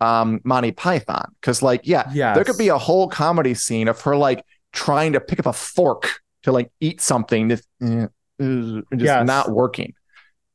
um 0.00 0.40
Monty 0.44 0.70
Python. 0.72 1.34
Cause 1.42 1.62
like, 1.62 1.80
yeah, 1.84 2.08
Yeah, 2.12 2.32
there 2.34 2.44
could 2.44 2.56
be 2.58 2.68
a 2.68 2.78
whole 2.78 3.08
comedy 3.08 3.54
scene 3.54 3.88
of 3.88 4.00
her 4.02 4.16
like 4.16 4.44
trying 4.72 5.12
to 5.14 5.20
pick 5.20 5.40
up 5.40 5.46
a 5.46 5.52
fork 5.52 6.20
to 6.44 6.52
like 6.52 6.70
eat 6.80 7.00
something 7.00 7.48
that's 7.48 7.66
eh, 7.82 8.06
just 8.40 8.86
Yes. 8.92 9.26
not 9.26 9.50
working. 9.50 9.94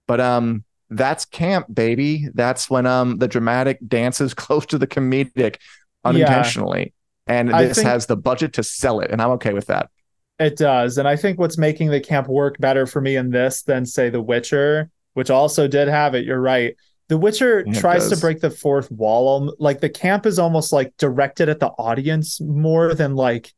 But 0.08 0.22
um 0.22 0.64
that's 0.95 1.25
camp, 1.25 1.67
baby. 1.73 2.27
That's 2.34 2.69
when 2.69 2.86
um 2.86 3.17
the 3.17 3.27
dramatic 3.27 3.79
dances 3.88 4.34
close 4.36 4.65
to 4.67 4.77
the 4.77 4.88
comedic 4.88 5.58
unintentionally. 6.03 6.93
And 7.27 7.49
this 7.58 7.81
has 7.81 8.05
the 8.05 8.15
budget 8.17 8.53
to 8.53 8.63
sell 8.63 8.99
it, 8.99 9.10
and 9.12 9.21
I'm 9.21 9.31
okay 9.31 9.53
with 9.53 9.67
that. 9.67 9.89
It 10.38 10.58
does. 10.58 10.97
And 10.97 11.08
I 11.08 11.15
think 11.15 11.39
what's 11.39 11.58
making 11.58 11.89
the 11.89 12.01
camp 12.01 12.27
work 12.27 12.58
better 12.60 12.86
for 12.86 12.99
me 12.99 13.15
in 13.15 13.29
this 13.29 13.62
than, 13.63 13.86
say, 13.86 14.10
The 14.10 14.21
Witcher, 14.21 14.89
which 15.13 15.29
also 15.29 15.67
did 15.67 15.88
have 15.88 16.13
it, 16.13 16.25
you're 16.25 16.41
right. 16.41 16.75
The 17.08 17.17
Witcher 17.17 17.65
Yeah, 17.65 17.71
tries 17.71 18.10
to 18.10 18.17
break 18.17 18.41
the 18.41 18.49
fourth 18.49 18.91
wall. 18.91 19.55
Like 19.60 19.79
the 19.79 19.89
camp 19.89 20.25
is 20.25 20.39
almost 20.39 20.73
like 20.73 20.93
directed 20.97 21.47
at 21.47 21.60
the 21.60 21.67
audience 21.67 22.41
more 22.41 22.93
than 22.93 23.15
like 23.15 23.53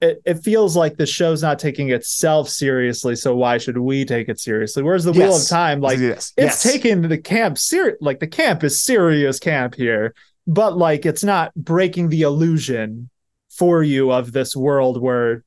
it, 0.00 0.20
it 0.24 0.34
feels 0.34 0.76
like 0.76 0.96
the 0.96 1.06
show's 1.06 1.42
not 1.42 1.58
taking 1.58 1.90
itself 1.90 2.48
seriously. 2.48 3.16
So 3.16 3.34
why 3.34 3.58
should 3.58 3.78
we 3.78 4.04
take 4.04 4.28
it 4.28 4.38
seriously? 4.38 4.82
Whereas 4.82 5.04
the 5.04 5.12
Wheel 5.12 5.36
of 5.36 5.46
Time, 5.48 5.80
like 5.80 5.98
yes, 5.98 6.32
it's 6.36 6.62
yes. 6.64 6.72
taking 6.72 7.02
the 7.02 7.18
camp 7.18 7.58
serious 7.58 7.96
like 8.00 8.20
the 8.20 8.26
camp 8.26 8.62
is 8.62 8.82
serious 8.82 9.38
camp 9.38 9.74
here 9.74 10.14
but 10.46 10.76
like 10.76 11.04
it's 11.04 11.24
not 11.24 11.54
breaking 11.54 12.08
the 12.08 12.22
illusion 12.22 13.10
for 13.50 13.82
you 13.82 14.12
of 14.12 14.32
this 14.32 14.54
world 14.54 15.00
where 15.00 15.44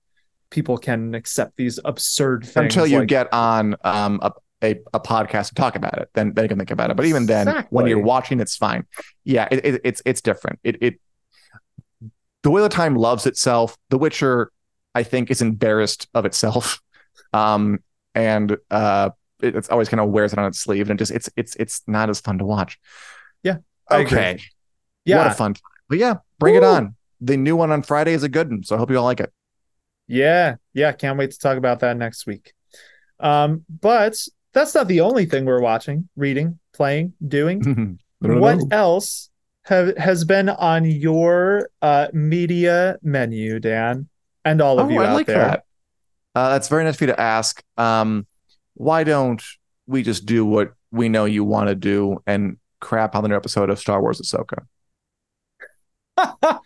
people 0.50 0.78
can 0.78 1.16
accept 1.16 1.56
these 1.58 1.80
absurd 1.86 2.44
things 2.44 2.56
until 2.56 2.88
you 2.88 3.00
like- 3.00 3.08
get 3.08 3.32
on 3.34 3.76
um 3.84 4.20
a, 4.22 4.32
a, 4.64 4.72
a 4.94 5.00
podcast 5.00 5.50
and 5.50 5.58
talk 5.58 5.76
about 5.76 5.98
it 6.00 6.10
then 6.14 6.34
you 6.36 6.48
can 6.48 6.58
think 6.58 6.72
about 6.72 6.90
it 6.90 6.98
but 6.98 7.06
even 7.06 7.26
then 7.26 7.66
when 7.70 7.88
you're 7.88 8.00
watching 8.00 8.40
it's 8.40 8.58
fine 8.58 8.86
yeah 9.24 9.48
it, 9.52 9.66
it, 9.66 9.82
it's 9.84 10.02
it's 10.06 10.22
different 10.22 10.60
it 10.64 10.78
it 10.82 11.00
the 12.44 12.50
wheel 12.52 12.66
of 12.66 12.72
time 12.72 12.96
loves 12.96 13.26
itself. 13.26 13.78
The 13.90 13.98
witcher 13.98 14.52
i 14.96 15.04
think 15.04 15.30
is 15.30 15.42
embarrassed 15.42 16.08
of 16.14 16.26
itself. 16.26 16.82
Um 17.32 17.80
and 18.16 18.58
uh 18.72 19.12
it, 19.40 19.56
it's 19.56 19.70
always 19.70 19.88
kind 19.88 20.02
of 20.02 20.10
wears 20.10 20.34
it 20.34 20.40
on 20.40 20.46
its 20.46 20.60
sleeve 20.60 20.90
and 20.90 21.00
it 21.00 21.04
just 21.04 21.12
it's 21.12 21.30
it's 21.36 21.56
it's 21.58 21.84
not 21.86 22.10
as 22.10 22.20
fun 22.20 22.40
to 22.40 22.46
watch. 22.46 22.80
Agree. 23.92 24.06
okay. 24.06 24.42
Yeah. 25.06 25.18
What 25.18 25.28
a 25.28 25.32
fun 25.36 25.54
time. 25.54 25.62
But 25.90 26.00
yeah 26.00 26.16
bring 26.40 26.56
it 26.56 26.64
on. 26.64 26.96
The 27.22 27.38
new 27.38 27.56
one 27.56 27.72
on 27.72 27.84
friday 27.84 28.14
is 28.14 28.24
a 28.24 28.30
good 28.30 28.50
one 28.50 28.64
so 28.64 28.76
i 28.76 28.80
hope 28.80 28.90
you 28.90 28.98
all 28.98 29.04
like 29.04 29.20
it. 29.20 29.32
Yeah 30.08 30.56
yeah 30.74 30.92
can't 30.92 31.20
wait 31.20 31.32
to 31.32 31.38
talk 31.38 31.58
about 31.58 31.82
that 31.82 31.98
next 31.98 32.26
week. 32.26 32.54
Um 33.20 33.64
but 33.70 34.18
that's 34.54 34.74
not 34.74 34.88
the 34.88 35.02
only 35.02 35.26
thing 35.26 35.46
we're 35.46 35.62
watching 35.62 36.10
reading 36.16 36.58
playing 36.74 37.14
doing. 37.26 38.00
What 38.22 38.60
else 38.72 39.30
have, 39.70 39.98
has 39.98 40.26
been 40.26 40.50
on 40.50 40.86
your 40.86 41.70
uh, 41.82 42.08
media 42.14 42.98
menu, 43.02 43.60
Dan, 43.60 44.08
and 44.46 44.62
all 44.62 44.80
of 44.80 44.88
Oh, 44.88 44.94
you 44.94 45.02
I 45.02 45.06
out 45.06 45.14
like 45.16 45.28
there? 45.28 45.40
that. 45.40 45.64
Uh, 46.36 46.50
that's 46.50 46.68
very 46.68 46.84
nice 46.84 46.96
of 46.96 47.02
you 47.02 47.08
to 47.08 47.20
ask. 47.20 47.64
Um, 47.78 48.26
why 48.76 49.04
don't 49.04 49.44
we 49.88 50.04
just 50.04 50.26
do 50.26 50.46
what 50.46 50.74
we 50.92 51.10
know 51.10 51.26
you 51.26 51.44
want 51.44 51.70
to 51.70 51.76
do 51.76 52.22
and 52.28 52.58
crap 52.82 53.16
on 53.16 53.24
the 53.24 53.30
new 53.30 53.36
episode 53.36 53.70
of 53.70 53.80
Star 53.80 54.02
Wars 54.02 54.22
Ahsoka? 54.22 54.66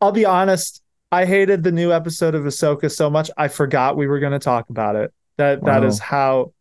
I'll 0.00 0.12
be 0.12 0.24
honest. 0.24 0.82
I 1.12 1.24
hated 1.24 1.62
the 1.62 1.72
new 1.72 1.92
episode 1.92 2.34
of 2.34 2.44
Ahsoka 2.44 2.90
so 2.92 3.08
much 3.08 3.30
I 3.36 3.48
forgot 3.48 3.96
we 3.96 4.06
were 4.06 4.18
going 4.18 4.32
to 4.32 4.38
talk 4.38 4.70
about 4.70 4.96
it. 4.96 5.12
That 5.38 5.64
that 5.64 5.82
Wow. 5.82 5.88
is 5.88 5.98
how. 5.98 6.52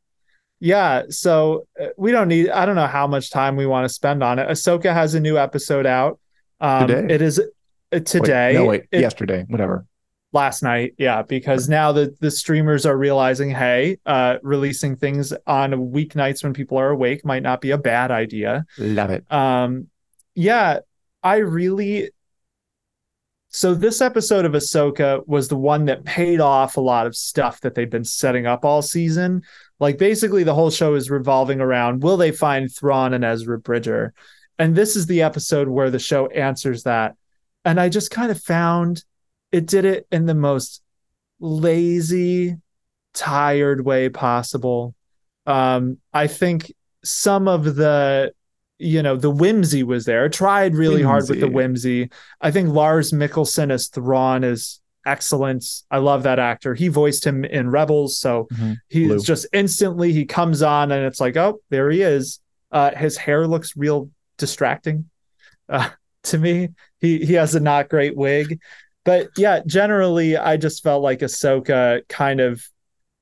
Yeah, 0.66 1.04
so 1.10 1.68
uh, 1.80 1.90
we 1.96 2.12
don't 2.12 2.28
need. 2.28 2.50
I 2.50 2.66
don't 2.66 2.76
know 2.76 2.88
how 2.88 3.06
much 3.06 3.30
time 3.30 3.56
we 3.56 3.68
want 3.68 3.86
to 3.86 3.94
spend 3.94 4.24
on 4.24 4.40
it. 4.40 4.50
Ahsoka 4.50 4.92
has 4.92 5.14
a 5.14 5.20
new 5.20 5.38
episode 5.38 5.86
out. 5.86 6.20
Um, 6.60 6.88
Today? 6.88 7.14
It 7.14 7.22
is 7.22 7.38
uh, 7.40 7.44
Wait, 7.92 8.06
today. 8.08 8.54
no, 8.56 8.66
wait. 8.66 8.86
It- 8.92 9.02
yesterday, 9.02 9.46
whatever. 9.48 9.86
last 10.34 10.64
night 10.64 10.96
yeah 10.98 11.22
because 11.22 11.70
now 11.70 11.92
the 11.92 12.16
the 12.20 12.32
streamers 12.32 12.86
are 12.86 12.98
realizing 12.98 13.50
hey 13.52 13.98
uh 14.06 14.36
releasing 14.42 14.96
things 14.98 15.32
on 15.48 15.72
weeknights 15.94 16.44
when 16.44 16.52
people 16.52 16.78
are 16.78 16.90
awake 16.90 17.24
might 17.24 17.44
not 17.44 17.62
be 17.62 17.72
a 17.72 17.78
bad 17.78 18.10
idea 18.12 18.66
Love 18.78 19.12
it. 19.12 19.24
um 19.32 19.88
yeah 20.34 20.80
i 21.24 21.38
really 21.38 22.10
so 23.50 23.74
this 23.74 24.02
episode 24.02 24.44
of 24.44 24.52
ahsoka 24.52 25.26
was 25.28 25.48
the 25.48 25.56
one 25.56 25.86
that 25.86 26.04
paid 26.04 26.42
off 26.42 26.76
a 26.76 26.82
lot 26.82 27.08
of 27.08 27.16
stuff 27.16 27.62
that 27.62 27.74
they've 27.76 27.90
been 27.90 28.04
setting 28.04 28.46
up 28.46 28.66
all 28.66 28.82
season 28.82 29.42
like 29.80 29.98
basically 29.98 30.44
the 30.44 30.54
whole 30.54 30.70
show 30.72 30.96
is 30.96 31.10
revolving 31.10 31.60
around 31.60 32.04
will 32.04 32.18
they 32.18 32.32
find 32.32 32.74
Thrawn 32.74 33.14
and 33.14 33.24
Ezra 33.24 33.60
Bridger? 33.60 34.14
And 34.58 34.76
this 34.76 34.96
is 34.96 35.06
the 35.06 35.22
episode 35.22 35.68
where 35.68 35.90
the 35.90 36.00
show 36.00 36.28
answers 36.28 36.84
that. 36.84 37.16
And 37.64 37.80
i 37.80 37.90
just 37.90 38.12
kind 38.12 38.32
of 38.32 38.42
found 38.42 39.04
it 39.52 39.66
did 39.66 39.86
it 39.86 40.08
in 40.12 40.26
the 40.26 40.36
most 40.36 40.82
lazy 41.40 42.56
tired 43.14 43.86
way 43.86 44.10
possible. 44.10 44.96
Um 45.46 45.98
i 46.14 46.28
think 46.28 46.74
some 47.04 47.48
of 47.48 47.76
the 47.76 48.34
you 48.78 49.02
know 49.02 49.16
the 49.16 49.32
whimsy 49.32 49.84
was 49.84 50.06
there. 50.06 50.28
Tried 50.30 50.76
really 50.76 51.02
hard 51.02 51.30
with 51.30 51.40
the 51.40 51.50
whimsy. 51.50 52.10
I 52.42 52.52
think 52.52 52.70
lars 52.70 53.12
Mikkelsen 53.12 53.72
as 53.72 53.88
Thrawn 53.88 54.44
is 54.44 54.82
excellent 55.06 55.64
i 55.92 55.98
love 55.98 56.24
that 56.24 56.40
actor. 56.40 56.74
He 56.76 56.88
voiced 56.88 57.26
him 57.26 57.46
in 57.46 57.70
rebels 57.70 58.18
so 58.18 58.48
Mhm. 58.54 58.78
he's 58.90 59.08
Blue. 59.08 59.20
just 59.20 59.46
instantly 59.54 60.12
he 60.14 60.26
comes 60.26 60.62
on 60.62 60.92
and 60.92 61.06
it's 61.06 61.20
like 61.22 61.38
oh 61.38 61.60
there 61.70 61.90
he 61.92 62.02
is. 62.02 62.40
Uh 62.72 62.92
his 62.96 63.18
hair 63.18 63.48
looks 63.48 63.76
real 63.78 64.10
distracting 64.38 65.10
uh, 65.70 65.90
to 66.24 66.38
me. 66.38 66.70
He 67.00 67.26
he 67.26 67.34
has 67.34 67.56
a 67.56 67.60
not 67.60 67.90
great 67.90 68.16
wig. 68.18 68.60
But 69.04 69.30
yeah 69.38 69.60
generally 69.66 70.36
i 70.36 70.58
just 70.58 70.82
felt 70.84 71.04
like 71.04 71.20
ahsoka 71.20 72.02
kind 72.10 72.40
of 72.42 72.64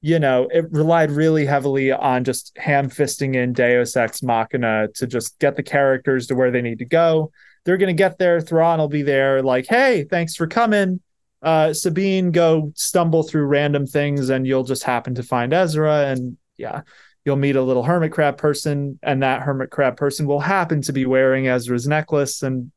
you 0.01 0.17
know 0.19 0.47
it 0.51 0.65
relied 0.71 1.11
really 1.11 1.45
heavily 1.45 1.91
on 1.91 2.23
just 2.23 2.51
ham 2.57 2.89
fisting 2.89 3.35
in 3.35 3.51
deus 3.53 3.95
ex 3.97 4.23
machina 4.23 4.87
to 4.95 5.07
just 5.07 5.37
get 5.39 5.55
the 5.57 5.63
characters 5.63 6.27
to 6.27 6.35
where 6.35 6.51
they 6.51 6.61
need 6.61 6.79
to 6.79 6.85
go. 6.85 7.31
They're 7.65 7.77
going 7.77 7.95
to 7.95 8.03
get 8.03 8.17
there. 8.17 8.41
Thrawn 8.41 8.79
will 8.79 8.89
be 8.89 9.03
there 9.03 9.41
like 9.41 9.65
hey 9.67 10.05
thanks 10.09 10.35
for 10.35 10.47
coming 10.47 10.99
uh 11.43 11.73
sabine 11.73 12.31
go 12.31 12.71
stumble 12.75 13.23
through 13.23 13.45
random 13.45 13.85
things 13.85 14.29
and 14.29 14.47
you'll 14.47 14.63
just 14.63 14.83
happen 14.83 15.15
to 15.15 15.23
find 15.23 15.53
ezra 15.53 16.07
and 16.07 16.37
yeah 16.57 16.81
you'll 17.25 17.35
meet 17.35 17.55
a 17.55 17.61
little 17.61 17.83
hermit 17.83 18.11
crab 18.11 18.37
person 18.37 18.97
and 19.03 19.23
that 19.23 19.41
hermit 19.41 19.69
crab 19.69 19.95
person 19.97 20.25
will 20.25 20.39
happen 20.39 20.81
to 20.81 20.93
be 20.93 21.05
wearing 21.05 21.47
ezra's 21.47 21.87
necklace 21.87 22.43
and 22.43 22.71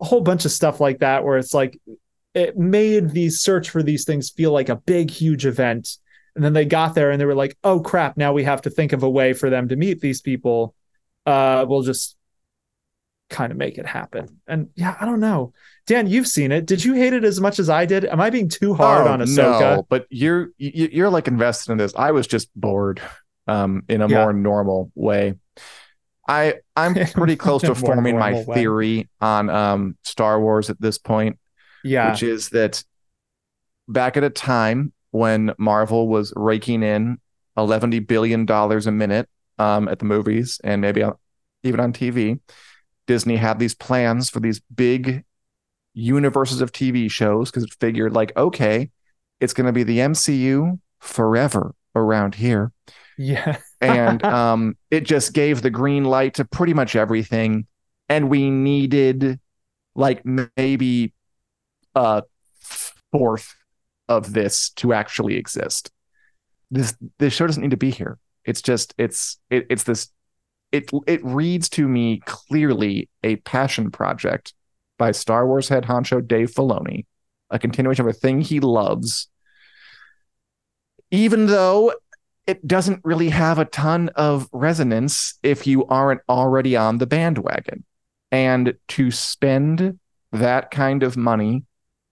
a 0.00 0.04
whole 0.04 0.20
bunch 0.20 0.44
of 0.44 0.50
stuff 0.50 0.80
like 0.80 0.98
that 0.98 1.24
where 1.24 1.38
it's 1.38 1.54
like 1.54 1.78
it 2.34 2.58
made 2.58 3.10
the 3.10 3.30
search 3.30 3.70
for 3.70 3.82
these 3.82 4.04
things 4.04 4.30
feel 4.30 4.52
like 4.52 4.68
a 4.68 4.76
big 4.76 5.10
huge 5.10 5.46
event. 5.46 5.96
And 6.34 6.44
then 6.44 6.52
they 6.52 6.64
got 6.64 6.96
there 6.96 7.10
and 7.10 7.20
they 7.20 7.24
were 7.24 7.34
like 7.34 7.56
oh 7.62 7.80
crap 7.80 8.16
now 8.16 8.32
we 8.32 8.44
have 8.44 8.62
to 8.62 8.70
think 8.70 8.92
of 8.92 9.02
a 9.02 9.10
way 9.10 9.32
for 9.32 9.50
them 9.50 9.68
to 9.68 9.76
meet 9.76 10.00
these 10.00 10.20
people. 10.20 10.74
Uh 11.24 11.64
we'll 11.68 11.82
just 11.82 12.16
kind 13.30 13.52
of 13.52 13.58
make 13.58 13.78
it 13.78 13.86
happen. 13.86 14.40
And 14.46 14.68
yeah 14.74 14.96
i 15.00 15.04
don't 15.04 15.20
know 15.20 15.52
dan 15.86 16.06
you've 16.06 16.26
seen 16.26 16.50
it 16.52 16.66
did 16.66 16.84
you 16.84 16.94
hate 16.94 17.12
it 17.12 17.24
as 17.24 17.40
much 17.40 17.58
as 17.58 17.68
i 17.68 17.84
did 17.84 18.04
am 18.04 18.20
i 18.20 18.30
being 18.30 18.48
too 18.48 18.74
hard 18.74 19.06
Oh, 19.06 19.12
on 19.12 19.20
ahsoka 19.20 19.76
No, 19.76 19.86
but 19.88 20.06
you're 20.10 20.48
you- 20.58 20.88
you're 20.92 21.10
like 21.10 21.28
invested 21.28 21.72
in 21.72 21.78
this. 21.78 21.92
I 21.96 22.10
was 22.12 22.26
just 22.26 22.48
bored, 22.56 23.00
um, 23.46 23.82
in 23.88 24.00
a 24.00 24.08
Yeah. 24.08 24.22
more 24.22 24.32
normal 24.32 24.90
way. 24.94 25.34
I 26.26 26.54
I'm 26.74 26.94
pretty 27.12 27.36
close 27.36 27.60
to 27.62 27.74
forming 27.74 28.18
my 28.18 28.32
way. 28.32 28.54
theory 28.54 29.08
on 29.20 29.50
um 29.50 29.96
Star 30.04 30.40
Wars 30.40 30.70
at 30.70 30.80
this 30.80 30.96
point, 30.98 31.38
yeah 31.82 32.10
which 32.10 32.22
is 32.22 32.48
that 32.50 32.82
back 33.88 34.16
at 34.16 34.24
a 34.24 34.30
time 34.30 34.92
when 35.10 35.52
Marvel 35.58 36.08
was 36.08 36.32
raking 36.36 36.82
in 36.82 37.18
eleven 37.56 37.90
billion 38.04 38.46
dollars 38.46 38.86
a 38.86 38.92
minute 38.92 39.28
um 39.58 39.86
at 39.88 39.98
the 39.98 40.04
movies 40.06 40.60
and 40.64 40.80
maybe 40.80 41.02
on, 41.02 41.14
even 41.62 41.78
on 41.80 41.92
TV, 41.92 42.40
Disney 43.06 43.36
had 43.36 43.58
these 43.58 43.74
plans 43.74 44.30
for 44.30 44.40
these 44.40 44.60
big 44.74 45.24
universes 45.94 46.60
of 46.60 46.72
TV 46.72 47.10
shows 47.10 47.50
because 47.50 47.64
it 47.64 47.74
figured 47.80 48.12
like 48.12 48.36
okay, 48.36 48.90
it's 49.40 49.52
going 49.52 49.66
to 49.66 49.72
be 49.72 49.82
the 49.82 49.98
MCU 49.98 50.78
forever 51.00 51.74
around 51.94 52.34
here 52.34 52.72
yeah 53.16 53.58
and 53.80 54.24
um, 54.24 54.76
it 54.90 55.02
just 55.02 55.32
gave 55.32 55.62
the 55.62 55.70
green 55.70 56.04
light 56.04 56.34
to 56.34 56.44
pretty 56.44 56.74
much 56.74 56.96
everything. 56.96 57.66
And 58.08 58.28
we 58.28 58.50
needed 58.50 59.40
like 59.94 60.24
maybe 60.24 61.12
a 61.94 62.22
fourth 63.12 63.54
of 64.08 64.32
this 64.32 64.70
to 64.70 64.92
actually 64.92 65.36
exist. 65.36 65.90
This 66.70 66.94
this 67.18 67.32
show 67.32 67.46
doesn't 67.46 67.62
need 67.62 67.70
to 67.70 67.76
be 67.76 67.90
here. 67.90 68.18
It's 68.44 68.62
just 68.62 68.94
it's 68.98 69.38
it, 69.50 69.66
it's 69.70 69.84
this 69.84 70.08
it 70.72 70.90
it 71.06 71.24
reads 71.24 71.68
to 71.70 71.88
me 71.88 72.20
clearly 72.26 73.08
a 73.22 73.36
passion 73.36 73.90
project 73.90 74.54
by 74.98 75.12
Star 75.12 75.46
Wars 75.46 75.68
head 75.68 75.84
honcho 75.84 76.26
Dave 76.26 76.52
Filoni, 76.52 77.06
a 77.50 77.58
continuation 77.58 78.04
of 78.04 78.10
a 78.10 78.18
thing 78.18 78.40
he 78.40 78.60
loves. 78.60 79.28
Even 81.10 81.46
though 81.46 81.92
it 82.46 82.66
doesn't 82.66 83.00
really 83.04 83.30
have 83.30 83.58
a 83.58 83.64
ton 83.64 84.10
of 84.10 84.48
resonance 84.52 85.38
if 85.42 85.66
you 85.66 85.86
aren't 85.86 86.20
already 86.28 86.76
on 86.76 86.98
the 86.98 87.06
bandwagon. 87.06 87.84
And 88.30 88.74
to 88.88 89.10
spend 89.10 89.98
that 90.32 90.70
kind 90.70 91.02
of 91.02 91.16
money 91.16 91.64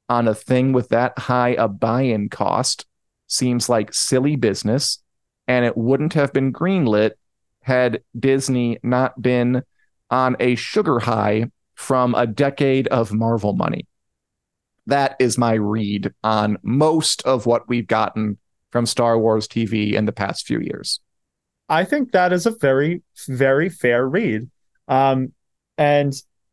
on 0.08 0.28
a 0.28 0.34
thing 0.34 0.72
with 0.72 0.88
that 0.90 1.18
high 1.18 1.50
a 1.50 1.68
buy 1.68 2.02
in 2.02 2.28
cost 2.28 2.86
seems 3.26 3.68
like 3.68 3.92
silly 3.92 4.36
business. 4.36 5.02
And 5.48 5.64
it 5.64 5.76
wouldn't 5.76 6.14
have 6.14 6.32
been 6.32 6.52
greenlit 6.52 7.12
had 7.62 8.02
Disney 8.18 8.78
not 8.82 9.20
been 9.20 9.62
on 10.10 10.36
a 10.40 10.54
sugar 10.54 11.00
high 11.00 11.50
from 11.74 12.14
a 12.14 12.26
decade 12.26 12.88
of 12.88 13.12
Marvel 13.12 13.52
money. 13.54 13.86
That 14.86 15.16
is 15.18 15.38
my 15.38 15.54
read 15.54 16.12
on 16.24 16.58
most 16.62 17.22
of 17.22 17.46
what 17.46 17.68
we've 17.68 17.86
gotten 17.86 18.38
from 18.70 18.86
Star 18.86 19.18
Wars 19.18 19.46
TV 19.46 19.92
in 19.92 20.06
the 20.06 20.12
past 20.12 20.46
few 20.46 20.58
years. 20.60 21.00
I 21.68 21.84
think 21.84 22.12
that 22.12 22.32
is 22.32 22.46
a 22.46 22.50
very, 22.50 23.02
very 23.28 23.68
fair 23.68 24.06
read. 24.06 24.50
Um, 24.88 25.32
and 25.78 26.12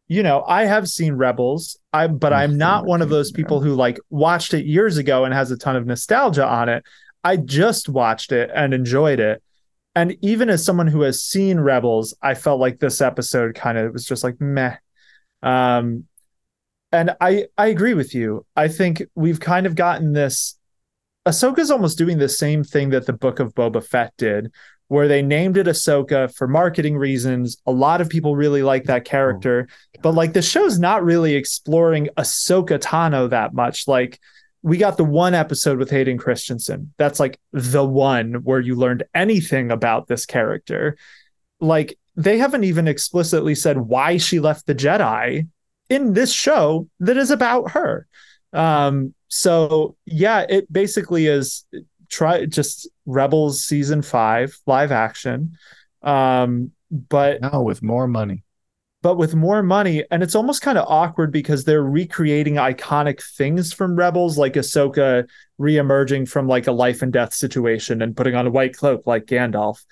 you 0.09 0.23
know, 0.23 0.43
I 0.47 0.65
have 0.65 0.89
seen 0.89 1.13
Rebels, 1.13 1.77
I 1.93 2.07
but 2.07 2.33
I'm 2.33 2.57
not 2.57 2.85
one 2.85 3.03
of 3.03 3.09
those 3.09 3.31
people 3.31 3.61
who 3.61 3.75
like 3.75 3.99
watched 4.09 4.55
it 4.55 4.65
years 4.65 4.97
ago 4.97 5.23
and 5.23 5.33
has 5.33 5.51
a 5.51 5.57
ton 5.57 5.75
of 5.75 5.85
nostalgia 5.85 6.45
on 6.45 6.67
it. 6.67 6.83
I 7.23 7.37
just 7.37 7.87
watched 7.87 8.31
it 8.31 8.49
and 8.53 8.73
enjoyed 8.73 9.19
it. 9.19 9.43
And 9.95 10.17
even 10.21 10.49
as 10.49 10.65
someone 10.65 10.87
who 10.87 11.01
has 11.01 11.21
seen 11.21 11.59
Rebels, 11.59 12.15
I 12.23 12.33
felt 12.33 12.59
like 12.59 12.79
this 12.79 13.01
episode 13.01 13.53
kind 13.53 13.77
of 13.77 13.93
was 13.93 14.05
just 14.05 14.23
like 14.23 14.41
meh. 14.41 14.77
Um, 15.41 16.05
and 16.91 17.15
I 17.21 17.45
I 17.57 17.67
agree 17.67 17.93
with 17.93 18.15
you. 18.15 18.45
I 18.55 18.67
think 18.67 19.03
we've 19.15 19.39
kind 19.39 19.65
of 19.65 19.75
gotten 19.75 20.13
this. 20.13 20.57
Ahsoka's 21.27 21.69
almost 21.69 21.97
doing 21.97 22.17
the 22.17 22.29
same 22.29 22.63
thing 22.63 22.89
that 22.89 23.05
the 23.05 23.13
Book 23.13 23.39
of 23.39 23.53
Boba 23.53 23.83
Fett 23.83 24.13
did, 24.17 24.51
where 24.87 25.07
they 25.07 25.21
named 25.21 25.57
it 25.57 25.67
Ahsoka 25.67 26.33
for 26.33 26.47
marketing 26.47 26.97
reasons. 26.97 27.61
A 27.67 27.71
lot 27.71 28.01
of 28.01 28.09
people 28.09 28.35
really 28.35 28.63
like 28.63 28.85
that 28.85 29.05
character, 29.05 29.67
but 30.01 30.13
like 30.13 30.33
the 30.33 30.41
show's 30.41 30.79
not 30.79 31.03
really 31.03 31.35
exploring 31.35 32.09
Ahsoka 32.17 32.79
Tano 32.79 33.29
that 33.29 33.53
much. 33.53 33.87
Like 33.87 34.19
we 34.63 34.77
got 34.77 34.97
the 34.97 35.05
one 35.05 35.35
episode 35.35 35.77
with 35.77 35.91
Hayden 35.91 36.17
Christensen. 36.17 36.93
That's 36.97 37.19
like 37.19 37.39
the 37.53 37.85
one 37.85 38.35
where 38.43 38.59
you 38.59 38.75
learned 38.75 39.03
anything 39.13 39.71
about 39.71 40.07
this 40.07 40.25
character. 40.25 40.97
Like 41.59 41.98
they 42.15 42.37
haven't 42.37 42.63
even 42.63 42.87
explicitly 42.87 43.55
said 43.55 43.77
why 43.77 44.17
she 44.17 44.39
left 44.39 44.65
the 44.65 44.75
Jedi 44.75 45.47
in 45.89 46.13
this 46.13 46.33
show 46.33 46.87
that 46.99 47.17
is 47.17 47.31
about 47.31 47.71
her. 47.71 48.07
Um, 48.53 49.13
so 49.27 49.95
yeah, 50.05 50.45
it 50.49 50.71
basically 50.71 51.27
is 51.27 51.65
try 52.09 52.45
just 52.45 52.87
Rebels 53.05 53.63
season 53.63 54.01
five 54.01 54.57
live 54.65 54.91
action. 54.91 55.57
Um, 56.01 56.71
but 56.91 57.41
Now 57.41 57.61
with 57.61 57.83
more 57.83 58.07
money. 58.07 58.43
but 59.01 59.15
with 59.15 59.35
more 59.35 59.63
money. 59.63 60.03
And 60.11 60.23
it's 60.23 60.35
almost 60.35 60.61
kind 60.61 60.77
of 60.77 60.85
awkward 60.87 61.31
because 61.31 61.63
they're 61.63 61.83
recreating 61.83 62.55
iconic 62.55 63.21
things 63.23 63.71
from 63.71 63.95
Rebels, 63.95 64.37
like 64.37 64.53
Ahsoka 64.53 65.27
reemerging 65.59 66.27
from 66.27 66.47
like 66.47 66.67
a 66.67 66.71
life 66.71 67.01
and 67.01 67.13
death 67.13 67.33
situation 67.33 68.01
and 68.01 68.17
putting 68.17 68.35
on 68.35 68.47
a 68.47 68.51
white 68.51 68.75
cloak 68.75 69.03
like 69.05 69.25
Gandalf. 69.25 69.83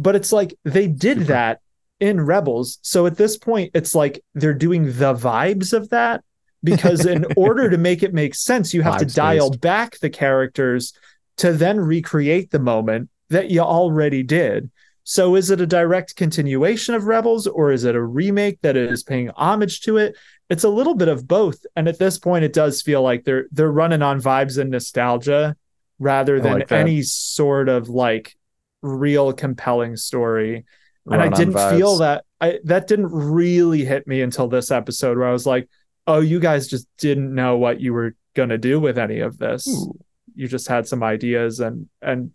But 0.00 0.16
it's 0.16 0.32
like 0.32 0.54
they 0.64 0.88
did 0.88 1.18
Super. 1.18 1.32
that 1.32 1.60
in 2.00 2.20
Rebels. 2.20 2.78
So 2.82 3.06
at 3.06 3.16
this 3.16 3.36
point, 3.36 3.70
it's 3.74 3.94
like 3.94 4.24
they're 4.34 4.54
doing 4.54 4.86
the 4.86 5.14
vibes 5.14 5.72
of 5.72 5.90
that 5.90 6.24
because 6.64 7.04
in 7.06 7.26
order 7.36 7.70
to 7.70 7.78
make 7.78 8.02
it 8.02 8.14
make 8.14 8.34
sense, 8.34 8.74
you 8.74 8.82
have 8.82 8.94
Vibes 8.94 8.98
to 8.98 9.14
dial 9.14 9.50
based. 9.50 9.60
back 9.60 9.98
the 9.98 10.10
characters 10.10 10.94
to 11.36 11.52
then 11.52 11.78
recreate 11.78 12.50
the 12.50 12.58
moment 12.58 13.10
that 13.28 13.50
you 13.50 13.60
already 13.60 14.22
did. 14.22 14.70
So 15.04 15.34
is 15.34 15.50
it 15.50 15.60
a 15.60 15.66
direct 15.66 16.16
continuation 16.16 16.94
of 16.94 17.04
Rebels 17.04 17.46
or 17.46 17.70
is 17.70 17.84
it 17.84 17.94
a 17.94 18.02
remake 18.02 18.60
that 18.62 18.76
is 18.76 19.02
paying 19.02 19.30
homage 19.30 19.80
to 19.82 19.96
it? 19.96 20.16
It's 20.48 20.64
a 20.64 20.68
little 20.68 20.94
bit 20.94 21.08
of 21.08 21.26
both. 21.28 21.64
And 21.76 21.88
at 21.88 21.98
this 21.98 22.18
point 22.18 22.44
it 22.44 22.52
does 22.52 22.82
feel 22.82 23.02
like 23.02 23.24
they're 23.24 23.46
they're 23.50 23.70
running 23.70 24.02
on 24.02 24.20
vibes 24.20 24.58
and 24.58 24.70
nostalgia 24.70 25.56
rather 25.98 26.40
than 26.40 26.60
like 26.60 26.72
any 26.72 27.02
sort 27.02 27.68
of 27.68 27.88
like 27.88 28.36
real 28.82 29.32
compelling 29.32 29.96
story. 29.96 30.64
Run 31.04 31.20
and 31.20 31.34
I 31.34 31.36
didn't 31.36 31.54
vibes. 31.54 31.76
feel 31.76 31.98
that 31.98 32.24
I 32.40 32.58
that 32.64 32.86
didn't 32.86 33.10
really 33.10 33.84
hit 33.84 34.06
me 34.06 34.22
until 34.22 34.48
this 34.48 34.70
episode 34.70 35.18
where 35.18 35.28
I 35.28 35.32
was 35.32 35.46
like, 35.46 35.68
"Oh, 36.06 36.20
you 36.20 36.40
guys 36.40 36.68
just 36.68 36.86
didn't 36.98 37.34
know 37.34 37.56
what 37.56 37.80
you 37.80 37.92
were 37.92 38.14
going 38.34 38.48
to 38.48 38.58
do 38.58 38.80
with 38.80 38.98
any 38.98 39.20
of 39.20 39.38
this. 39.38 39.66
Ooh. 39.68 39.98
You 40.34 40.48
just 40.48 40.68
had 40.68 40.86
some 40.86 41.02
ideas 41.02 41.60
and 41.60 41.88
and 42.00 42.32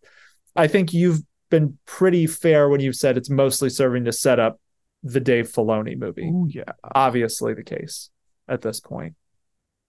I 0.56 0.68
think 0.68 0.94
you've 0.94 1.22
been 1.50 1.78
pretty 1.86 2.28
fair 2.28 2.70
when 2.70 2.80
you've 2.80 2.96
said 2.96 3.18
it's 3.18 3.30
mostly 3.30 3.70
serving 3.70 4.06
to 4.06 4.12
set 4.12 4.40
up 4.40 4.60
the 5.04 5.20
Dave 5.20 5.52
Filoni 5.52 5.98
movie. 5.98 6.26
Ooh, 6.26 6.48
yeah, 6.50 6.72
obviously 6.94 7.54
the 7.54 7.64
case 7.64 8.10
at 8.48 8.62
this 8.62 8.80
point. 8.80 9.16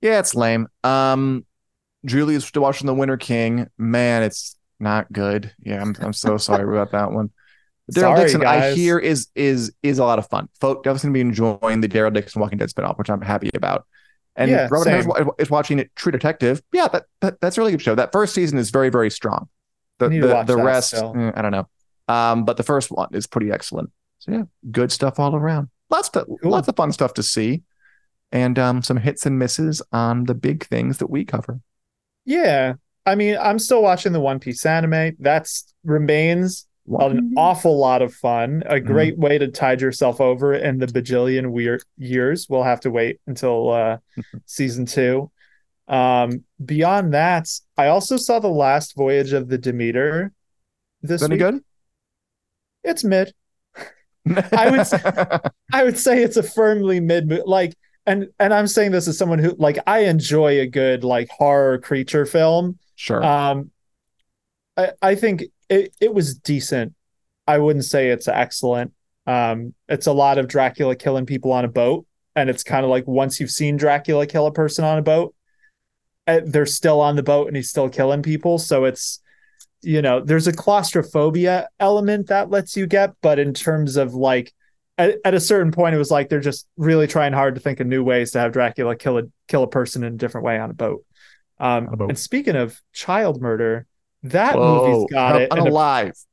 Yeah, 0.00 0.18
it's 0.18 0.34
lame. 0.34 0.68
Um, 0.84 1.46
Julia's 2.04 2.44
still 2.44 2.62
watching 2.62 2.86
The 2.86 2.94
Winter 2.94 3.16
King. 3.16 3.68
Man, 3.78 4.22
it's 4.22 4.55
not 4.78 5.12
good. 5.12 5.52
Yeah, 5.60 5.80
I'm 5.80 5.94
I'm 6.00 6.12
so 6.12 6.36
sorry 6.36 6.64
about 6.64 6.92
that 6.92 7.12
one. 7.12 7.30
Daryl 7.92 8.16
Dixon, 8.16 8.40
guys. 8.40 8.72
I 8.72 8.74
hear 8.74 8.98
is 8.98 9.28
is 9.34 9.72
is 9.82 9.98
a 9.98 10.04
lot 10.04 10.18
of 10.18 10.28
fun. 10.28 10.48
Folk 10.60 10.82
definitely 10.82 11.10
be 11.10 11.20
enjoying 11.20 11.80
the 11.80 11.88
Daryl 11.88 12.12
Dixon 12.12 12.40
Walking 12.40 12.58
Dead 12.58 12.68
spinoff, 12.68 12.98
which 12.98 13.08
I'm 13.08 13.20
happy 13.20 13.50
about. 13.54 13.86
And 14.34 14.50
yeah, 14.50 14.68
Robert 14.70 14.90
Harris 14.90 15.06
is 15.38 15.50
watching 15.50 15.78
it, 15.78 15.90
True 15.96 16.12
Detective. 16.12 16.62
Yeah, 16.72 16.88
that, 16.88 17.04
that 17.20 17.40
that's 17.40 17.56
a 17.56 17.60
really 17.60 17.72
good 17.72 17.82
show. 17.82 17.94
That 17.94 18.12
first 18.12 18.34
season 18.34 18.58
is 18.58 18.70
very 18.70 18.90
very 18.90 19.10
strong. 19.10 19.48
The 19.98 20.08
the, 20.08 20.44
the 20.44 20.56
rest, 20.56 20.94
eh, 20.94 21.32
I 21.34 21.42
don't 21.42 21.52
know. 21.52 21.68
Um, 22.08 22.44
but 22.44 22.56
the 22.56 22.62
first 22.62 22.90
one 22.90 23.08
is 23.12 23.26
pretty 23.26 23.50
excellent. 23.50 23.90
So 24.18 24.32
yeah, 24.32 24.42
good 24.70 24.92
stuff 24.92 25.18
all 25.18 25.34
around. 25.34 25.68
Lots 25.88 26.08
of 26.10 26.26
cool. 26.26 26.38
lots 26.50 26.68
of 26.68 26.76
fun 26.76 26.92
stuff 26.92 27.14
to 27.14 27.22
see, 27.22 27.62
and 28.32 28.58
um, 28.58 28.82
some 28.82 28.98
hits 28.98 29.24
and 29.24 29.38
misses 29.38 29.80
on 29.92 30.24
the 30.24 30.34
big 30.34 30.66
things 30.66 30.98
that 30.98 31.08
we 31.08 31.24
cover. 31.24 31.60
Yeah, 32.24 32.74
I 33.06 33.14
mean, 33.14 33.36
I'm 33.40 33.58
still 33.58 33.82
watching 33.82 34.12
the 34.12 34.20
One 34.20 34.40
Piece 34.40 34.66
anime. 34.66 35.16
That's 35.20 35.72
remains 35.84 36.66
an 36.88 37.34
awful 37.36 37.78
lot 37.78 38.02
of 38.02 38.14
fun. 38.14 38.62
A 38.66 38.74
mm-hmm. 38.74 38.86
great 38.86 39.16
mm. 39.16 39.20
way 39.20 39.38
to 39.38 39.48
tide 39.48 39.80
yourself 39.80 40.20
over 40.20 40.54
in 40.54 40.78
the 40.78 40.86
bajillion 40.86 41.52
weird 41.52 41.82
years. 41.96 42.46
We'll 42.48 42.62
have 42.62 42.80
to 42.80 42.90
wait 42.90 43.20
until 43.26 43.70
uh, 43.70 43.98
season 44.46 44.86
two. 44.86 45.30
Um, 45.88 46.44
beyond 46.64 47.14
that, 47.14 47.48
I 47.76 47.88
also 47.88 48.16
saw 48.16 48.40
the 48.40 48.48
last 48.48 48.96
voyage 48.96 49.32
of 49.32 49.48
the 49.48 49.58
Demeter 49.58 50.32
this 51.02 51.22
Any 51.22 51.34
week. 51.34 51.40
good? 51.40 51.60
It's 52.82 53.04
mid. 53.04 53.32
I 54.52 54.70
would 54.70 55.50
I 55.72 55.84
would 55.84 55.98
say 55.98 56.22
it's 56.22 56.36
a 56.36 56.42
firmly 56.42 56.98
mid 56.98 57.30
like 57.46 57.76
and 58.06 58.28
and 58.40 58.52
I'm 58.52 58.66
saying 58.66 58.90
this 58.90 59.06
as 59.06 59.16
someone 59.16 59.38
who 59.38 59.54
like 59.58 59.78
I 59.86 60.00
enjoy 60.00 60.60
a 60.60 60.66
good 60.66 61.04
like 61.04 61.28
horror 61.28 61.78
creature 61.78 62.26
film. 62.26 62.78
Sure. 62.96 63.22
Um 63.22 63.70
I, 64.76 64.92
I 65.00 65.14
think 65.14 65.44
it, 65.68 65.94
it 66.00 66.12
was 66.12 66.34
decent. 66.34 66.94
I 67.46 67.58
wouldn't 67.58 67.84
say 67.84 68.10
it's 68.10 68.28
excellent. 68.28 68.92
Um, 69.26 69.74
it's 69.88 70.06
a 70.06 70.12
lot 70.12 70.38
of 70.38 70.48
Dracula 70.48 70.96
killing 70.96 71.26
people 71.26 71.52
on 71.52 71.64
a 71.64 71.68
boat, 71.68 72.06
and 72.34 72.50
it's 72.50 72.62
kind 72.62 72.84
of 72.84 72.90
like 72.90 73.06
once 73.06 73.40
you've 73.40 73.50
seen 73.50 73.76
Dracula 73.76 74.26
kill 74.26 74.46
a 74.46 74.52
person 74.52 74.84
on 74.84 74.98
a 74.98 75.02
boat, 75.02 75.34
eh, 76.26 76.40
they're 76.44 76.66
still 76.66 77.00
on 77.00 77.16
the 77.16 77.22
boat 77.22 77.48
and 77.48 77.56
he's 77.56 77.70
still 77.70 77.88
killing 77.88 78.22
people. 78.22 78.58
So 78.58 78.84
it's 78.84 79.20
you 79.82 80.02
know 80.02 80.20
there's 80.20 80.46
a 80.46 80.52
claustrophobia 80.52 81.68
element 81.80 82.28
that 82.28 82.50
lets 82.50 82.76
you 82.76 82.86
get, 82.86 83.14
but 83.20 83.38
in 83.38 83.54
terms 83.54 83.96
of 83.96 84.14
like 84.14 84.52
at, 84.98 85.16
at 85.24 85.34
a 85.34 85.40
certain 85.40 85.72
point, 85.72 85.94
it 85.94 85.98
was 85.98 86.10
like 86.10 86.28
they're 86.28 86.40
just 86.40 86.66
really 86.76 87.06
trying 87.06 87.32
hard 87.32 87.54
to 87.56 87.60
think 87.60 87.80
of 87.80 87.86
new 87.86 88.02
ways 88.04 88.32
to 88.32 88.38
have 88.38 88.52
Dracula 88.52 88.96
kill 88.96 89.18
a 89.18 89.22
kill 89.48 89.62
a 89.62 89.68
person 89.68 90.04
in 90.04 90.14
a 90.14 90.16
different 90.16 90.44
way 90.44 90.58
on 90.58 90.70
a 90.70 90.74
boat. 90.74 91.04
Um, 91.58 91.88
a. 91.88 92.04
And 92.04 92.18
speaking 92.18 92.56
of 92.56 92.80
child 92.92 93.40
murder, 93.40 93.86
that 94.24 94.56
Whoa, 94.56 94.86
movie's 94.86 95.12
got 95.12 95.40
it. 95.40 95.50
Unalive. 95.50 96.24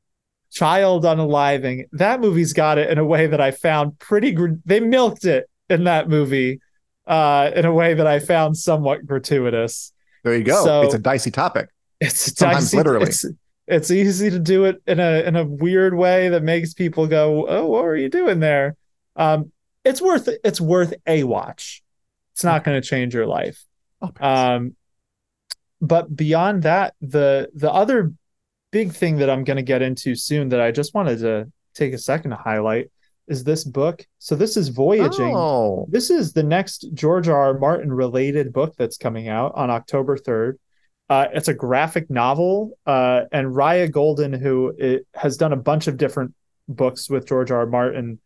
Child 0.52 1.04
unaliving. 1.04 1.84
That 1.92 2.20
movie's 2.20 2.52
got 2.52 2.78
it 2.78 2.90
in 2.90 2.98
a 2.98 3.04
way 3.04 3.26
that 3.26 3.40
I 3.40 3.50
found 3.50 3.98
pretty. 3.98 4.32
Gr- 4.32 4.54
they 4.64 4.80
milked 4.80 5.24
it 5.24 5.48
in 5.68 5.84
that 5.84 6.08
movie, 6.08 6.60
uh, 7.06 7.50
in 7.54 7.64
a 7.64 7.72
way 7.72 7.94
that 7.94 8.06
I 8.06 8.20
found 8.20 8.56
somewhat 8.56 9.06
gratuitous. 9.06 9.92
There 10.22 10.36
you 10.36 10.44
go. 10.44 10.64
So, 10.64 10.82
it's 10.82 10.94
a 10.94 10.98
dicey 10.98 11.30
topic. 11.30 11.68
It's 12.00 12.36
Sometimes 12.36 12.66
dicey. 12.66 12.76
Literally. 12.76 13.06
It's, 13.06 13.24
it's 13.66 13.90
easy 13.90 14.30
to 14.30 14.38
do 14.38 14.64
it 14.66 14.82
in 14.86 15.00
a 15.00 15.22
in 15.22 15.36
a 15.36 15.44
weird 15.44 15.94
way 15.94 16.28
that 16.28 16.42
makes 16.42 16.74
people 16.74 17.06
go, 17.06 17.46
"Oh, 17.48 17.66
what 17.66 17.84
are 17.84 17.96
you 17.96 18.08
doing 18.08 18.40
there?" 18.40 18.76
Um, 19.16 19.52
it's 19.84 20.00
worth 20.02 20.28
it's 20.44 20.60
worth 20.60 20.94
a 21.06 21.24
watch. 21.24 21.82
It's 22.32 22.44
not 22.44 22.60
okay. 22.60 22.72
going 22.72 22.82
to 22.82 22.88
change 22.88 23.14
your 23.14 23.26
life. 23.26 23.64
Okay. 24.02 24.24
Um, 24.24 24.76
but 25.86 26.14
beyond 26.14 26.62
that, 26.64 26.94
the 27.00 27.50
the 27.54 27.72
other 27.72 28.12
big 28.72 28.92
thing 28.92 29.18
that 29.18 29.30
I'm 29.30 29.44
going 29.44 29.56
to 29.56 29.62
get 29.62 29.82
into 29.82 30.16
soon 30.16 30.48
that 30.48 30.60
I 30.60 30.72
just 30.72 30.94
wanted 30.94 31.20
to 31.20 31.50
take 31.74 31.92
a 31.92 31.98
second 31.98 32.30
to 32.30 32.36
highlight 32.36 32.90
is 33.28 33.44
this 33.44 33.64
book. 33.64 34.06
So 34.18 34.34
this 34.34 34.56
is 34.56 34.68
Voyaging. 34.68 35.34
Oh. 35.34 35.86
This 35.88 36.10
is 36.10 36.32
the 36.32 36.42
next 36.42 36.88
George 36.92 37.28
R. 37.28 37.36
R. 37.36 37.58
Martin 37.58 37.92
related 37.92 38.52
book 38.52 38.74
that's 38.76 38.96
coming 38.96 39.28
out 39.28 39.52
on 39.54 39.70
October 39.70 40.16
3rd. 40.16 40.54
Uh, 41.08 41.26
it's 41.32 41.48
a 41.48 41.54
graphic 41.54 42.08
novel, 42.08 42.78
uh, 42.86 43.22
and 43.30 43.48
Raya 43.48 43.90
Golden, 43.90 44.32
who 44.32 44.74
it, 44.78 45.06
has 45.14 45.36
done 45.36 45.52
a 45.52 45.56
bunch 45.56 45.86
of 45.86 45.98
different 45.98 46.34
books 46.66 47.10
with 47.10 47.28
George 47.28 47.50
R. 47.50 47.60
R. 47.60 47.66
Martin, 47.66 48.18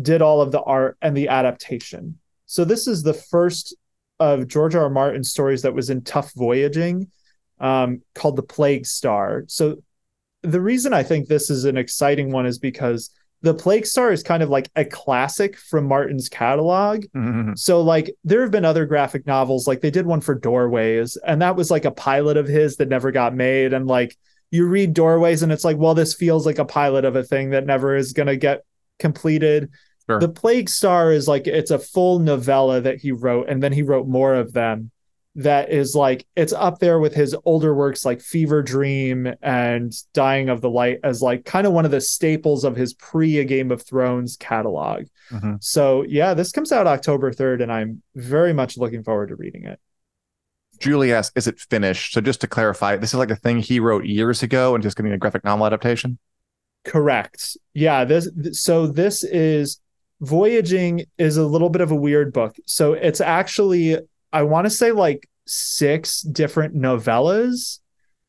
did 0.00 0.20
all 0.20 0.40
of 0.40 0.50
the 0.50 0.60
art 0.60 0.96
and 1.00 1.16
the 1.16 1.28
adaptation. 1.28 2.18
So 2.46 2.64
this 2.64 2.86
is 2.88 3.02
the 3.02 3.14
first 3.14 3.76
of 4.20 4.46
George 4.46 4.74
R. 4.74 4.84
R. 4.84 4.90
Martin's 4.90 5.30
stories 5.30 5.62
that 5.62 5.74
was 5.74 5.90
in 5.90 6.02
Tuf 6.02 6.32
Voyaging 6.34 7.08
um, 7.60 8.02
called 8.14 8.36
The 8.36 8.42
Plague 8.42 8.86
Star. 8.86 9.44
So 9.48 9.76
the 10.42 10.60
reason 10.60 10.92
I 10.92 11.02
think 11.02 11.26
this 11.26 11.50
is 11.50 11.64
an 11.64 11.76
exciting 11.76 12.30
one 12.30 12.46
is 12.46 12.58
because 12.58 13.10
The 13.42 13.54
Plague 13.54 13.86
Star 13.86 14.12
is 14.12 14.22
kind 14.22 14.42
of 14.42 14.50
like 14.50 14.70
a 14.76 14.84
classic 14.84 15.56
from 15.56 15.86
Martin's 15.86 16.28
catalog. 16.28 17.04
Mm-hmm. 17.16 17.54
So 17.56 17.82
like 17.82 18.14
there 18.24 18.42
have 18.42 18.50
been 18.50 18.64
other 18.64 18.86
graphic 18.86 19.26
novels, 19.26 19.66
like 19.66 19.80
they 19.80 19.90
did 19.90 20.06
one 20.06 20.20
for 20.20 20.34
Doorways, 20.34 21.16
and 21.26 21.42
that 21.42 21.56
was 21.56 21.70
like 21.70 21.84
a 21.84 21.90
pilot 21.90 22.36
of 22.36 22.46
his 22.46 22.76
that 22.76 22.88
never 22.88 23.10
got 23.10 23.34
made. 23.34 23.72
And 23.72 23.86
like 23.86 24.16
you 24.50 24.66
read 24.66 24.94
Doorways 24.94 25.42
and 25.42 25.50
it's 25.50 25.64
like, 25.64 25.78
well, 25.78 25.94
this 25.94 26.14
feels 26.14 26.46
like 26.46 26.58
a 26.58 26.64
pilot 26.64 27.04
of 27.04 27.16
a 27.16 27.24
thing 27.24 27.50
that 27.50 27.66
never 27.66 27.96
is 27.96 28.12
gonna 28.12 28.36
get 28.36 28.64
completed. 28.98 29.70
Sure. 30.08 30.20
The 30.20 30.28
Plague 30.28 30.68
Star 30.68 31.12
is 31.12 31.26
like 31.26 31.46
it's 31.46 31.70
a 31.70 31.78
full 31.78 32.18
novella 32.18 32.80
that 32.80 33.00
he 33.00 33.12
wrote, 33.12 33.48
and 33.48 33.62
then 33.62 33.72
he 33.72 33.82
wrote 33.82 34.06
more 34.06 34.34
of 34.34 34.52
them. 34.52 34.90
That 35.36 35.72
is 35.72 35.96
like 35.96 36.26
it's 36.36 36.52
up 36.52 36.78
there 36.78 37.00
with 37.00 37.14
his 37.14 37.34
older 37.44 37.74
works 37.74 38.04
like 38.04 38.20
Fevre 38.20 38.62
Dream 38.62 39.34
and 39.42 39.92
Dying 40.12 40.48
of 40.48 40.60
the 40.60 40.70
Light 40.70 41.00
as 41.02 41.22
like 41.22 41.44
kind 41.44 41.66
of 41.66 41.72
one 41.72 41.84
of 41.84 41.90
the 41.90 42.00
staples 42.00 42.62
of 42.62 42.76
his 42.76 42.94
pre 42.94 43.38
A 43.38 43.44
Game 43.44 43.72
of 43.72 43.82
Thrones 43.82 44.36
catalog. 44.36 45.06
Mm-hmm. 45.30 45.54
So 45.60 46.02
yeah, 46.02 46.34
this 46.34 46.52
comes 46.52 46.70
out 46.70 46.86
October 46.86 47.32
3rd, 47.32 47.62
and 47.62 47.72
I'm 47.72 48.02
very 48.14 48.52
much 48.52 48.76
looking 48.76 49.02
forward 49.02 49.30
to 49.30 49.36
reading 49.36 49.64
it. 49.64 49.80
Julie 50.78 51.12
asks, 51.12 51.32
is 51.36 51.46
it 51.46 51.58
finished? 51.58 52.12
So 52.12 52.20
just 52.20 52.40
to 52.42 52.46
clarify, 52.46 52.96
this 52.96 53.10
is 53.10 53.18
like 53.18 53.30
a 53.30 53.36
thing 53.36 53.58
he 53.58 53.80
wrote 53.80 54.04
years 54.04 54.42
ago 54.42 54.74
and 54.74 54.82
just 54.82 54.96
getting 54.96 55.12
a 55.12 55.18
graphic 55.18 55.44
novel 55.44 55.66
adaptation? 55.66 56.18
Correct. 56.84 57.56
Yeah, 57.72 58.04
this 58.04 58.28
so 58.52 58.86
this 58.86 59.24
is 59.24 59.80
Voyaging 60.20 61.04
is 61.18 61.36
a 61.36 61.46
little 61.46 61.70
bit 61.70 61.82
of 61.82 61.90
a 61.90 61.96
weird 61.96 62.32
book. 62.32 62.56
So 62.66 62.94
it's 62.94 63.20
actually, 63.20 63.98
I 64.32 64.42
want 64.42 64.66
to 64.66 64.70
say 64.70 64.92
like 64.92 65.28
six 65.46 66.22
different 66.22 66.74
novellas. 66.74 67.80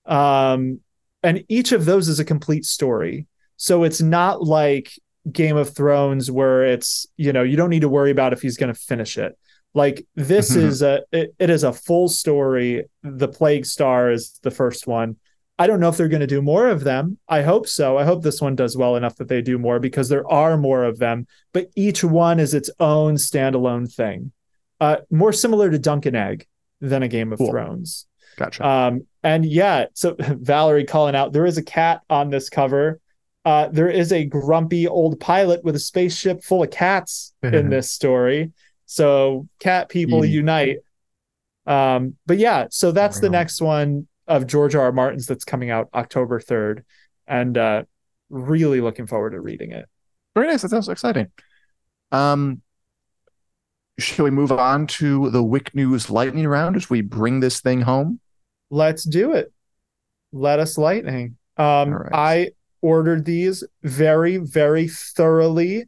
Um, 0.06 0.82
and 1.24 1.44
each 1.48 1.72
of 1.72 1.86
those 1.86 2.08
is 2.08 2.20
a 2.20 2.26
complete 2.26 2.66
story. 2.66 3.28
So 3.58 3.84
it's 3.84 4.02
not 4.02 4.44
like 4.44 4.92
Game 5.32 5.58
of 5.58 5.74
Thrones 5.76 6.30
where 6.30 6.66
it's, 6.66 7.08
you 7.18 7.34
know, 7.34 7.44
you 7.44 7.58
don't 7.58 7.70
need 7.70 7.82
to 7.82 7.90
worry 7.90 8.12
about 8.12 8.34
if 8.34 8.42
he's 8.42 8.58
going 8.58 8.74
to 8.74 8.80
finish 8.80 9.18
it. 9.18 9.38
Like 9.74 10.06
this 10.16 10.52
mm-hmm. 10.52 10.68
is 10.68 10.82
a 10.82 11.04
it, 11.12 11.36
it 11.38 11.50
is 11.50 11.64
a 11.64 11.74
full 11.74 12.08
story. 12.08 12.86
The 13.04 13.28
Plague 13.28 13.66
Star 13.66 14.10
is 14.12 14.40
the 14.42 14.52
first 14.52 14.88
one. 14.88 15.18
I 15.58 15.68
don't 15.68 15.80
know 15.80 15.88
if 15.89 15.95
they're 15.95 16.10
going 16.10 16.22
to 16.22 16.28
do 16.28 16.41
more 16.41 16.68
of 16.68 16.84
them. 16.84 17.18
I 17.30 17.41
hope 17.41 17.68
so. 17.68 17.97
I 17.97 18.03
hope 18.03 18.24
this 18.24 18.41
one 18.41 18.56
does 18.56 18.76
well 18.76 18.97
enough 18.97 19.16
that 19.16 19.30
they 19.30 19.41
do 19.41 19.58
more 19.58 19.80
because 19.80 20.10
there 20.10 20.30
are 20.30 20.58
more 20.58 20.84
of 20.84 20.99
them, 20.99 21.28
but 21.53 21.70
each 21.76 22.03
one 22.03 22.39
is 22.39 22.53
its 22.53 22.70
own 22.80 23.16
standalone 23.16 23.91
thing. 23.91 24.32
Uh, 24.82 24.97
more 25.10 25.32
similar 25.32 25.70
to 25.70 25.80
Dunk 25.80 26.06
and 26.06 26.16
Egg 26.18 26.45
than 26.82 27.03
a 27.03 27.08
Game 27.08 27.32
of 27.32 27.39
Cool. 27.39 27.51
Thrones. 27.51 28.06
Gotcha. 28.36 28.68
Um, 28.68 29.08
and 29.24 29.45
yeah, 29.45 29.86
so 29.93 30.16
Valerie 30.20 30.84
calling 30.84 31.16
out 31.16 31.32
there 31.32 31.45
is 31.45 31.58
a 31.58 31.64
cat 31.64 32.01
on 32.10 32.30
this 32.30 32.49
cover. 32.49 32.99
Uh, 33.45 33.70
there 33.72 33.89
is 33.89 34.12
a 34.12 34.26
grumpy 34.26 34.88
old 34.88 35.20
pilot 35.20 35.64
with 35.64 35.76
a 35.76 35.80
spaceship 35.80 36.43
full 36.43 36.64
of 36.64 36.72
cats 36.72 37.34
in 37.43 37.70
this 37.70 37.91
story. 37.91 38.51
So 38.88 39.47
cat 39.60 39.88
people 39.88 40.26
unite. 40.26 40.80
Um, 41.66 42.16
but 42.26 42.39
yeah, 42.39 42.68
so 42.72 42.91
that's 42.91 43.20
the 43.20 43.30
next 43.30 43.62
one 43.62 44.08
of 44.28 44.48
George 44.48 44.76
R. 44.76 44.84
R. 44.86 44.92
Martin's 44.92 45.28
that's 45.28 45.46
coming 45.46 45.70
out 45.70 45.90
October 45.94 46.40
3rd. 46.40 46.84
And 47.28 47.58
uh 47.58 47.84
really 48.30 48.82
looking 48.82 49.08
forward 49.08 49.32
to 49.32 49.40
reading 49.40 49.72
it. 49.72 49.86
Very 50.36 50.48
nice. 50.48 50.62
That 50.64 50.70
sounds 50.70 50.90
exciting. 50.90 51.28
Um, 52.12 52.62
shall 54.00 54.26
we 54.26 54.32
move 54.32 54.52
on 54.52 54.88
to 54.88 55.30
the 55.30 55.44
WiC 55.44 55.74
News 55.74 56.10
lightning 56.10 56.48
round 56.48 56.76
as 56.76 56.90
we 56.90 57.02
bring 57.02 57.40
this 57.40 57.62
thing 57.62 57.82
home? 57.82 58.20
Let's 58.70 59.04
do 59.04 59.34
it. 59.34 59.54
Let 60.34 60.60
us 60.60 60.78
lightning. 60.78 61.38
Um, 61.58 61.92
right. 61.92 62.10
I 62.14 62.52
ordered 62.82 63.26
these 63.26 63.64
very, 63.84 64.38
very 64.38 64.88
thoroughly. 64.88 65.84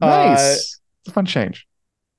Uh, 0.00 0.06
Nice. 0.34 0.80
a 1.08 1.12
fun 1.12 1.24
change. 1.24 1.66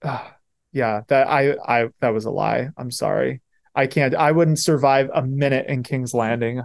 Ah, 0.03 0.35
yeah, 0.71 1.01
that 1.07 1.27
I 1.27 1.55
I 1.63 1.89
that 1.99 2.09
was 2.09 2.25
a 2.25 2.31
lie. 2.31 2.69
I'm 2.77 2.91
sorry. 2.91 3.41
I 3.77 3.87
can't. 3.87 4.15
I 4.15 4.31
wouldn't 4.33 4.59
survive 4.59 5.09
a 5.13 5.21
minute 5.21 5.67
in 5.67 5.83
King's 5.83 6.13
Landing. 6.13 6.63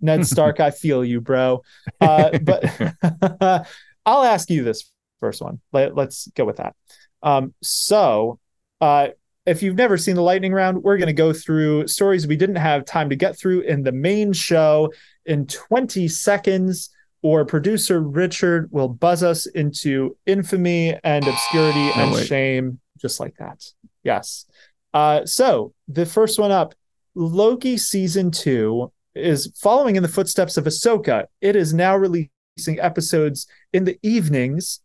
Ned 0.00 0.26
Stark, 0.34 0.58
I 0.58 0.70
feel 0.72 1.04
you, 1.04 1.20
bro. 1.20 1.62
Uh, 2.00 2.38
but 2.38 2.64
I'll 4.06 4.24
ask 4.24 4.50
you 4.50 4.64
this 4.64 4.90
first 5.20 5.40
one. 5.40 5.60
Let, 5.72 5.94
let's 5.94 6.26
go 6.34 6.44
with 6.44 6.56
that. 6.56 6.74
Um, 7.22 7.54
so, 7.62 8.38
uh, 8.80 9.08
if 9.46 9.62
you've 9.62 9.76
never 9.76 9.98
seen 9.98 10.16
the 10.16 10.22
lightning 10.22 10.52
round, 10.54 10.82
we're 10.82 10.96
going 10.96 11.06
to 11.08 11.12
go 11.12 11.32
through 11.34 11.86
stories 11.86 12.26
we 12.26 12.36
didn't 12.36 12.56
have 12.56 12.86
time 12.86 13.10
to 13.10 13.16
get 13.16 13.38
through 13.38 13.60
in 13.60 13.82
the 13.82 13.92
main 13.92 14.32
show 14.32 14.90
in 15.26 15.46
20 15.46 16.08
seconds, 16.08 16.88
or 17.20 17.44
producer 17.44 18.00
Richard 18.00 18.70
will 18.72 18.88
buzz 18.88 19.22
us 19.22 19.44
into 19.46 20.16
infamy 20.24 20.98
and 21.04 21.26
obscurity 21.26 21.86
No, 21.88 21.92
and 21.94 22.12
wait. 22.12 22.26
shame, 22.26 22.80
just 22.98 23.20
like 23.20 23.36
that. 23.36 23.62
Yes. 24.02 24.46
Uh, 24.94 25.26
so, 25.26 25.74
the 25.88 26.06
first 26.06 26.38
one 26.38 26.50
up 26.52 26.74
Loki 27.14 27.76
season 27.76 28.30
two 28.30 28.90
is 29.14 29.52
following 29.60 29.96
in 29.96 30.02
the 30.02 30.08
footsteps 30.08 30.56
of 30.56 30.64
Ahsoka. 30.64 31.26
It 31.40 31.56
is 31.56 31.74
now 31.74 31.96
releasing 31.96 32.30
episodes 32.78 33.46
in 33.72 33.84
the 33.84 33.98
evenings, 34.02 34.80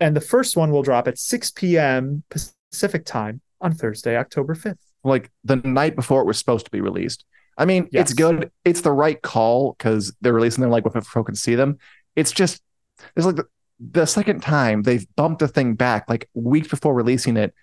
and 0.00 0.16
the 0.16 0.20
first 0.20 0.56
one 0.56 0.70
will 0.72 0.82
drop 0.82 1.06
at 1.06 1.18
6 1.18 1.50
p.m. 1.52 2.22
Pacific 2.70 3.04
time 3.04 3.40
on 3.60 3.72
Thursday, 3.72 4.16
October 4.16 4.54
5th. 4.54 4.76
like 5.04 5.30
the 5.44 5.56
night 5.56 5.94
before 5.96 6.20
it 6.20 6.26
was 6.26 6.38
supposed 6.38 6.64
to 6.66 6.70
be 6.70 6.80
released. 6.80 7.24
I 7.56 7.64
mean, 7.64 7.88
Yes. 7.92 8.02
it's 8.10 8.12
good. 8.14 8.50
It's 8.64 8.80
the 8.82 8.92
right 8.92 9.20
call 9.22 9.74
because 9.78 10.14
they're 10.20 10.34
releasing 10.34 10.60
them 10.62 10.70
like 10.70 10.82
before 10.84 11.00
folk 11.00 11.26
can 11.26 11.34
see 11.36 11.54
them. 11.54 11.78
It's 12.16 12.32
just 12.32 12.60
it's 13.14 13.24
like 13.24 13.36
the, 13.36 13.46
the 13.78 14.06
second 14.06 14.40
time 14.42 14.82
they've 14.82 15.06
bumped 15.16 15.38
the 15.38 15.48
thing 15.48 15.74
back 15.74 16.08
like 16.10 16.28
weeks 16.34 16.68
before 16.68 16.92
releasing 16.94 17.36
it. 17.38 17.54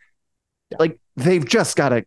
Like 0.79 0.99
they've 1.15 1.45
just 1.45 1.75
got 1.75 1.89
to 1.89 2.05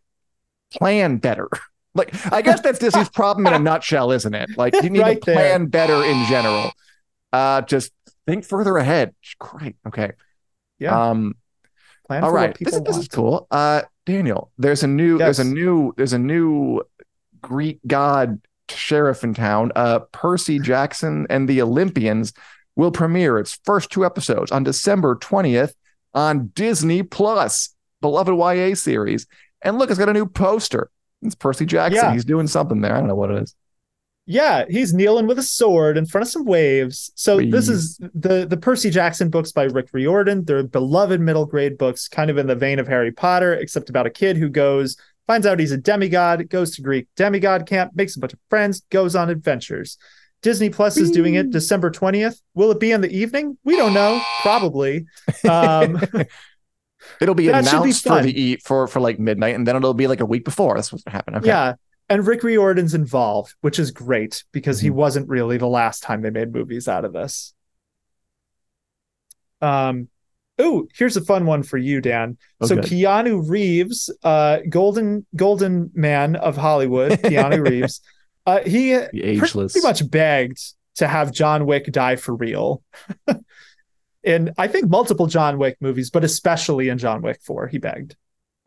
plan 0.72 1.18
better. 1.18 1.48
Like 1.94 2.12
I 2.30 2.42
guess 2.42 2.60
that's 2.60 2.78
Disney's 2.78 3.08
problem 3.08 3.46
in 3.46 3.54
a 3.54 3.58
nutshell, 3.58 4.12
isn't 4.12 4.34
it? 4.34 4.50
Like 4.58 4.74
you 4.82 4.90
need 4.90 5.00
Right 5.00 5.18
to 5.22 5.24
there. 5.24 5.34
plan 5.34 5.66
better 5.68 6.04
in 6.04 6.26
general. 6.26 6.70
Uh 7.32 7.62
just 7.62 7.90
think 8.26 8.44
further 8.44 8.76
ahead. 8.76 9.14
Great. 9.38 9.76
Okay. 9.86 10.12
Yeah. 10.78 11.08
Um 11.08 11.36
Plan 12.06 12.22
all 12.22 12.32
right, 12.32 12.54
this, 12.60 12.78
this 12.80 12.98
is 12.98 13.08
cool. 13.08 13.46
Uh, 13.50 13.80
Daniel, 14.04 14.52
there's 14.58 14.82
a 14.82 14.86
new, 14.86 15.16
there's 15.16 15.38
a 15.38 15.44
new, 15.44 15.94
there's 15.96 16.12
a 16.12 16.18
new 16.18 16.82
Greek 17.40 17.80
god 17.86 18.40
sheriff 18.70 19.24
in 19.24 19.32
town. 19.32 19.72
Uh, 19.74 20.00
Percy 20.12 20.58
Jackson 20.58 21.26
and 21.30 21.48
the 21.48 21.62
Olympians 21.62 22.34
will 22.76 22.92
premiere 22.92 23.38
its 23.38 23.58
first 23.64 23.90
two 23.90 24.04
episodes 24.04 24.52
on 24.52 24.64
December 24.64 25.16
20th 25.16 25.72
on 26.12 26.48
Disney 26.48 27.02
Plus, 27.02 27.74
beloved 28.00 28.34
YA 28.34 28.74
series. 28.74 29.26
And 29.62 29.78
look, 29.78 29.90
it's 29.90 29.98
got 29.98 30.08
a 30.08 30.12
new 30.12 30.26
poster. 30.26 30.90
It's 31.22 31.34
Percy 31.34 31.66
Jackson. 31.66 32.04
Yeah. 32.04 32.12
He's 32.12 32.24
doing 32.24 32.46
something 32.46 32.80
there. 32.80 32.94
I 32.94 32.98
don't 32.98 33.08
know 33.08 33.14
what 33.14 33.30
it 33.30 33.42
is. 33.42 33.54
Yeah, 34.28 34.64
he's 34.68 34.92
kneeling 34.92 35.28
with 35.28 35.38
a 35.38 35.42
sword 35.42 35.96
in 35.96 36.04
front 36.04 36.26
of 36.26 36.28
some 36.28 36.44
waves. 36.44 37.12
So 37.14 37.40
this 37.40 37.68
is 37.68 37.96
the 38.12 38.44
the 38.44 38.56
Percy 38.56 38.90
Jackson 38.90 39.30
books 39.30 39.52
by 39.52 39.64
Rick 39.64 39.90
Riordan. 39.92 40.44
They're 40.44 40.64
beloved 40.64 41.20
middle 41.20 41.46
grade 41.46 41.78
books, 41.78 42.08
kind 42.08 42.28
of 42.28 42.36
in 42.36 42.48
the 42.48 42.56
vein 42.56 42.80
of 42.80 42.88
Harry 42.88 43.12
Potter, 43.12 43.54
except 43.54 43.88
about 43.88 44.04
a 44.04 44.10
kid 44.10 44.36
who 44.36 44.48
goes, 44.48 44.96
finds 45.28 45.46
out 45.46 45.60
he's 45.60 45.70
a 45.70 45.76
demigod, 45.76 46.48
goes 46.48 46.74
to 46.74 46.82
Greek 46.82 47.06
demigod 47.14 47.66
camp, 47.66 47.92
makes 47.94 48.16
a 48.16 48.20
bunch 48.20 48.32
of 48.32 48.40
friends, 48.50 48.80
goes 48.90 49.14
on 49.14 49.30
adventures. 49.30 49.96
Disney 50.42 50.70
Plus 50.70 50.96
is 50.96 51.10
doing 51.10 51.34
it 51.34 51.50
December 51.50 51.90
20th. 51.90 52.40
Will 52.54 52.70
it 52.70 52.80
be 52.80 52.92
in 52.92 53.00
the 53.00 53.10
evening? 53.10 53.56
We 53.64 53.76
don't 53.76 53.94
know. 53.94 54.20
Probably. 54.42 55.06
Um, 55.48 56.00
It'll 57.20 57.34
be 57.34 57.46
That 57.48 57.64
should 57.64 57.70
be 57.72 57.76
announced 57.78 58.04
for 58.06 58.22
the 58.22 58.40
eat 58.40 58.62
for 58.62 58.86
for 58.86 59.00
like 59.00 59.18
midnight, 59.18 59.54
and 59.54 59.66
then 59.66 59.76
it'll 59.76 59.94
be 59.94 60.06
like 60.06 60.20
a 60.20 60.26
week 60.26 60.44
before. 60.44 60.74
That's 60.74 60.92
what's 60.92 61.04
gonna 61.04 61.16
happen. 61.16 61.36
Okay. 61.36 61.46
Yeah. 61.48 61.74
And 62.08 62.24
Rick 62.26 62.42
Riordan's 62.42 62.94
involved, 62.94 63.54
which 63.62 63.78
is 63.78 63.90
great 63.90 64.44
because 64.52 64.78
he 64.80 64.88
Mhm. 64.90 64.94
wasn't 64.94 65.28
really 65.28 65.56
the 65.58 65.66
last 65.66 66.02
time 66.04 66.22
they 66.22 66.30
made 66.30 66.52
movies 66.52 66.86
out 66.86 67.04
of 67.04 67.12
this. 67.12 67.52
Um, 69.60 70.08
oh, 70.58 70.86
here's 70.94 71.16
a 71.16 71.24
fun 71.24 71.46
one 71.46 71.62
for 71.62 71.78
you, 71.78 72.00
Dan. 72.00 72.38
So 72.62 72.78
Okay. 72.78 72.88
Keanu 73.02 73.48
Reeves, 73.48 74.10
uh, 74.22 74.58
golden 74.68 75.26
golden 75.34 75.90
man 75.94 76.36
of 76.36 76.56
Hollywood, 76.56 77.12
Keanu 77.22 77.68
Reeves, 77.68 78.00
uh, 78.46 78.60
he 78.60 78.92
ageless. 78.92 79.72
pretty 79.72 79.86
much 79.86 80.08
begged 80.10 80.60
to 80.96 81.08
have 81.08 81.32
John 81.32 81.66
Wick 81.66 81.90
die 81.92 82.16
for 82.16 82.34
real. 82.34 82.82
in 84.26 84.52
I 84.58 84.68
think 84.68 84.90
multiple 84.90 85.26
John 85.26 85.56
Wick 85.58 85.76
movies, 85.80 86.10
but 86.10 86.24
especially 86.24 86.88
in 86.90 86.98
John 86.98 87.22
Wick 87.22 87.40
4, 87.42 87.68
he 87.68 87.78
begged. 87.78 88.16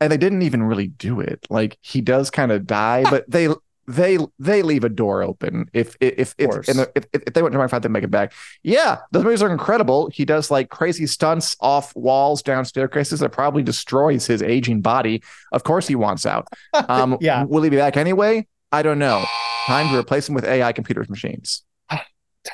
and 0.00 0.10
they 0.10 0.16
didn't 0.16 0.42
even 0.42 0.62
really 0.62 0.88
do 0.88 1.20
it. 1.20 1.46
Like 1.50 1.78
he 1.82 2.00
does 2.00 2.30
kind 2.30 2.50
of 2.50 2.66
die, 2.66 3.04
but 3.08 3.30
they 3.30 3.48
they 3.86 4.18
they 4.38 4.62
leave 4.62 4.84
a 4.84 4.88
door 4.88 5.22
open 5.22 5.68
if 5.72 5.96
if 6.00 6.34
if 6.38 6.50
if, 6.54 6.68
and 6.68 6.86
if, 6.94 7.04
if 7.12 7.24
they 7.34 7.42
went 7.42 7.52
to 7.52 7.58
my 7.58 7.66
fight, 7.66 7.82
they 7.82 7.88
make 7.88 8.04
it 8.04 8.10
back. 8.10 8.32
Yeah, 8.62 8.98
those 9.10 9.24
movies 9.24 9.42
are 9.42 9.50
incredible. 9.50 10.08
He 10.10 10.24
does 10.24 10.50
like 10.50 10.70
crazy 10.70 11.06
stunts 11.06 11.56
off 11.60 11.94
walls, 11.96 12.40
down 12.42 12.64
staircases 12.64 13.20
that 13.20 13.30
probably 13.30 13.62
destroys 13.62 14.26
his 14.26 14.42
aging 14.42 14.80
body. 14.80 15.22
Of 15.52 15.64
course, 15.64 15.86
he 15.88 15.94
wants 15.96 16.24
out. 16.26 16.46
Um, 16.88 17.18
Yeah. 17.20 17.44
will 17.44 17.62
he 17.62 17.70
be 17.70 17.76
back 17.76 17.96
anyway? 17.96 18.46
I 18.72 18.82
don't 18.82 18.98
know. 19.00 19.24
Time 19.66 19.88
to 19.92 19.98
replace 19.98 20.28
him 20.28 20.34
with 20.36 20.44
AI 20.44 20.72
computers 20.72 21.08
machines. 21.10 21.62
Don't 21.90 22.00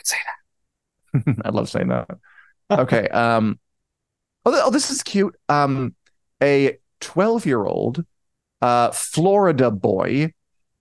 say 0.06 0.16
that. 1.14 1.36
I 1.44 1.50
love 1.50 1.68
saying 1.68 1.88
that. 1.88 2.08
Okay. 2.70 3.08
Um. 3.08 3.58
Oh, 4.44 4.62
oh, 4.64 4.70
this 4.70 4.90
is 4.90 5.02
cute. 5.02 5.34
Um, 5.48 5.94
a 6.42 6.78
twelve-year-old, 7.00 8.04
uh, 8.62 8.90
Florida 8.92 9.70
boy 9.70 10.32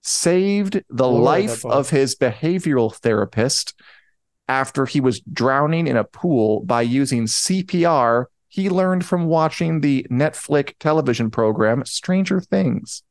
saved 0.01 0.73
the 0.73 0.83
Florida 0.97 1.23
life 1.23 1.61
boy. 1.63 1.69
of 1.69 1.89
his 1.89 2.15
behavioral 2.15 2.93
therapist 2.93 3.73
after 4.47 4.85
he 4.85 5.01
was 5.01 5.19
drowning 5.21 5.87
in 5.87 5.97
a 5.97 6.03
pool 6.03 6.63
by 6.63 6.83
using 6.83 7.25
CPR 7.25 8.25
he 8.55 8.69
learned 8.69 9.05
from 9.05 9.25
watching 9.25 9.81
the 9.81 10.07
Netflix 10.09 10.73
television 10.79 11.29
program 11.29 11.83
Stranger 11.83 12.39
Things. 12.39 13.03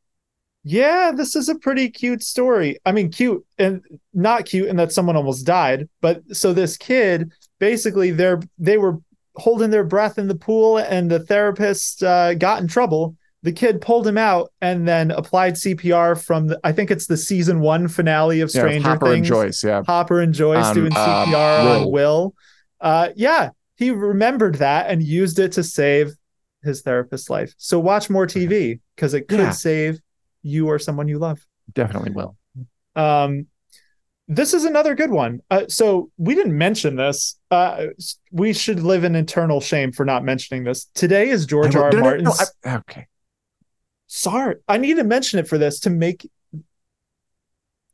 Yeah, 0.63 1.13
this 1.15 1.37
is 1.37 1.51
a 1.51 1.59
pretty 1.59 1.91
cute 1.91 2.23
story. 2.23 2.79
I 2.87 2.93
mean, 2.93 3.11
cute 3.11 3.45
and 3.59 3.83
not 4.15 4.47
cute 4.47 4.71
and 4.71 4.79
that 4.79 4.91
someone 4.91 5.17
almost 5.17 5.45
died, 5.45 5.91
but 6.01 6.23
so 6.35 6.55
this 6.55 6.79
kid 6.79 7.31
basically 7.59 8.11
they're 8.11 8.41
they 8.59 8.79
were 8.79 8.99
holding 9.37 9.71
their 9.71 9.85
breath 9.85 10.19
in 10.19 10.29
the 10.29 10.35
pool 10.35 10.79
and 10.79 11.11
the 11.11 11.19
therapist 11.21 12.03
uh, 12.03 12.35
got 12.35 12.61
in 12.63 12.69
trouble. 12.69 13.17
The 13.43 13.53
kid 13.53 13.81
pulled 13.83 14.07
him 14.07 14.17
out 14.17 14.53
and 14.63 14.89
then 14.89 15.11
applied 15.11 15.55
CPR 15.55 16.23
from 16.23 16.47
the, 16.47 16.61
I 16.65 16.73
think 16.73 16.91
it's 16.91 17.07
the 17.07 17.17
season 17.17 17.61
one 17.61 17.89
finale 17.89 18.41
of 18.41 18.51
Yeah, 18.55 18.61
Stranger 18.63 18.89
Hopper 18.89 19.07
Things. 19.07 19.17
and 19.29 19.37
Joyce. 19.37 19.63
Yeah. 19.65 19.83
Hopper 19.87 20.21
and 20.23 20.33
Joyce 20.33 20.65
On, 20.67 20.75
doing 20.75 20.93
um, 20.97 20.99
CPR 20.99 21.59
on 21.61 21.65
Will. 21.83 21.91
Will. 21.93 22.35
Uh, 22.81 23.09
yeah, 23.17 23.51
he 23.77 23.91
remembered 23.91 24.55
that 24.57 24.89
and 24.89 25.03
used 25.03 25.39
it 25.39 25.53
to 25.53 25.63
save 25.63 26.13
his 26.63 26.81
therapist's 26.83 27.29
life. 27.29 27.53
So 27.59 27.79
watch 27.79 28.09
more 28.09 28.27
TV 28.27 28.81
because 28.97 29.13
it 29.13 29.29
could 29.29 29.41
Yeah. 29.41 29.51
save 29.51 29.99
you 30.43 30.69
or 30.69 30.79
someone 30.79 31.09
you 31.09 31.19
love. 31.19 31.45
Definitely 31.75 32.13
will. 32.13 32.37
Um, 32.97 33.47
this 34.29 34.55
is 34.55 34.65
another 34.65 34.95
good 34.95 35.11
one. 35.11 35.41
Uh, 35.51 35.65
so 35.69 36.11
we 36.17 36.35
didn't 36.35 36.57
mention 36.57 36.97
this. 36.97 37.39
Uh, 37.51 37.87
we 38.33 38.53
should 38.53 38.81
live 38.81 39.05
in 39.05 39.15
eternal 39.15 39.61
shame 39.61 39.93
for 39.93 40.05
not 40.07 40.25
mentioning 40.25 40.65
this. 40.65 40.87
Today 40.95 41.29
is 41.29 41.45
George 41.47 41.77
R. 41.77 41.91
will- 41.91 41.97
R. 41.97 42.03
no, 42.03 42.11
no, 42.11 42.17
no, 42.17 42.23
no, 42.23 42.33
I- 42.65 42.77
okay. 42.77 43.07
Sorry, 44.07 44.57
I 44.69 44.79
need 44.79 44.95
to 44.95 45.05
mention 45.05 45.39
it 45.41 45.49
for 45.49 45.59
this 45.59 45.81
to 45.81 45.91
make 45.91 46.29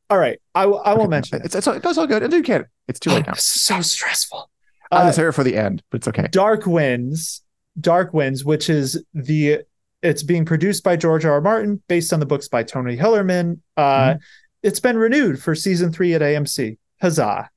All 0.09 0.19
right, 0.19 0.41
I, 0.55 0.67
will- 0.67 0.81
I 0.85 0.91
Okay, 0.93 0.99
won't 0.99 1.11
mention 1.11 1.39
it. 1.41 1.45
It's, 1.47 1.55
it's, 1.55 1.67
it's 1.67 1.99
all 1.99 2.07
good. 2.07 2.33
You 2.33 2.43
can. 2.43 2.67
It's 2.89 2.99
too 3.01 3.11
late 3.11 3.27
now. 3.27 3.35
so 3.35 3.81
stressful. 3.81 4.51
I'm 4.91 5.07
Uh, 5.07 5.13
gonna 5.13 5.29
it 5.29 5.33
for 5.33 5.45
the 5.45 5.57
end, 5.57 5.83
but 5.91 5.99
it's 5.99 6.09
okay. 6.09 6.27
Dark 6.33 6.67
Winds, 6.67 7.43
Dark 7.81 8.13
Winds, 8.13 8.45
which 8.45 8.69
is 8.69 9.03
the 9.15 9.61
it's 10.03 10.23
being 10.23 10.45
produced 10.45 10.83
by 10.83 10.97
George 10.97 11.25
R. 11.25 11.33
R. 11.35 11.41
Martin, 11.41 11.81
based 11.87 12.13
on 12.13 12.19
the 12.21 12.27
books 12.27 12.49
by 12.49 12.63
Tony 12.65 12.97
Hillerman. 12.97 13.61
Uh, 13.77 13.83
Mm-hmm. 14.15 14.19
It's 14.63 14.81
been 14.81 14.97
renewed 14.99 15.43
for 15.43 15.55
season 15.55 15.93
three 15.93 16.15
at 16.15 16.21
AMC. 16.21 16.79
Huzzah! 17.01 17.51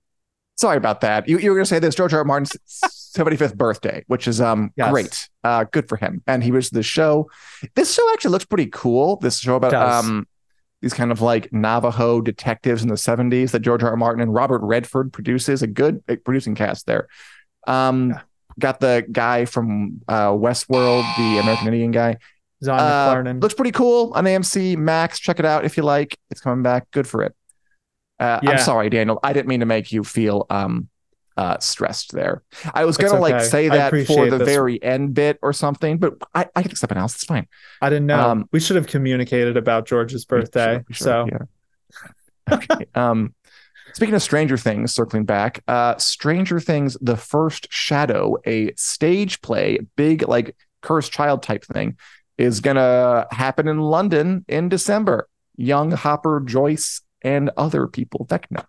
Sorry 0.56 0.78
about 0.78 1.02
that. 1.02 1.28
You, 1.28 1.40
you 1.40 1.50
were 1.50 1.56
gonna 1.58 1.66
say 1.66 1.80
this 1.80 1.96
George 1.96 2.14
R. 2.14 2.20
R. 2.20 2.26
Martin's 2.26 2.56
75th 3.18 3.56
birthday, 3.56 4.04
which 4.08 4.28
is 4.28 4.40
um 4.40 4.72
Yes. 4.78 4.92
great. 4.92 5.30
Uh, 5.44 5.66
good 5.66 5.90
for 5.90 5.98
him. 5.98 6.22
And 6.28 6.44
he 6.44 6.52
was 6.52 6.70
the 6.70 6.84
show. 6.84 7.30
This 7.76 7.94
show 7.94 8.08
actually 8.14 8.32
looks 8.32 8.46
pretty 8.46 8.68
cool. 8.72 9.18
This 9.18 9.40
show 9.40 9.56
about 9.56 9.74
um 9.74 10.28
these 10.82 10.94
kind 10.94 11.12
of 11.12 11.22
like 11.22 11.52
Navajo 11.54 12.22
detectives 12.22 12.84
in 12.84 12.90
the 12.90 12.96
70s 12.96 13.52
that 13.52 13.62
George 13.62 13.84
R. 13.84 13.92
R. 13.92 13.98
Martin 13.98 14.22
and 14.22 14.34
Robert 14.34 14.60
Redford 14.62 15.12
produces. 15.14 15.62
A 15.64 15.68
good 15.68 16.04
producing 16.26 16.56
cast 16.56 16.86
there. 16.86 17.08
Um, 17.66 18.10
Yeah. 18.12 18.22
got 18.60 18.80
the 18.82 19.06
guy 19.12 19.46
from 19.46 20.02
uh, 20.08 20.32
Westworld, 20.32 21.04
the 21.18 21.40
American 21.40 21.68
Indian 21.68 21.92
guy. 21.92 22.18
Zahn 22.64 23.28
Uh, 23.28 23.34
looks 23.34 23.54
pretty 23.54 23.72
cool 23.72 24.12
on 24.16 24.26
AMC 24.26 24.78
Max. 24.78 25.20
Check 25.20 25.40
it 25.40 25.46
out 25.46 25.66
if 25.66 25.78
you 25.78 25.84
like. 25.84 26.18
It's 26.32 26.42
coming 26.42 26.64
back. 26.64 26.90
Good 26.92 27.08
for 27.08 27.24
it. 27.24 27.36
Uh, 28.20 28.40
Yeah. 28.44 28.52
I'm 28.52 28.58
sorry, 28.60 28.90
Daniel. 28.90 29.20
I 29.24 29.34
didn't 29.34 29.48
mean 29.48 29.60
to 29.62 29.66
make 29.66 29.92
you 29.92 30.04
feel 30.04 30.46
um 30.50 30.88
uh 31.36 31.58
stressed 31.60 32.12
there. 32.12 32.44
I 32.74 32.86
was 32.86 32.96
gonna 32.98 33.20
like 33.20 33.42
say 33.42 33.68
that 33.70 33.90
for 34.06 34.30
the 34.30 34.44
very 34.46 34.82
end 34.84 35.14
bit 35.16 35.40
or 35.42 35.52
something, 35.52 35.98
but 35.98 36.14
I, 36.36 36.42
I 36.56 36.62
can 36.62 36.72
accept 36.72 36.78
something 36.80 36.98
else. 36.98 37.16
It's 37.16 37.26
fine. 37.26 37.48
I 37.82 37.90
didn't 37.90 38.06
know. 38.06 38.20
um, 38.30 38.50
we 38.52 38.60
should 38.60 38.76
have 38.76 38.86
communicated 38.88 39.58
about 39.58 39.88
George's 39.88 40.26
birthday. 40.26 40.84
We 40.88 40.94
should, 40.94 41.04
so 41.04 41.28
yeah. 41.32 42.54
okay. 42.56 42.86
um 42.96 43.34
speaking 43.94 44.16
of 44.16 44.22
Stranger 44.22 44.58
Things, 44.58 44.94
circling 44.94 45.26
back, 45.26 45.64
uh 45.68 45.98
Stranger 45.98 46.60
Things, 46.60 46.98
the 47.02 47.18
first 47.18 47.68
shadow, 47.72 48.38
a 48.46 48.74
stage 48.76 49.42
play, 49.42 49.80
big 49.96 50.28
like 50.28 50.56
cursed 50.82 51.12
child 51.12 51.42
type 51.42 51.66
thing, 51.66 51.98
is 52.38 52.60
gonna 52.62 53.28
happen 53.32 53.68
in 53.68 53.80
London 53.80 54.46
in 54.48 54.70
December. 54.70 55.28
Young 55.56 55.92
Hopper, 55.92 56.42
Joyce, 56.46 57.02
and 57.22 57.52
other 57.58 57.88
people. 57.88 58.26
Vecna. 58.30 58.66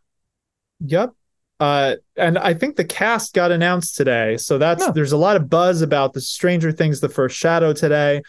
Yep. 0.80 1.12
Uh, 1.60 1.94
and 2.16 2.36
I 2.36 2.52
think 2.52 2.76
the 2.76 2.84
cast 2.84 3.32
got 3.32 3.52
announced 3.52 3.96
today. 3.96 4.36
So 4.36 4.58
that's 4.58 4.84
Yeah. 4.84 4.90
there's 4.92 5.12
a 5.12 5.16
lot 5.16 5.36
of 5.36 5.48
buzz 5.48 5.82
about 5.82 6.12
the 6.12 6.20
Stranger 6.20 6.72
Things, 6.72 7.00
the 7.00 7.08
first 7.08 7.36
shadow 7.36 7.72
today. 7.72 8.22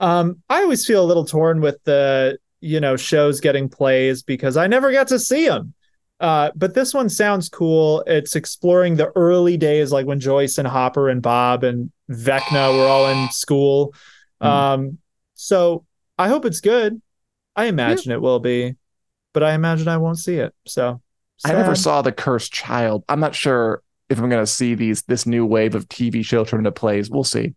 Um, 0.00 0.42
I 0.50 0.62
always 0.62 0.84
feel 0.84 1.02
a 1.02 1.06
little 1.06 1.24
torn 1.24 1.60
with 1.60 1.82
the 1.84 2.38
you 2.60 2.80
know 2.80 2.96
shows 2.96 3.40
getting 3.40 3.68
plays 3.68 4.22
because 4.22 4.56
I 4.56 4.66
never 4.66 4.90
get 4.92 5.08
to 5.08 5.18
see 5.18 5.46
them. 5.48 5.74
Uh, 6.20 6.50
but 6.54 6.74
this 6.74 6.92
one 6.94 7.08
sounds 7.08 7.48
cool. 7.48 8.04
It's 8.06 8.36
exploring 8.36 8.96
the 8.96 9.10
early 9.16 9.56
days, 9.56 9.90
like 9.90 10.06
when 10.06 10.20
Joyce 10.20 10.58
and 10.58 10.68
Hopper 10.68 11.08
and 11.08 11.20
Bob 11.22 11.64
and 11.64 11.90
Vecna 12.10 12.76
were 12.76 12.86
all 12.86 13.08
in 13.08 13.28
school. 13.30 13.94
Mhm. 14.42 14.46
Um, 14.46 14.98
so 15.34 15.84
I 16.18 16.28
hope 16.28 16.44
it's 16.44 16.60
good. 16.60 17.00
I 17.54 17.66
imagine 17.66 18.12
it 18.12 18.20
will 18.20 18.40
be, 18.40 18.76
but 19.32 19.42
I 19.42 19.54
imagine 19.54 19.88
I 19.88 19.98
won't 19.98 20.18
see 20.18 20.36
it. 20.36 20.54
So 20.66 21.00
I 21.44 21.52
never 21.52 21.74
saw 21.74 22.02
the 22.02 22.12
cursed 22.12 22.52
child. 22.52 23.04
I'm 23.08 23.20
not 23.20 23.34
sure 23.34 23.82
if 24.08 24.18
I'm 24.18 24.28
gonna 24.28 24.46
see 24.46 24.74
these 24.74 25.02
this 25.02 25.26
new 25.26 25.44
wave 25.44 25.74
of 25.74 25.88
TV 25.88 26.24
show 26.24 26.44
turn 26.44 26.60
into 26.60 26.72
plays. 26.72 27.10
We'll 27.10 27.24
see. 27.24 27.54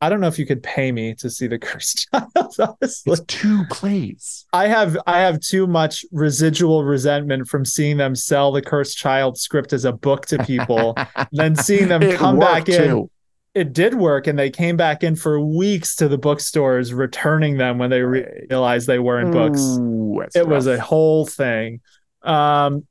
I 0.00 0.10
don't 0.10 0.20
know 0.20 0.28
if 0.28 0.38
you 0.38 0.44
could 0.44 0.62
pay 0.62 0.92
me 0.92 1.14
to 1.16 1.30
see 1.30 1.46
the 1.46 1.58
cursed 1.58 2.08
child. 2.12 2.30
Honestly, 2.36 3.12
It's 3.12 3.22
two 3.26 3.64
plays. 3.70 4.44
I 4.52 4.68
have 4.68 4.98
I 5.06 5.20
have 5.20 5.40
too 5.40 5.66
much 5.66 6.04
residual 6.12 6.84
resentment 6.84 7.48
from 7.48 7.64
seeing 7.64 7.96
them 7.96 8.14
sell 8.14 8.52
the 8.52 8.62
cursed 8.62 8.98
child 8.98 9.38
script 9.38 9.72
as 9.72 9.84
a 9.84 9.92
book 9.92 10.26
to 10.26 10.38
people, 10.44 10.96
then 11.32 11.56
seeing 11.56 11.88
them 11.88 12.02
It 12.02 12.16
come 12.16 12.38
back 12.38 12.68
worked, 12.68 12.68
in. 12.68 13.08
It 13.56 13.72
did 13.72 13.94
work, 13.94 14.26
and 14.26 14.38
they 14.38 14.50
came 14.50 14.76
back 14.76 15.02
in 15.02 15.16
for 15.16 15.40
weeks 15.40 15.96
to 15.96 16.08
the 16.08 16.18
bookstores, 16.18 16.92
returning 16.92 17.56
them 17.56 17.78
when 17.78 17.88
they 17.88 18.02
re- 18.02 18.46
realized 18.50 18.86
they 18.86 18.98
weren't 18.98 19.32
books. 19.32 19.60
Ooh, 19.60 20.22
it 20.34 20.46
was 20.46 20.66
a 20.66 20.78
whole 20.78 21.24
thing. 21.26 21.80
Um 22.22 22.86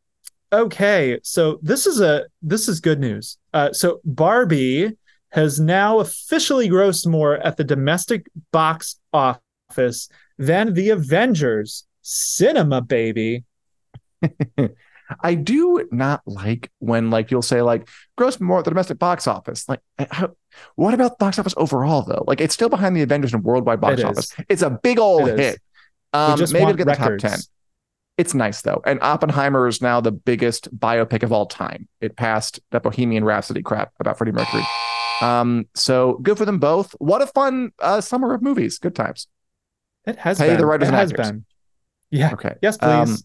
okay 0.51 1.20
so 1.24 1.59
this 1.61 1.86
is 1.86 1.99
a 2.01 2.26
this 2.41 2.68
is 2.68 2.80
good 2.80 2.99
news. 2.99 3.38
Uh 3.53 3.74
so 3.74 3.99
barbie 4.05 4.91
has 5.30 5.59
now 5.59 5.99
officially 5.99 6.68
grossed 6.70 7.05
more 7.05 7.36
at 7.36 7.57
the 7.57 7.63
domestic 7.63 8.26
box 8.51 8.99
office 9.13 10.09
than 10.38 10.74
the 10.74 10.89
avengers 10.89 11.86
cinema 12.01 12.82
baby 12.82 13.43
I 15.22 15.36
do 15.36 15.88
not 15.91 16.22
like 16.26 16.72
when 16.80 17.10
like 17.12 17.30
you'll 17.32 17.41
say 17.41 17.62
like 17.62 17.88
gross 18.18 18.39
more 18.39 18.60
at 18.60 18.66
the 18.66 18.72
domestic 18.72 18.97
box 18.99 19.28
office. 19.28 19.68
Like 19.70 19.82
how, 20.10 20.36
what 20.76 20.93
about 20.93 21.20
box 21.20 21.38
office 21.39 21.53
overall 21.58 22.01
though? 22.03 22.24
Like 22.28 22.41
it's 22.41 22.53
still 22.53 22.70
behind 22.70 22.95
the 22.95 23.01
Avengers 23.01 23.34
and 23.34 23.43
worldwide 23.43 23.82
box 23.82 23.93
It 23.93 23.99
is. 23.99 24.06
office. 24.06 24.36
It's 24.49 24.62
a 24.62 24.70
big 24.72 24.97
old 24.99 25.28
It 25.30 25.39
is. 25.39 25.45
hit. 25.51 25.62
Um, 26.14 26.38
just 26.38 26.53
maybe 26.53 26.64
it'll 26.64 26.76
get 26.78 26.88
the 26.88 26.95
top 26.95 27.18
ten. 27.20 27.39
It's 28.18 28.34
nice 28.34 28.62
though, 28.62 28.82
and 28.86 28.97
Oppenheimer 29.01 29.68
is 29.68 29.82
now 29.82 29.99
the 29.99 30.12
biggest 30.14 30.74
biopic 30.78 31.22
of 31.24 31.34
all 31.34 31.45
time. 31.45 31.88
It 31.99 32.16
passed 32.16 32.62
that 32.72 32.82
Bohemian 32.82 33.26
Rhapsody 33.26 33.62
crap 33.62 33.91
about 33.99 34.18
Freddie 34.18 34.32
Mercury. 34.32 34.64
Um, 35.22 35.68
so 35.76 36.14
good 36.24 36.38
for 36.38 36.45
them 36.45 36.60
both. 36.60 36.93
What 36.99 37.22
a 37.22 37.28
fun 37.28 37.72
uh, 37.80 37.99
summer 38.01 38.34
of 38.34 38.41
movies. 38.41 38.80
Good 38.80 38.95
times. 38.95 39.28
it 40.06 40.18
has 40.18 40.38
Pay 40.38 40.47
been. 40.49 40.58
the 40.60 40.66
writers 40.66 40.88
it 40.88 40.91
and 40.93 40.97
has 40.97 41.12
actors. 41.12 41.32
been 41.32 41.45
yeah 42.12 42.32
Okay. 42.34 42.56
yes 42.62 42.78
please 42.78 43.10
Um, 43.10 43.18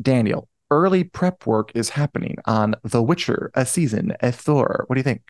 Daniel, 0.00 0.47
early 0.70 1.04
prep 1.04 1.46
work 1.46 1.72
is 1.74 1.90
happening 1.90 2.36
on 2.46 2.74
The 2.82 3.02
Witcher, 3.02 3.50
a 3.54 3.64
season, 3.66 4.14
a 4.20 4.32
Thor. 4.32 4.84
What 4.86 4.94
do 4.94 5.00
you 5.00 5.04
think? 5.04 5.22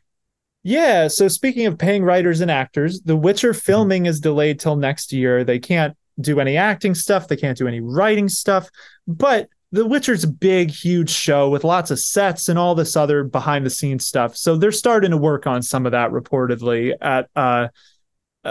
Yeah. 0.63 1.09
So 1.09 1.29
speaking 1.29 1.67
of 1.67 1.79
paying 1.79 2.03
writers 2.05 2.41
and 2.41 2.51
actors, 2.51 3.01
The 3.03 3.17
Witcher 3.17 3.53
Mm-hmm. 3.53 3.61
filming 3.61 4.07
is 4.07 4.21
delayed 4.21 4.61
till 4.61 4.77
next 4.77 5.13
year. 5.13 5.45
They 5.45 5.59
can't 5.59 5.97
do 6.21 6.41
any 6.41 6.57
acting 6.57 6.95
stuff. 6.95 7.29
They 7.29 7.37
can't 7.37 7.57
do 7.57 7.69
any 7.69 7.81
writing 7.81 8.29
stuff. 8.29 8.69
But 9.07 9.49
The 9.71 9.87
Witcher's 9.87 10.25
a 10.25 10.29
big, 10.29 10.71
huge 10.71 11.11
show 11.11 11.49
with 11.49 11.65
lots 11.65 11.91
of 11.91 12.01
sets 12.01 12.49
and 12.49 12.59
all 12.59 12.75
this 12.75 12.97
other 12.97 13.23
behind 13.25 13.65
the 13.65 13.71
scenes 13.71 14.05
stuff. 14.05 14.37
So 14.37 14.57
they're 14.57 14.73
starting 14.73 15.13
to 15.13 15.17
work 15.17 15.47
on 15.47 15.63
some 15.63 15.87
of 15.87 15.93
that 15.93 16.11
reportedly 16.11 16.93
at 17.01 17.29
uh 17.37 17.69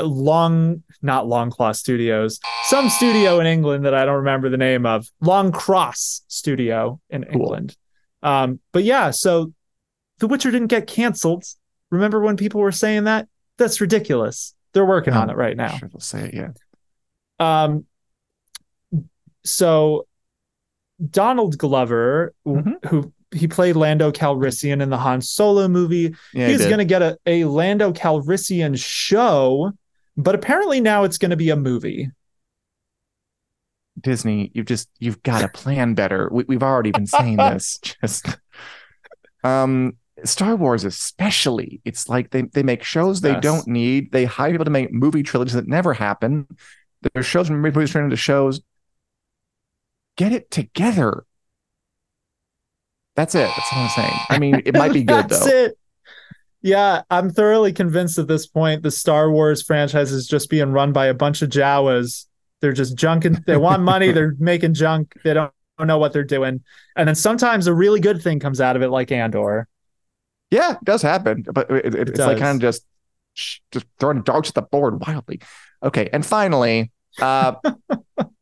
Long, 0.05 0.83
not 1.01 1.25
Longclaw 1.25 1.75
Studios, 1.75 2.39
some 2.65 2.89
studio 2.89 3.39
in 3.39 3.47
England 3.47 3.85
that 3.85 3.93
I 3.93 4.05
don't 4.05 4.17
remember 4.17 4.49
the 4.49 4.57
name 4.57 4.85
of, 4.85 5.07
Long 5.21 5.51
Cross 5.51 6.23
Studio 6.27 6.99
in 7.09 7.23
England. 7.23 7.75
Um, 8.23 8.59
but 8.71 8.83
yeah, 8.83 9.11
so 9.11 9.53
The 10.19 10.27
Witcher 10.27 10.51
didn't 10.51 10.67
get 10.67 10.87
canceled. 10.87 11.43
Remember 11.91 12.19
when 12.19 12.35
people 12.37 12.59
were 12.61 12.71
saying 12.71 13.05
that? 13.05 13.27
That's 13.57 13.79
ridiculous. 13.81 14.53
They're 14.73 14.85
working 14.85 15.13
on 15.13 15.29
Oh, 15.29 15.33
it 15.33 15.37
right 15.37 15.55
now. 15.55 15.77
Sure, 15.77 15.89
they'll 15.89 15.99
say 15.99 16.25
it, 16.29 16.33
yeah. 16.33 16.49
Um, 17.39 17.85
so 19.43 20.07
Donald 21.11 21.57
Glover, 21.57 22.33
Mhm. 22.45 22.83
who 22.85 23.13
he 23.31 23.47
played 23.47 23.75
Lando 23.75 24.11
Calrissian 24.11 24.81
in 24.81 24.89
the 24.89 24.97
Han 24.97 25.21
Solo 25.21 25.67
movie, 25.67 26.15
Yeah, 26.33 26.47
he's 26.47 26.61
he 26.63 26.67
going 26.67 26.79
to 26.79 26.85
get 26.85 27.01
a, 27.01 27.17
a 27.25 27.43
Lando 27.45 27.91
Calrissian 27.93 28.77
show, 28.81 29.71
but 30.17 30.35
apparently 30.35 30.81
now 30.81 31.03
it's 31.03 31.17
going 31.17 31.31
to 31.31 31.37
be 31.37 31.49
a 31.51 31.55
movie. 31.55 32.11
Disney, 33.99 34.51
you've 34.53 34.65
just 34.65 34.89
you've 34.99 35.23
got 35.23 35.41
to 35.41 35.47
plan 35.47 35.93
better. 35.95 36.29
We, 36.31 36.43
we've 36.47 36.63
already 36.63 36.91
been 36.91 37.07
saying 37.07 37.37
this. 37.37 37.79
Just 38.01 38.27
um 39.43 39.97
Star 40.23 40.55
Wars 40.55 40.83
especially. 40.83 41.81
It's 41.85 42.09
like 42.09 42.31
they 42.31 42.43
they 42.43 42.63
make 42.63 42.83
shows 42.83 43.21
they 43.21 43.31
Yes. 43.33 43.43
don't 43.43 43.67
need. 43.67 44.11
They 44.11 44.25
hire 44.25 44.51
people 44.51 44.65
to 44.65 44.71
make 44.71 44.91
movie 44.91 45.23
trilogies 45.23 45.53
that 45.53 45.67
never 45.67 45.93
happen. 45.93 46.47
Their 47.13 47.23
shows 47.23 47.49
and 47.49 47.61
movies 47.61 47.91
turn 47.91 48.03
into 48.05 48.17
shows. 48.17 48.61
Get 50.15 50.31
it 50.31 50.49
together. 50.51 51.25
That's 53.15 53.33
it. 53.35 53.47
That's 53.47 53.71
what 53.71 53.77
I'm 53.79 53.89
saying. 53.89 54.19
I 54.29 54.39
mean, 54.39 54.61
it 54.65 54.73
might 54.75 54.93
be 54.93 55.03
good 55.03 55.27
though. 55.29 55.39
That's 55.39 55.45
though. 55.45 55.51
it. 55.65 55.77
Yeah, 56.67 57.03
I'm 57.09 57.29
thoroughly 57.29 57.71
convinced 57.71 58.17
at 58.19 58.27
this 58.27 58.45
point 58.45 58.83
the 58.83 58.91
Star 58.91 59.31
Wars 59.31 59.63
franchise 59.63 60.11
is 60.11 60.27
just 60.27 60.49
being 60.49 60.73
run 60.73 60.91
by 60.91 61.05
a 61.05 61.13
bunch 61.13 61.41
of 61.41 61.49
Jawas. 61.49 62.25
They're 62.59 62.73
just 62.73 62.97
junking. 62.97 63.45
They 63.45 63.55
want 63.55 63.83
money. 63.83 64.11
They're 64.13 64.35
making 64.37 64.73
junk. 64.73 65.13
They 65.23 65.33
don't, 65.33 65.49
don't 65.77 65.87
know 65.87 65.97
what 65.97 66.11
they're 66.11 66.25
doing. 66.25 66.61
And 66.97 67.07
then 67.07 67.15
sometimes 67.15 67.67
a 67.67 67.73
really 67.73 68.01
good 68.01 68.21
thing 68.21 68.41
comes 68.41 68.59
out 68.59 68.75
of 68.75 68.81
it, 68.81 68.89
like 68.89 69.13
Andor. 69.13 69.69
Yeah, 70.51 70.73
it 70.73 70.83
does 70.83 71.01
happen, 71.01 71.45
but 71.53 71.71
it, 71.71 71.95
it- 71.95 72.09
it's 72.09 72.19
like 72.19 72.37
kind 72.39 72.55
of 72.57 72.61
just 72.61 72.85
just 73.71 73.85
throwing 73.99 74.23
darts 74.23 74.49
at 74.49 74.55
the 74.55 74.61
board 74.63 74.99
wildly. 75.07 75.39
Okay, 75.81 76.09
and 76.11 76.25
finally, 76.25 76.91
uh, 77.21 77.53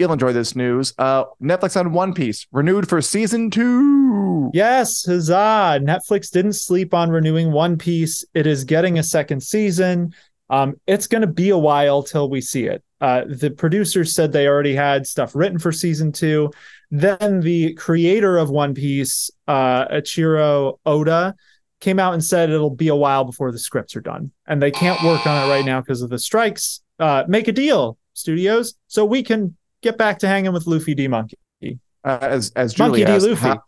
you'll 0.00 0.12
enjoy 0.12 0.32
this 0.32 0.56
news. 0.56 0.94
Uh, 0.98 1.24
Netflix 1.42 1.78
on 1.78 1.92
One 1.92 2.14
Piece 2.14 2.46
renewed 2.50 2.88
for 2.88 3.00
season 3.00 3.50
two. 3.50 4.50
Yes, 4.52 5.04
huzzah! 5.04 5.78
Netflix 5.82 6.30
didn't 6.30 6.54
sleep 6.54 6.94
on 6.94 7.10
renewing 7.10 7.52
One 7.52 7.78
Piece. 7.78 8.24
It 8.34 8.46
is 8.46 8.64
getting 8.64 8.98
a 8.98 9.02
second 9.02 9.42
season. 9.42 10.14
Um, 10.48 10.80
it's 10.86 11.06
going 11.06 11.20
to 11.20 11.28
be 11.28 11.50
a 11.50 11.58
while 11.58 12.02
till 12.02 12.28
we 12.28 12.40
see 12.40 12.64
it. 12.64 12.82
Uh, 13.00 13.24
the 13.28 13.50
producers 13.50 14.12
said 14.12 14.32
they 14.32 14.48
already 14.48 14.74
had 14.74 15.06
stuff 15.06 15.36
written 15.36 15.58
for 15.58 15.70
season 15.70 16.10
two. 16.10 16.50
Then 16.90 17.40
the 17.40 17.74
creator 17.74 18.36
of 18.36 18.50
One 18.50 18.74
Piece, 18.74 19.30
uh, 19.46 19.86
Ichiro 19.88 20.78
Oda, 20.84 21.36
came 21.80 21.98
out 21.98 22.14
and 22.14 22.24
said 22.24 22.50
it'll 22.50 22.68
be 22.70 22.88
a 22.88 22.96
while 22.96 23.24
before 23.24 23.52
the 23.52 23.58
scripts 23.58 23.94
are 23.94 24.00
done, 24.00 24.32
and 24.46 24.60
they 24.60 24.70
can't 24.70 25.02
work 25.04 25.26
on 25.26 25.44
it 25.44 25.50
right 25.50 25.64
now 25.64 25.80
because 25.80 26.02
of 26.02 26.10
the 26.10 26.18
strikes. 26.18 26.80
Uh, 26.98 27.24
make 27.28 27.48
a 27.48 27.52
deal, 27.52 27.96
studios, 28.12 28.74
so 28.88 29.04
we 29.04 29.22
can 29.22 29.56
get 29.82 29.98
back 29.98 30.18
to 30.20 30.28
hanging 30.28 30.52
with 30.52 30.66
Luffy 30.66 30.94
D 30.94 31.08
Monkey. 31.08 31.36
Uh, 32.02 32.18
as 32.22 32.50
as 32.56 32.72
Julie 32.74 33.04
Monkey 33.04 33.26
D. 33.26 33.30
Luffy. 33.30 33.40
how, 33.46 33.62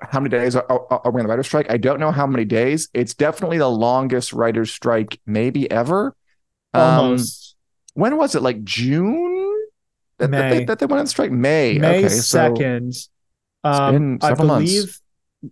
how 0.00 0.20
many 0.20 0.30
days 0.30 0.56
are, 0.56 0.64
are, 0.70 1.00
are 1.04 1.10
we 1.10 1.20
on 1.20 1.26
the 1.26 1.30
writer's 1.30 1.46
strike? 1.46 1.70
I 1.70 1.76
don't 1.76 2.00
know 2.00 2.12
how 2.12 2.26
many 2.26 2.44
days. 2.44 2.88
It's 2.94 3.14
definitely 3.14 3.58
the 3.58 3.70
longest 3.70 4.32
writer's 4.32 4.70
strike 4.70 5.20
maybe 5.26 5.70
ever. 5.70 6.14
Um, 6.74 6.82
Almost 6.82 7.56
when 7.94 8.16
was 8.16 8.34
it? 8.34 8.42
Like 8.42 8.62
June 8.64 9.48
that, 10.18 10.30
that 10.30 10.50
May. 10.50 10.58
they, 10.58 10.64
that 10.64 10.78
they 10.78 10.86
went 10.86 11.00
on 11.00 11.06
strike? 11.06 11.30
May. 11.30 11.78
May 11.78 11.98
okay, 11.98 12.08
so 12.08 12.20
second. 12.20 12.94
um, 13.64 14.18
I 14.22 14.28
several 14.28 14.48
months. 14.48 14.72
believe 14.72 15.00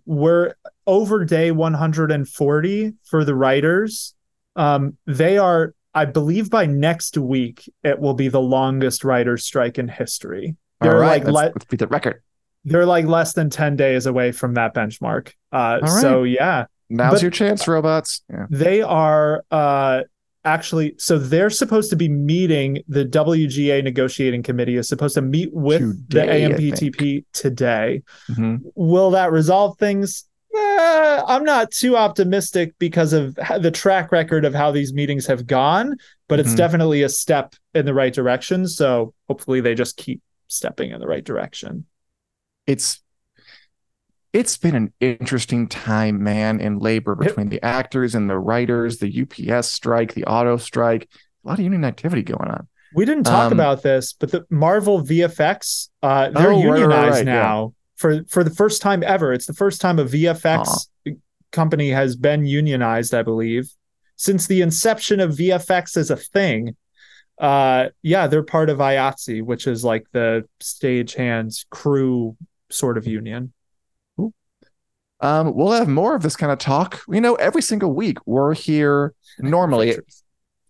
we're 0.05 0.53
over 0.85 1.25
day 1.25 1.51
140 1.51 2.93
for 3.03 3.25
the 3.25 3.35
writers. 3.35 4.13
Um, 4.55 4.97
they 5.05 5.37
are, 5.37 5.73
I 5.97 6.05
believe, 6.05 6.49
by 6.49 6.65
next 6.65 7.17
week 7.17 7.69
it 7.83 7.99
will 7.99 8.13
be 8.13 8.27
the 8.27 8.41
longest 8.41 9.03
writers' 9.03 9.43
strike 9.45 9.77
in 9.79 9.87
history. 9.87 10.55
all 10.81 10.89
They're 10.89 10.99
right, 10.99 11.23
like 11.23 11.33
let's, 11.33 11.35
le- 11.35 11.51
let's 11.55 11.65
beat 11.65 11.79
the 11.79 11.87
record. 11.87 12.21
they're 12.65 12.85
like 12.85 13.05
less 13.05 13.33
than 13.33 13.49
10 13.49 13.75
days 13.75 14.05
away 14.05 14.31
from 14.31 14.53
that 14.55 14.73
benchmark. 14.75 15.33
Uh, 15.51 15.79
All 15.81 15.87
so 16.01 16.23
yeah, 16.23 16.65
Now's 16.89 17.13
But- 17.15 17.21
your 17.23 17.31
chance, 17.31 17.67
robots. 17.67 18.21
Yeah. 18.29 18.45
they 18.49 18.81
are 18.81 19.43
uh 19.51 20.03
actually 20.45 20.95
so 20.97 21.17
they're 21.17 21.49
supposed 21.49 21.89
to 21.89 21.97
be 21.97 22.07
meeting 22.07 22.81
the 22.87 23.03
WGA 23.03 23.83
negotiating 23.83 24.41
committee 24.43 24.77
is 24.77 24.87
supposed 24.87 25.15
to 25.15 25.21
meet 25.21 25.49
with 25.53 25.81
Today, 26.09 26.47
the. 26.47 26.71
AMPTP 26.71 27.25
today. 27.33 28.03
Mhm. 28.31 28.59
Will 28.75 29.11
that 29.11 29.33
resolve 29.33 29.77
things? 29.77 30.23
Eh, 30.77 31.21
I'm 31.27 31.43
not 31.43 31.71
too 31.71 31.97
optimistic 31.97 32.73
because 32.77 33.11
of 33.11 33.35
the 33.35 33.71
track 33.71 34.11
record 34.11 34.45
of 34.45 34.53
how 34.53 34.71
these 34.71 34.93
meetings 34.93 35.25
have 35.25 35.47
gone, 35.47 35.95
but 36.27 36.39
it's 36.39 36.53
Mhm. 36.53 36.57
definitely 36.57 37.01
a 37.01 37.09
step 37.09 37.55
in 37.73 37.85
the 37.85 37.93
right 37.93 38.13
direction. 38.13 38.67
So 38.67 39.13
hopefully 39.27 39.59
they 39.61 39.73
just 39.73 39.97
keep 39.97 40.21
stepping 40.47 40.91
in 40.91 40.99
the 40.99 41.07
right 41.07 41.23
direction. 41.23 41.85
It's 42.67 43.01
it's 44.33 44.57
been 44.57 44.75
an 44.75 44.93
interesting 44.99 45.67
time, 45.67 46.21
man, 46.21 46.59
in 46.59 46.77
labor 46.77 47.15
between 47.15 47.49
the 47.49 47.63
actors 47.63 48.13
and 48.13 48.29
the 48.29 48.37
writers, 48.37 48.97
the 48.97 49.09
UPS 49.09 49.71
strike, 49.71 50.13
the 50.13 50.25
auto 50.25 50.57
strike. 50.57 51.07
A 51.43 51.47
lot 51.47 51.57
of 51.59 51.63
union 51.63 51.83
activity 51.85 52.21
going 52.21 52.49
on. 52.49 52.67
We 52.93 53.05
didn't 53.05 53.23
talk 53.23 53.51
Um, 53.51 53.53
about 53.53 53.81
this, 53.83 54.13
but 54.13 54.31
the 54.31 54.45
Marvel 54.49 55.01
VFX, 55.01 55.89
uh, 56.03 56.29
they're 56.29 56.51
Oh, 56.51 56.57
right, 56.57 56.65
right, 56.67 56.79
unionized 56.81 57.15
right, 57.15 57.25
yeah. 57.25 57.33
now 57.33 57.73
for 57.97 58.23
for 58.25 58.43
the 58.43 58.49
first 58.49 58.81
time 58.81 59.03
ever. 59.03 59.33
It's 59.33 59.45
the 59.45 59.53
first 59.53 59.81
time 59.81 59.99
a 59.99 60.05
VFX 60.05 60.87
company 61.51 61.89
has 61.89 62.15
been 62.15 62.45
unionized, 62.45 63.13
I 63.13 63.23
believe, 63.23 63.69
since 64.15 64.47
the 64.47 64.61
inception 64.61 65.19
of 65.19 65.31
VFX 65.31 65.97
as 65.97 66.09
a 66.09 66.15
thing. 66.15 66.75
Uh, 67.37 67.89
yeah, 68.01 68.27
they're 68.27 68.43
part 68.43 68.69
of 68.69 68.79
IATSE, 68.79 69.43
which 69.43 69.67
is 69.67 69.83
like 69.83 70.05
the 70.11 70.47
stagehands 70.59 71.65
crew 71.69 72.35
sort 72.69 72.97
of 72.97 73.05
union. 73.05 73.53
Um, 75.19 75.55
we'll 75.55 75.71
have 75.71 75.87
more 75.87 76.15
of 76.15 76.21
this 76.21 76.35
kind 76.35 76.51
of 76.51 76.59
talk. 76.59 77.01
You 77.07 77.21
know, 77.21 77.35
every 77.35 77.61
single 77.61 77.93
week 77.93 78.17
we're 78.25 78.53
here. 78.53 79.13
Normally, 79.39 79.97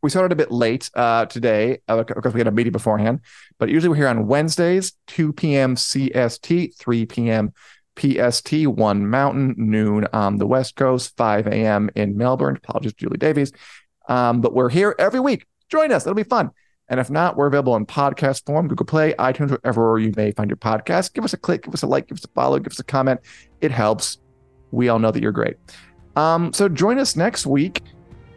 we 0.02 0.10
started 0.10 0.32
a 0.32 0.36
bit 0.36 0.52
late 0.52 0.89
uh, 0.93 1.26
today 1.26 1.80
uh, 1.88 2.04
because 2.04 2.34
we 2.34 2.39
had 2.39 2.48
a 2.48 2.52
meeting 2.52 2.72
beforehand, 2.72 3.22
but 3.58 3.70
usually 3.70 3.89
we're 3.89 3.95
here 3.95 4.08
on 4.08 4.28
Wednesdays, 4.28 4.93
2 5.08 5.34
p.m. 5.34 5.76
CST, 5.76 6.76
3 6.76 7.06
p.m. 7.06 7.54
PST, 7.98 8.68
1 8.68 9.10
Mountain, 9.10 9.56
noon 9.58 10.08
on 10.14 10.38
the 10.38 10.45
West 10.45 10.76
Coast, 10.76 11.18
5 11.18 11.48
a.m. 11.48 11.89
in 11.95 12.16
Melbourne. 12.16 12.58
Apologies, 12.58 12.93
Julie 12.93 13.18
Davies. 13.18 13.52
Um, 14.08 14.41
but 14.41 14.54
we're 14.54 14.70
here 14.70 14.95
every 15.00 15.20
week. 15.20 15.48
Join 15.70 15.91
us. 15.91 16.06
It'll 16.06 16.16
be 16.16 16.24
fun. 16.24 16.52
And 16.89 17.00
if 17.00 17.10
not, 17.10 17.36
we're 17.36 17.48
available 17.48 17.76
in 17.76 17.86
podcast 17.86 18.45
form, 18.45 18.68
Google 18.68 18.86
Play, 18.86 19.14
iTunes, 19.14 19.50
wherever 19.50 20.00
you 20.00 20.14
may 20.16 20.32
find 20.32 20.50
your 20.50 20.58
podcast. 20.58 21.14
Give 21.14 21.26
us 21.26 21.34
a 21.34 21.38
click, 21.38 21.64
give 21.64 21.74
us 21.74 21.84
a 21.84 21.88
like, 21.88 22.08
give 22.08 22.18
us 22.18 22.24
a 22.24 22.30
follow, 22.30 22.60
give 22.60 22.72
us 22.72 22.80
a 22.80 22.84
comment. 22.84 23.20
It 23.60 23.72
helps. 23.72 24.20
We 24.72 24.88
all 24.89 25.00
know 25.00 25.12
that 25.12 25.22
you're 25.22 25.34
great. 25.34 25.58
Um, 26.16 26.54
so 26.54 26.70
join 26.70 26.98
us 26.98 27.16
next 27.16 27.45
week 27.45 27.82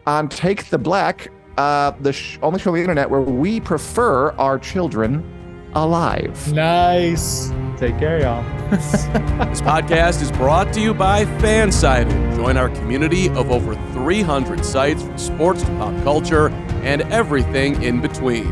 on 0.05 0.27
Take 0.27 0.69
the 0.69 0.77
Black, 0.77 1.29
uh, 1.57 1.91
the 2.01 2.13
sh- 2.13 2.39
only 2.41 2.59
show 2.59 2.69
on 2.71 2.75
the 2.75 2.81
internet 2.81 3.09
where 3.09 3.21
we 3.21 3.59
prefer 3.59 4.31
our 4.31 4.57
children 4.59 5.23
alive. 5.73 6.51
Nice. 6.53 7.51
Take 7.77 7.97
care, 7.97 8.21
y'all. 8.21 8.43
This 9.51 9.59
podcast 9.61 10.21
is 10.21 10.31
brought 10.31 10.71
to 10.73 10.79
you 10.81 10.93
by 10.93 11.25
Fansided. 11.25 12.35
Join 12.35 12.55
our 12.55 12.69
community 12.69 13.27
of 13.29 13.51
over 13.51 13.75
300 13.93 14.63
sites 14.63 15.03
from 15.03 15.17
sports 15.17 15.63
to 15.63 15.67
pop 15.77 16.03
culture 16.03 16.49
and 16.83 17.01
everything 17.11 17.81
in 17.83 17.99
between. 17.99 18.45